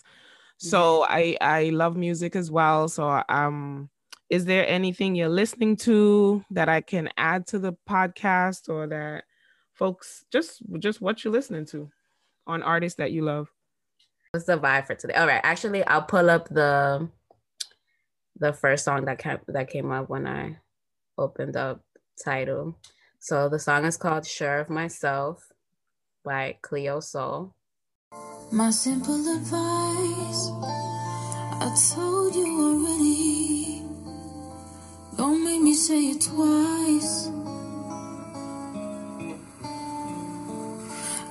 so 0.58 1.02
mm-hmm. 1.02 1.12
i 1.12 1.36
i 1.40 1.70
love 1.70 1.96
music 1.96 2.34
as 2.34 2.50
well 2.50 2.88
so 2.88 3.22
um 3.28 3.88
is 4.28 4.44
there 4.44 4.66
anything 4.68 5.14
you're 5.14 5.28
listening 5.28 5.76
to 5.76 6.44
that 6.50 6.68
i 6.68 6.80
can 6.80 7.08
add 7.16 7.46
to 7.46 7.58
the 7.58 7.74
podcast 7.88 8.68
or 8.68 8.86
that 8.86 9.24
folks 9.74 10.24
just 10.32 10.62
just 10.78 11.00
what 11.00 11.22
you're 11.22 11.32
listening 11.32 11.66
to 11.66 11.88
on 12.46 12.62
artists 12.62 12.96
that 12.96 13.12
you 13.12 13.22
love 13.22 13.50
what's 14.36 14.44
the 14.44 14.58
vibe 14.58 14.86
for 14.86 14.94
today 14.94 15.14
all 15.14 15.26
right 15.26 15.40
actually 15.44 15.82
i'll 15.86 16.02
pull 16.02 16.28
up 16.28 16.46
the 16.50 17.08
the 18.38 18.52
first 18.52 18.84
song 18.84 19.06
that 19.06 19.18
came 19.18 19.38
that 19.48 19.70
came 19.70 19.90
up 19.90 20.10
when 20.10 20.26
i 20.26 20.58
opened 21.16 21.56
up 21.56 21.80
title. 22.22 22.78
so 23.18 23.48
the 23.48 23.58
song 23.58 23.86
is 23.86 23.96
called 23.96 24.26
sure 24.26 24.60
of 24.60 24.68
myself 24.68 25.48
by 26.22 26.54
cleo 26.60 27.00
Sol. 27.00 27.54
my 28.52 28.68
simple 28.68 29.14
advice 29.14 30.50
i 31.64 31.74
told 31.94 32.34
you 32.34 32.46
already 32.60 33.82
don't 35.16 35.42
make 35.42 35.62
me 35.62 35.72
say 35.72 36.10
it 36.10 36.20
twice 36.20 37.30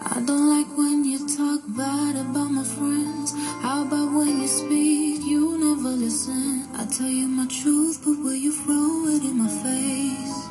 I 0.07 0.21
don't 0.21 0.49
like 0.49 0.67
when 0.77 1.03
you 1.03 1.17
talk 1.27 1.61
bad 1.75 2.15
about 2.15 2.51
my 2.51 2.63
friends. 2.63 3.33
How 3.61 3.81
about 3.81 4.13
when 4.13 4.39
you 4.39 4.47
speak, 4.47 5.23
you 5.25 5.57
never 5.57 5.89
listen? 5.89 6.67
I 6.75 6.85
tell 6.85 7.09
you 7.09 7.27
my 7.27 7.47
truth, 7.47 8.01
but 8.05 8.19
will 8.19 8.35
you 8.35 8.51
throw 8.51 9.07
it 9.07 9.23
in 9.23 9.37
my 9.37 9.47
face? 9.47 10.47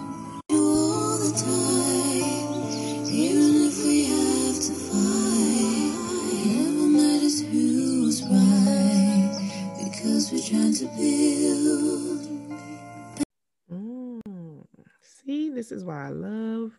You 0.50 0.59
all 0.61 1.18
the 1.18 1.32
time, 1.38 3.07
even 3.12 3.68
if 3.68 3.84
we 3.84 4.05
have 4.07 4.59
to 4.66 4.74
fight. 4.90 5.94
I 6.32 6.44
never 6.59 6.86
matters 6.98 7.40
who 7.42 8.02
was 8.07 8.22
right, 8.24 9.32
because 9.84 10.32
we're 10.32 10.42
trying 10.42 10.74
to 10.74 10.86
build. 10.98 12.22
Mm, 13.72 14.64
see, 15.00 15.50
this 15.50 15.70
is 15.70 15.84
why 15.84 16.07
I 16.07 16.09
love 16.09 16.72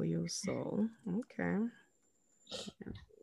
Cleo 0.00 0.24
Sol. 0.28 0.88
Okay. 1.06 1.56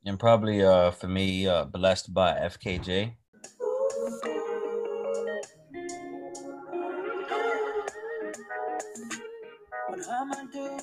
And 0.05 0.19
probably 0.19 0.63
uh 0.63 0.91
for 0.91 1.07
me, 1.07 1.47
uh 1.47 1.65
blessed 1.65 2.13
by 2.13 2.33
FKJ. 2.33 3.13
What 9.87 10.07
am 10.07 10.31
I 10.33 10.45
doing? 10.53 10.79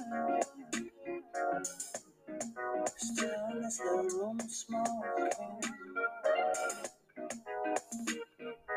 Still 2.97 3.41
in 3.53 3.63
this 3.63 3.81
little 3.85 4.19
room 4.19 4.41
smoking. 4.49 5.31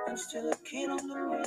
I'm 0.07 0.18
still 0.18 0.51
a 0.51 0.55
kid 0.70 0.91
on 0.91 1.07
the 1.07 1.15
moon. 1.15 1.43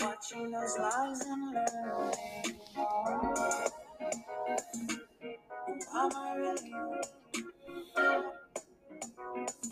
Watching 0.00 0.50
those 0.50 0.78
lives 0.78 1.20
and 1.26 1.54
learning. 1.54 2.55
Am 2.76 2.86
I 5.94 6.34
really 6.36 6.72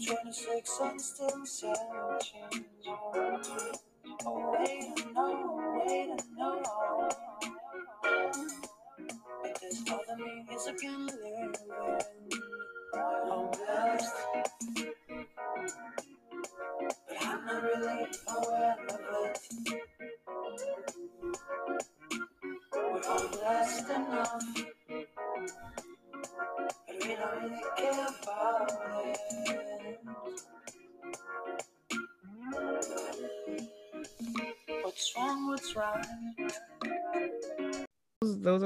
26 0.06 0.80
and 0.82 1.00
still 1.00 1.46
searching? 1.46 2.64
Oh, 4.26 4.56
wait 4.58 4.94
know, 5.14 5.84
wait 5.86 6.22
know. 6.36 7.10
If 9.44 9.60
this 9.60 9.82
other 9.90 10.16
me 10.24 10.46
is 10.54 10.66
again 10.66 11.08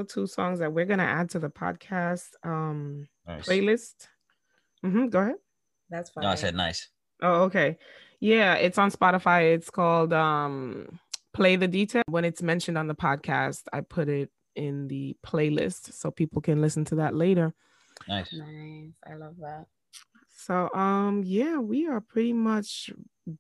two 0.09 0.26
songs 0.26 0.59
that 0.61 0.72
we're 0.72 0.84
gonna 0.84 1.04
add 1.04 1.30
to 1.30 1.38
the 1.38 1.50
podcast 1.50 2.28
um 2.44 3.06
nice. 3.26 3.46
playlist. 3.46 4.09
Mm-hmm, 4.84 5.09
go 5.09 5.20
ahead. 5.20 5.34
That's 5.90 6.11
fine. 6.11 6.22
No, 6.22 6.30
I 6.30 6.34
said 6.34 6.54
nice. 6.54 6.88
Oh, 7.22 7.42
okay. 7.42 7.78
Yeah, 8.20 8.54
it's 8.54 8.78
on 8.78 8.90
Spotify. 8.90 9.54
It's 9.54 9.70
called 9.70 10.12
um 10.12 10.98
Play 11.32 11.56
the 11.56 11.68
Detail. 11.68 12.02
When 12.09 12.24
it's 12.24 12.42
mentioned 12.42 12.78
on 12.78 12.86
the 12.86 12.94
podcast, 12.94 13.62
I 13.72 13.80
put 13.80 14.09
it 14.09 14.30
in 14.54 14.88
the 14.88 15.16
playlist 15.24 15.92
so 15.92 16.11
people 16.11 16.42
can 16.42 16.61
listen 16.61 16.84
to 16.86 16.96
that 16.96 17.14
later. 17.14 17.54
Nice. 18.09 18.32
Nice. 18.32 18.92
I 19.09 19.14
love 19.14 19.36
that. 19.40 19.66
So 20.36 20.72
um 20.74 21.22
yeah, 21.24 21.59
we 21.59 21.86
are 21.86 22.00
pretty 22.00 22.32
much 22.32 22.90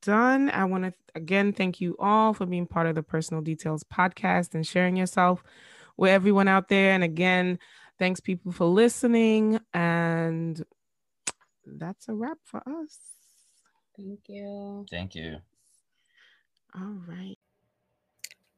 done. 0.02 0.50
I 0.50 0.64
want 0.64 0.84
to 0.84 0.92
again 1.14 1.52
thank 1.52 1.80
you 1.80 1.96
all 1.98 2.34
for 2.34 2.46
being 2.46 2.66
part 2.66 2.86
of 2.86 2.94
the 2.94 3.02
Personal 3.02 3.42
Details 3.42 3.84
podcast 3.84 4.54
and 4.54 4.66
sharing 4.66 4.96
yourself 4.96 5.42
with 5.98 6.10
everyone 6.10 6.48
out 6.48 6.68
there. 6.68 6.92
And 6.92 7.04
again, 7.04 7.58
thanks 7.98 8.20
people 8.20 8.52
for 8.52 8.64
listening. 8.64 9.60
And 9.74 10.64
that's 11.66 12.08
a 12.08 12.14
wrap 12.14 12.38
for 12.44 12.62
us. 12.66 12.98
Thank 13.96 14.20
you. 14.28 14.86
Thank 14.90 15.14
you. 15.14 15.38
All 16.74 17.02
right. 17.06 17.36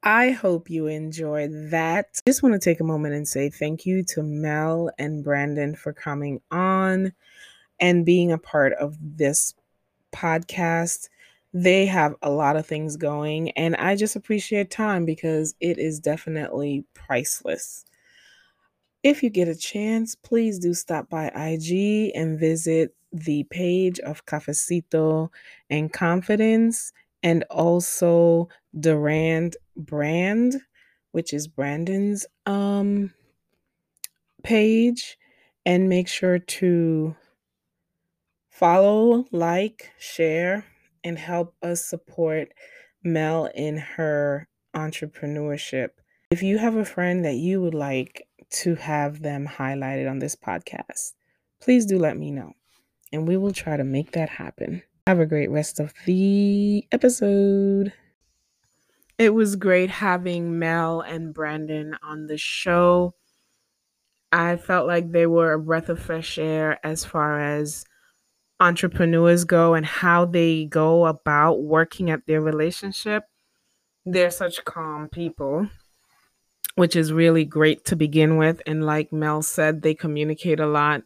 I 0.03 0.30
hope 0.30 0.70
you 0.70 0.86
enjoyed 0.86 1.51
that. 1.70 2.20
Just 2.26 2.43
want 2.43 2.55
to 2.55 2.59
take 2.59 2.80
a 2.80 2.84
moment 2.84 3.14
and 3.14 3.28
say 3.28 3.51
thank 3.51 3.84
you 3.84 4.03
to 4.05 4.22
Mel 4.22 4.91
and 4.99 5.22
Brandon 5.22 5.74
for 5.74 5.93
coming 5.93 6.41
on 6.51 7.12
and 7.80 8.07
being 8.07 8.32
a 8.32 8.38
part 8.38 8.72
of 8.74 8.97
this 9.01 9.55
podcast. 10.12 11.09
They 11.53 11.86
have 11.86 12.14
a 12.22 12.30
lot 12.30 12.57
of 12.57 12.66
things 12.66 12.96
going, 12.96 13.51
and 13.53 13.74
I 13.76 13.96
just 13.96 14.16
appreciate 14.16 14.70
time 14.70 15.05
because 15.05 15.55
it 15.61 15.78
is 15.78 15.98
definitely 16.01 16.84
priceless. 16.94 17.84
If 19.03 19.22
you 19.22 19.30
get 19.30 19.48
a 19.48 19.55
chance, 19.55 20.14
please 20.14 20.59
do 20.59 20.74
stop 20.74 21.09
by 21.09 21.28
IG 21.28 22.12
and 22.14 22.38
visit 22.38 22.94
the 23.12 23.44
page 23.44 23.98
of 24.01 24.26
Cafecito 24.26 25.30
and 25.68 25.92
Confidence 25.92 26.92
and 27.22 27.44
also 27.51 28.48
Duran 28.78 29.53
Brand, 29.76 30.57
which 31.12 31.32
is 31.32 31.48
Brandon's 31.48 32.26
um 32.46 33.12
page 34.42 35.18
and 35.66 35.88
make 35.88 36.09
sure 36.09 36.38
to 36.38 37.14
follow, 38.51 39.24
like, 39.32 39.90
share 39.98 40.64
and 41.05 41.18
help 41.18 41.55
us 41.62 41.84
support 41.84 42.48
Mel 43.03 43.51
in 43.55 43.78
her 43.78 44.48
entrepreneurship. 44.74 45.90
If 46.30 46.42
you 46.42 46.59
have 46.59 46.76
a 46.76 46.84
friend 46.84 47.24
that 47.24 47.36
you 47.36 47.61
would 47.61 47.74
like 47.74 48.26
to 48.51 48.74
have 48.76 49.22
them 49.22 49.46
highlighted 49.46 50.11
on 50.11 50.18
this 50.18 50.36
podcast, 50.36 51.12
please 51.61 51.86
do 51.86 51.98
let 51.98 52.16
me 52.16 52.30
know 52.30 52.53
and 53.12 53.26
we 53.26 53.36
will 53.36 53.53
try 53.53 53.76
to 53.76 53.84
make 53.84 54.12
that 54.12 54.28
happen. 54.28 54.82
Have 55.07 55.20
a 55.20 55.26
great 55.26 55.51
rest 55.51 55.80
of 55.80 55.92
the 56.07 56.86
episode. 56.92 57.92
It 59.18 59.34
was 59.34 59.57
great 59.57 59.90
having 59.90 60.59
Mel 60.59 61.01
and 61.01 61.34
Brandon 61.34 61.96
on 62.03 62.26
the 62.26 62.38
show. 62.38 63.14
I 64.32 64.57
felt 64.57 64.86
like 64.86 65.11
they 65.11 65.26
were 65.26 65.53
a 65.53 65.59
breath 65.59 65.88
of 65.88 66.01
fresh 66.01 66.38
air 66.38 66.78
as 66.84 67.05
far 67.05 67.40
as 67.40 67.84
entrepreneurs 68.61 69.44
go 69.44 69.74
and 69.74 69.86
how 69.86 70.24
they 70.24 70.66
go 70.66 71.06
about 71.06 71.62
working 71.62 72.11
at 72.11 72.26
their 72.26 72.40
relationship. 72.40 73.24
They're 74.04 74.30
such 74.30 74.64
calm 74.64 75.08
people, 75.08 75.68
which 76.74 76.94
is 76.94 77.12
really 77.12 77.44
great 77.44 77.84
to 77.86 77.96
begin 77.96 78.36
with. 78.36 78.62
And 78.66 78.84
like 78.84 79.12
Mel 79.12 79.42
said, 79.42 79.82
they 79.82 79.94
communicate 79.94 80.61
a 80.61 80.66
lot. 80.66 81.02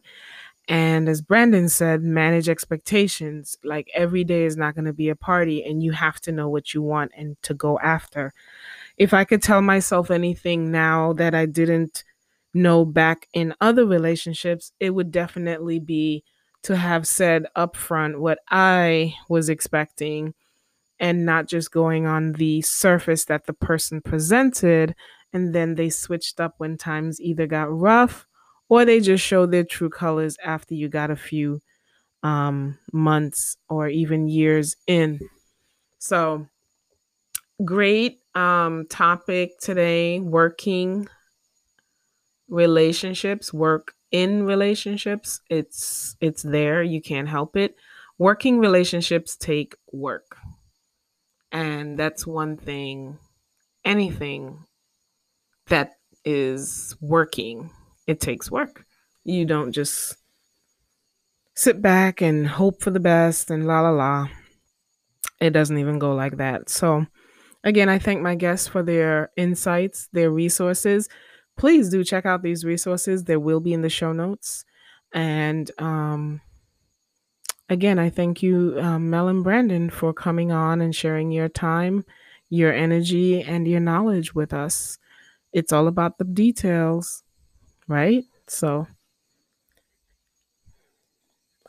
And 0.67 1.07
as 1.07 1.21
Brandon 1.21 1.69
said, 1.69 2.01
manage 2.01 2.49
expectations. 2.49 3.55
Like 3.63 3.89
every 3.93 4.23
day 4.23 4.45
is 4.45 4.57
not 4.57 4.73
going 4.75 4.85
to 4.85 4.93
be 4.93 5.09
a 5.09 5.15
party, 5.15 5.63
and 5.63 5.83
you 5.83 5.91
have 5.91 6.19
to 6.21 6.31
know 6.31 6.49
what 6.49 6.73
you 6.73 6.81
want 6.81 7.11
and 7.15 7.41
to 7.43 7.53
go 7.53 7.77
after. 7.79 8.33
If 8.97 9.13
I 9.13 9.25
could 9.25 9.43
tell 9.43 9.61
myself 9.61 10.09
anything 10.09 10.71
now 10.71 11.13
that 11.13 11.35
I 11.35 11.45
didn't 11.45 12.03
know 12.53 12.85
back 12.85 13.27
in 13.33 13.53
other 13.61 13.85
relationships, 13.85 14.71
it 14.79 14.91
would 14.91 15.11
definitely 15.11 15.77
be 15.79 16.23
to 16.65 16.75
have 16.75 17.07
said 17.07 17.45
upfront 17.55 18.17
what 18.17 18.39
I 18.49 19.13
was 19.29 19.49
expecting 19.49 20.33
and 20.99 21.25
not 21.25 21.47
just 21.47 21.71
going 21.71 22.07
on 22.07 22.33
the 22.33 22.61
surface 22.63 23.25
that 23.25 23.45
the 23.45 23.53
person 23.53 24.01
presented 24.01 24.95
and 25.31 25.53
then 25.53 25.75
they 25.75 25.89
switched 25.89 26.39
up 26.39 26.55
when 26.57 26.77
times 26.77 27.21
either 27.21 27.45
got 27.45 27.71
rough 27.71 28.25
or 28.67 28.83
they 28.83 28.99
just 28.99 29.23
showed 29.23 29.51
their 29.51 29.63
true 29.63 29.89
colors 29.89 30.37
after 30.43 30.73
you 30.73 30.89
got 30.89 31.11
a 31.11 31.15
few 31.15 31.59
um, 32.23 32.79
months 32.91 33.57
or 33.69 33.87
even 33.87 34.27
years 34.27 34.75
in. 34.87 35.19
So, 35.99 36.47
great 37.63 38.21
um, 38.33 38.87
topic 38.89 39.59
today 39.59 40.19
working 40.19 41.07
relationships, 42.47 43.53
work 43.53 43.93
in 44.15 44.45
relationships. 44.45 45.41
It's 45.49 46.15
it's 46.21 46.41
there, 46.41 46.81
you 46.81 47.01
can't 47.01 47.27
help 47.27 47.57
it. 47.57 47.75
Working 48.17 48.59
relationships 48.59 49.35
take 49.35 49.75
work. 49.91 50.37
And 51.51 51.99
that's 51.99 52.25
one 52.25 52.55
thing 52.55 53.19
anything 53.83 54.65
that 55.67 55.97
is 56.23 56.95
working, 57.01 57.71
it 58.07 58.21
takes 58.21 58.49
work. 58.49 58.85
You 59.25 59.45
don't 59.45 59.73
just 59.73 60.15
sit 61.55 61.81
back 61.81 62.21
and 62.21 62.47
hope 62.47 62.81
for 62.81 62.91
the 62.91 62.99
best 62.99 63.49
and 63.51 63.67
la 63.67 63.81
la 63.81 63.89
la. 63.89 64.29
It 65.41 65.51
doesn't 65.51 65.77
even 65.77 65.99
go 65.99 66.15
like 66.15 66.37
that. 66.37 66.69
So, 66.69 67.05
again, 67.63 67.89
I 67.89 67.99
thank 67.99 68.21
my 68.21 68.35
guests 68.35 68.67
for 68.67 68.83
their 68.83 69.31
insights, 69.37 70.07
their 70.13 70.31
resources 70.31 71.09
please 71.57 71.89
do 71.89 72.03
check 72.03 72.25
out 72.25 72.41
these 72.41 72.65
resources. 72.65 73.23
They 73.23 73.37
will 73.37 73.59
be 73.59 73.73
in 73.73 73.81
the 73.81 73.89
show 73.89 74.11
notes. 74.11 74.65
And 75.13 75.69
um, 75.79 76.41
again, 77.69 77.99
I 77.99 78.09
thank 78.09 78.43
you, 78.43 78.77
um, 78.79 79.09
Mel 79.09 79.27
and 79.27 79.43
Brandon, 79.43 79.89
for 79.89 80.13
coming 80.13 80.51
on 80.51 80.81
and 80.81 80.95
sharing 80.95 81.31
your 81.31 81.49
time, 81.49 82.03
your 82.49 82.73
energy, 82.73 83.41
and 83.41 83.67
your 83.67 83.79
knowledge 83.79 84.35
with 84.35 84.53
us. 84.53 84.97
It's 85.53 85.71
all 85.71 85.87
about 85.87 86.17
the 86.17 86.25
details, 86.25 87.23
right? 87.87 88.25
So, 88.47 88.87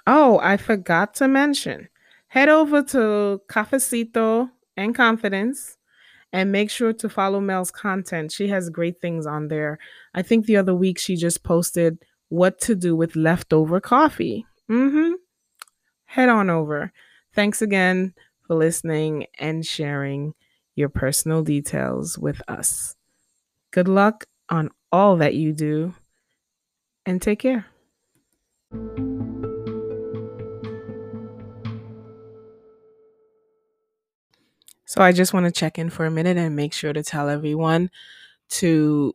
oh, 0.07 0.41
I 0.43 0.57
forgot 0.57 1.15
to 1.17 1.29
mention 1.29 1.89
head 2.29 2.49
over 2.49 2.83
to 2.83 3.41
Cafecito 3.49 4.51
and 4.77 4.95
Confidence 4.95 5.76
and 6.37 6.53
make 6.53 6.69
sure 6.69 6.93
to 6.93 7.09
follow 7.09 7.41
Mel's 7.41 7.71
content. 7.71 8.31
She 8.31 8.49
has 8.49 8.69
great 8.69 9.01
things 9.01 9.27
on 9.27 9.49
there. 9.49 9.79
I 10.15 10.21
think 10.21 10.45
the 10.45 10.59
other 10.59 10.75
week 10.75 10.99
she 10.99 11.17
just 11.17 11.43
posted 11.43 12.05
what 12.29 12.61
to 12.61 12.75
do 12.75 12.95
with 12.95 13.17
leftover 13.17 13.81
coffee. 13.81 14.45
Mm-hmm. 14.71 15.13
Head 16.05 16.29
on 16.29 16.51
over. 16.51 16.93
Thanks 17.35 17.63
again 17.63 18.13
for 18.47 18.55
listening 18.55 19.29
and 19.39 19.65
sharing 19.65 20.35
your 20.75 20.91
personal 20.91 21.43
details 21.43 22.19
with 22.19 22.43
us. 22.49 22.97
Good 23.71 23.89
luck 23.89 24.27
on 24.51 24.69
all 24.93 25.17
that 25.17 25.37
you 25.37 25.55
do 25.55 25.95
and 27.07 27.23
take 27.23 27.39
care. 27.39 27.65
So 34.97 35.03
I 35.03 35.13
just 35.13 35.35
want 35.35 35.45
to 35.47 35.53
check 35.53 35.79
in 35.79 35.91
for 35.91 36.07
a 36.07 36.11
minute 36.11 36.37
and 36.37 36.57
make 36.57 36.73
sure 36.73 36.93
to 36.93 37.03
tell 37.03 37.29
everyone 37.29 37.91
to 38.51 39.15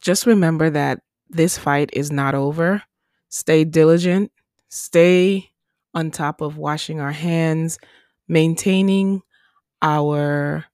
just 0.00 0.26
remember 0.26 0.70
that 0.70 1.02
this 1.28 1.58
fight 1.58 1.90
is 1.92 2.10
not 2.10 2.34
over. 2.34 2.82
Stay 3.28 3.64
diligent, 3.64 4.32
stay 4.68 5.50
on 5.94 6.10
top 6.10 6.40
of 6.40 6.58
washing 6.58 7.00
our 7.00 7.12
hands, 7.12 7.78
maintaining 8.28 9.22
our 9.82 10.66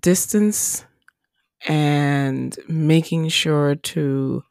distance, 0.00 0.84
and 1.68 2.58
making 2.68 3.28
sure 3.28 3.76
to 3.76 4.44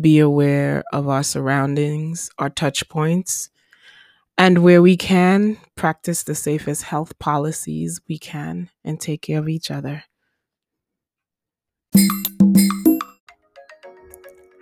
be 0.00 0.20
aware 0.20 0.84
of 0.92 1.08
our 1.08 1.24
surroundings, 1.24 2.30
our 2.38 2.50
touch 2.50 2.88
points, 2.90 3.50
and 4.38 4.62
where 4.62 4.82
we 4.82 4.96
can, 4.96 5.58
practice 5.76 6.22
the 6.22 6.34
safest 6.34 6.84
health 6.84 7.18
policies 7.18 8.00
we 8.08 8.18
can 8.18 8.70
and 8.84 9.00
take 9.00 9.22
care 9.22 9.38
of 9.38 9.48
each 9.48 9.70
other. 9.70 10.04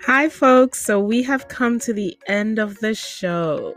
Hi, 0.04 0.28
folks. 0.28 0.84
So 0.84 0.98
we 0.98 1.22
have 1.22 1.48
come 1.48 1.78
to 1.80 1.92
the 1.92 2.16
end 2.26 2.58
of 2.58 2.78
the 2.80 2.94
show. 2.94 3.76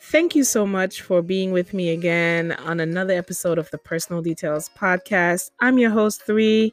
Thank 0.00 0.36
you 0.36 0.44
so 0.44 0.64
much 0.64 1.02
for 1.02 1.22
being 1.22 1.50
with 1.50 1.74
me 1.74 1.90
again 1.90 2.52
on 2.52 2.78
another 2.78 3.14
episode 3.14 3.58
of 3.58 3.68
the 3.72 3.78
Personal 3.78 4.22
Details 4.22 4.70
Podcast. 4.78 5.50
I'm 5.60 5.76
your 5.76 5.90
host, 5.90 6.22
Three. 6.22 6.72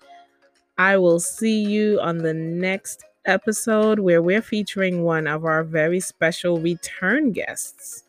I 0.78 0.98
will 0.98 1.20
see 1.20 1.64
you 1.64 2.00
on 2.02 2.20
the 2.20 2.34
next 2.34 3.04
episode 3.26 4.00
where 4.00 4.22
we're 4.22 4.42
featuring 4.42 5.04
one 5.04 5.28
of 5.28 5.46
our 5.46 5.64
very 5.64 6.00
special 6.00 6.60
return 6.60 7.32
guests. 7.32 8.04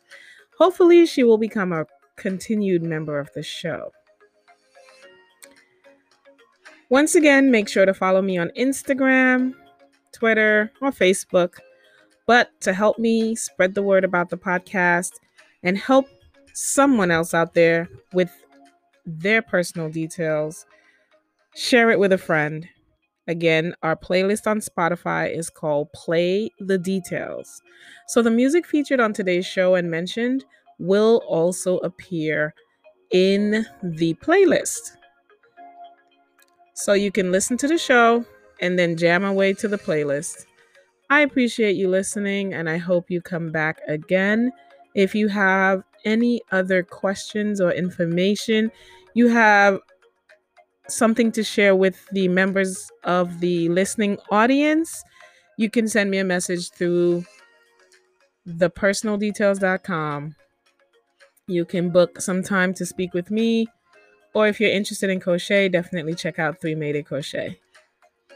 Hopefully, 0.57 1.05
she 1.05 1.23
will 1.23 1.37
become 1.37 1.71
a 1.71 1.85
continued 2.15 2.83
member 2.83 3.19
of 3.19 3.29
the 3.33 3.43
show. 3.43 3.91
Once 6.89 7.15
again, 7.15 7.49
make 7.49 7.67
sure 7.67 7.85
to 7.85 7.93
follow 7.93 8.21
me 8.21 8.37
on 8.37 8.51
Instagram, 8.57 9.53
Twitter, 10.11 10.71
or 10.81 10.91
Facebook. 10.91 11.55
But 12.27 12.49
to 12.61 12.73
help 12.73 12.99
me 12.99 13.35
spread 13.35 13.73
the 13.73 13.83
word 13.83 14.03
about 14.03 14.29
the 14.29 14.37
podcast 14.37 15.11
and 15.63 15.77
help 15.77 16.05
someone 16.53 17.11
else 17.11 17.33
out 17.33 17.53
there 17.53 17.89
with 18.13 18.31
their 19.05 19.41
personal 19.41 19.89
details, 19.89 20.65
share 21.55 21.89
it 21.89 21.99
with 21.99 22.13
a 22.13 22.17
friend. 22.17 22.67
Again, 23.27 23.73
our 23.83 23.95
playlist 23.95 24.47
on 24.47 24.59
Spotify 24.59 25.33
is 25.33 25.49
called 25.49 25.91
Play 25.93 26.49
the 26.59 26.77
Details. 26.77 27.61
So 28.07 28.21
the 28.21 28.31
music 28.31 28.65
featured 28.65 28.99
on 28.99 29.13
today's 29.13 29.45
show 29.45 29.75
and 29.75 29.89
mentioned 29.89 30.43
will 30.79 31.21
also 31.27 31.77
appear 31.77 32.53
in 33.11 33.65
the 33.81 34.13
playlist. 34.15 34.97
So 36.73 36.93
you 36.93 37.11
can 37.11 37.31
listen 37.31 37.55
to 37.57 37.67
the 37.67 37.77
show 37.77 38.25
and 38.59 38.77
then 38.77 38.97
jam 38.97 39.23
away 39.23 39.53
to 39.53 39.67
the 39.67 39.77
playlist. 39.77 40.45
I 41.09 41.21
appreciate 41.21 41.75
you 41.75 41.87
listening 41.87 42.53
and 42.53 42.69
I 42.69 42.77
hope 42.77 43.09
you 43.09 43.21
come 43.21 43.51
back 43.51 43.79
again. 43.87 44.51
If 44.95 45.15
you 45.15 45.27
have 45.29 45.83
any 46.05 46.41
other 46.51 46.83
questions 46.83 47.61
or 47.61 47.71
information, 47.71 48.71
you 49.13 49.27
have 49.27 49.79
something 50.87 51.31
to 51.33 51.43
share 51.43 51.75
with 51.75 52.05
the 52.11 52.27
members 52.27 52.89
of 53.03 53.39
the 53.39 53.69
listening 53.69 54.17
audience, 54.31 55.03
you 55.57 55.69
can 55.69 55.87
send 55.87 56.11
me 56.11 56.17
a 56.17 56.23
message 56.23 56.71
through 56.71 57.25
thepersonaldetails.com. 58.47 60.35
You 61.47 61.65
can 61.65 61.89
book 61.89 62.21
some 62.21 62.41
time 62.43 62.73
to 62.75 62.85
speak 62.85 63.13
with 63.13 63.29
me, 63.29 63.67
or 64.33 64.47
if 64.47 64.59
you're 64.59 64.71
interested 64.71 65.09
in 65.09 65.19
crochet, 65.19 65.69
definitely 65.69 66.15
check 66.15 66.39
out 66.39 66.59
Three 66.61 66.75
Made 66.75 67.05
Crochet. 67.05 67.59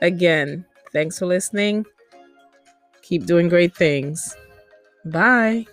Again, 0.02 0.66
thanks 0.94 1.18
for 1.18 1.26
listening. 1.26 1.86
Keep 3.02 3.26
doing 3.26 3.48
great 3.50 3.76
things. 3.76 4.36
Bye. 5.06 5.66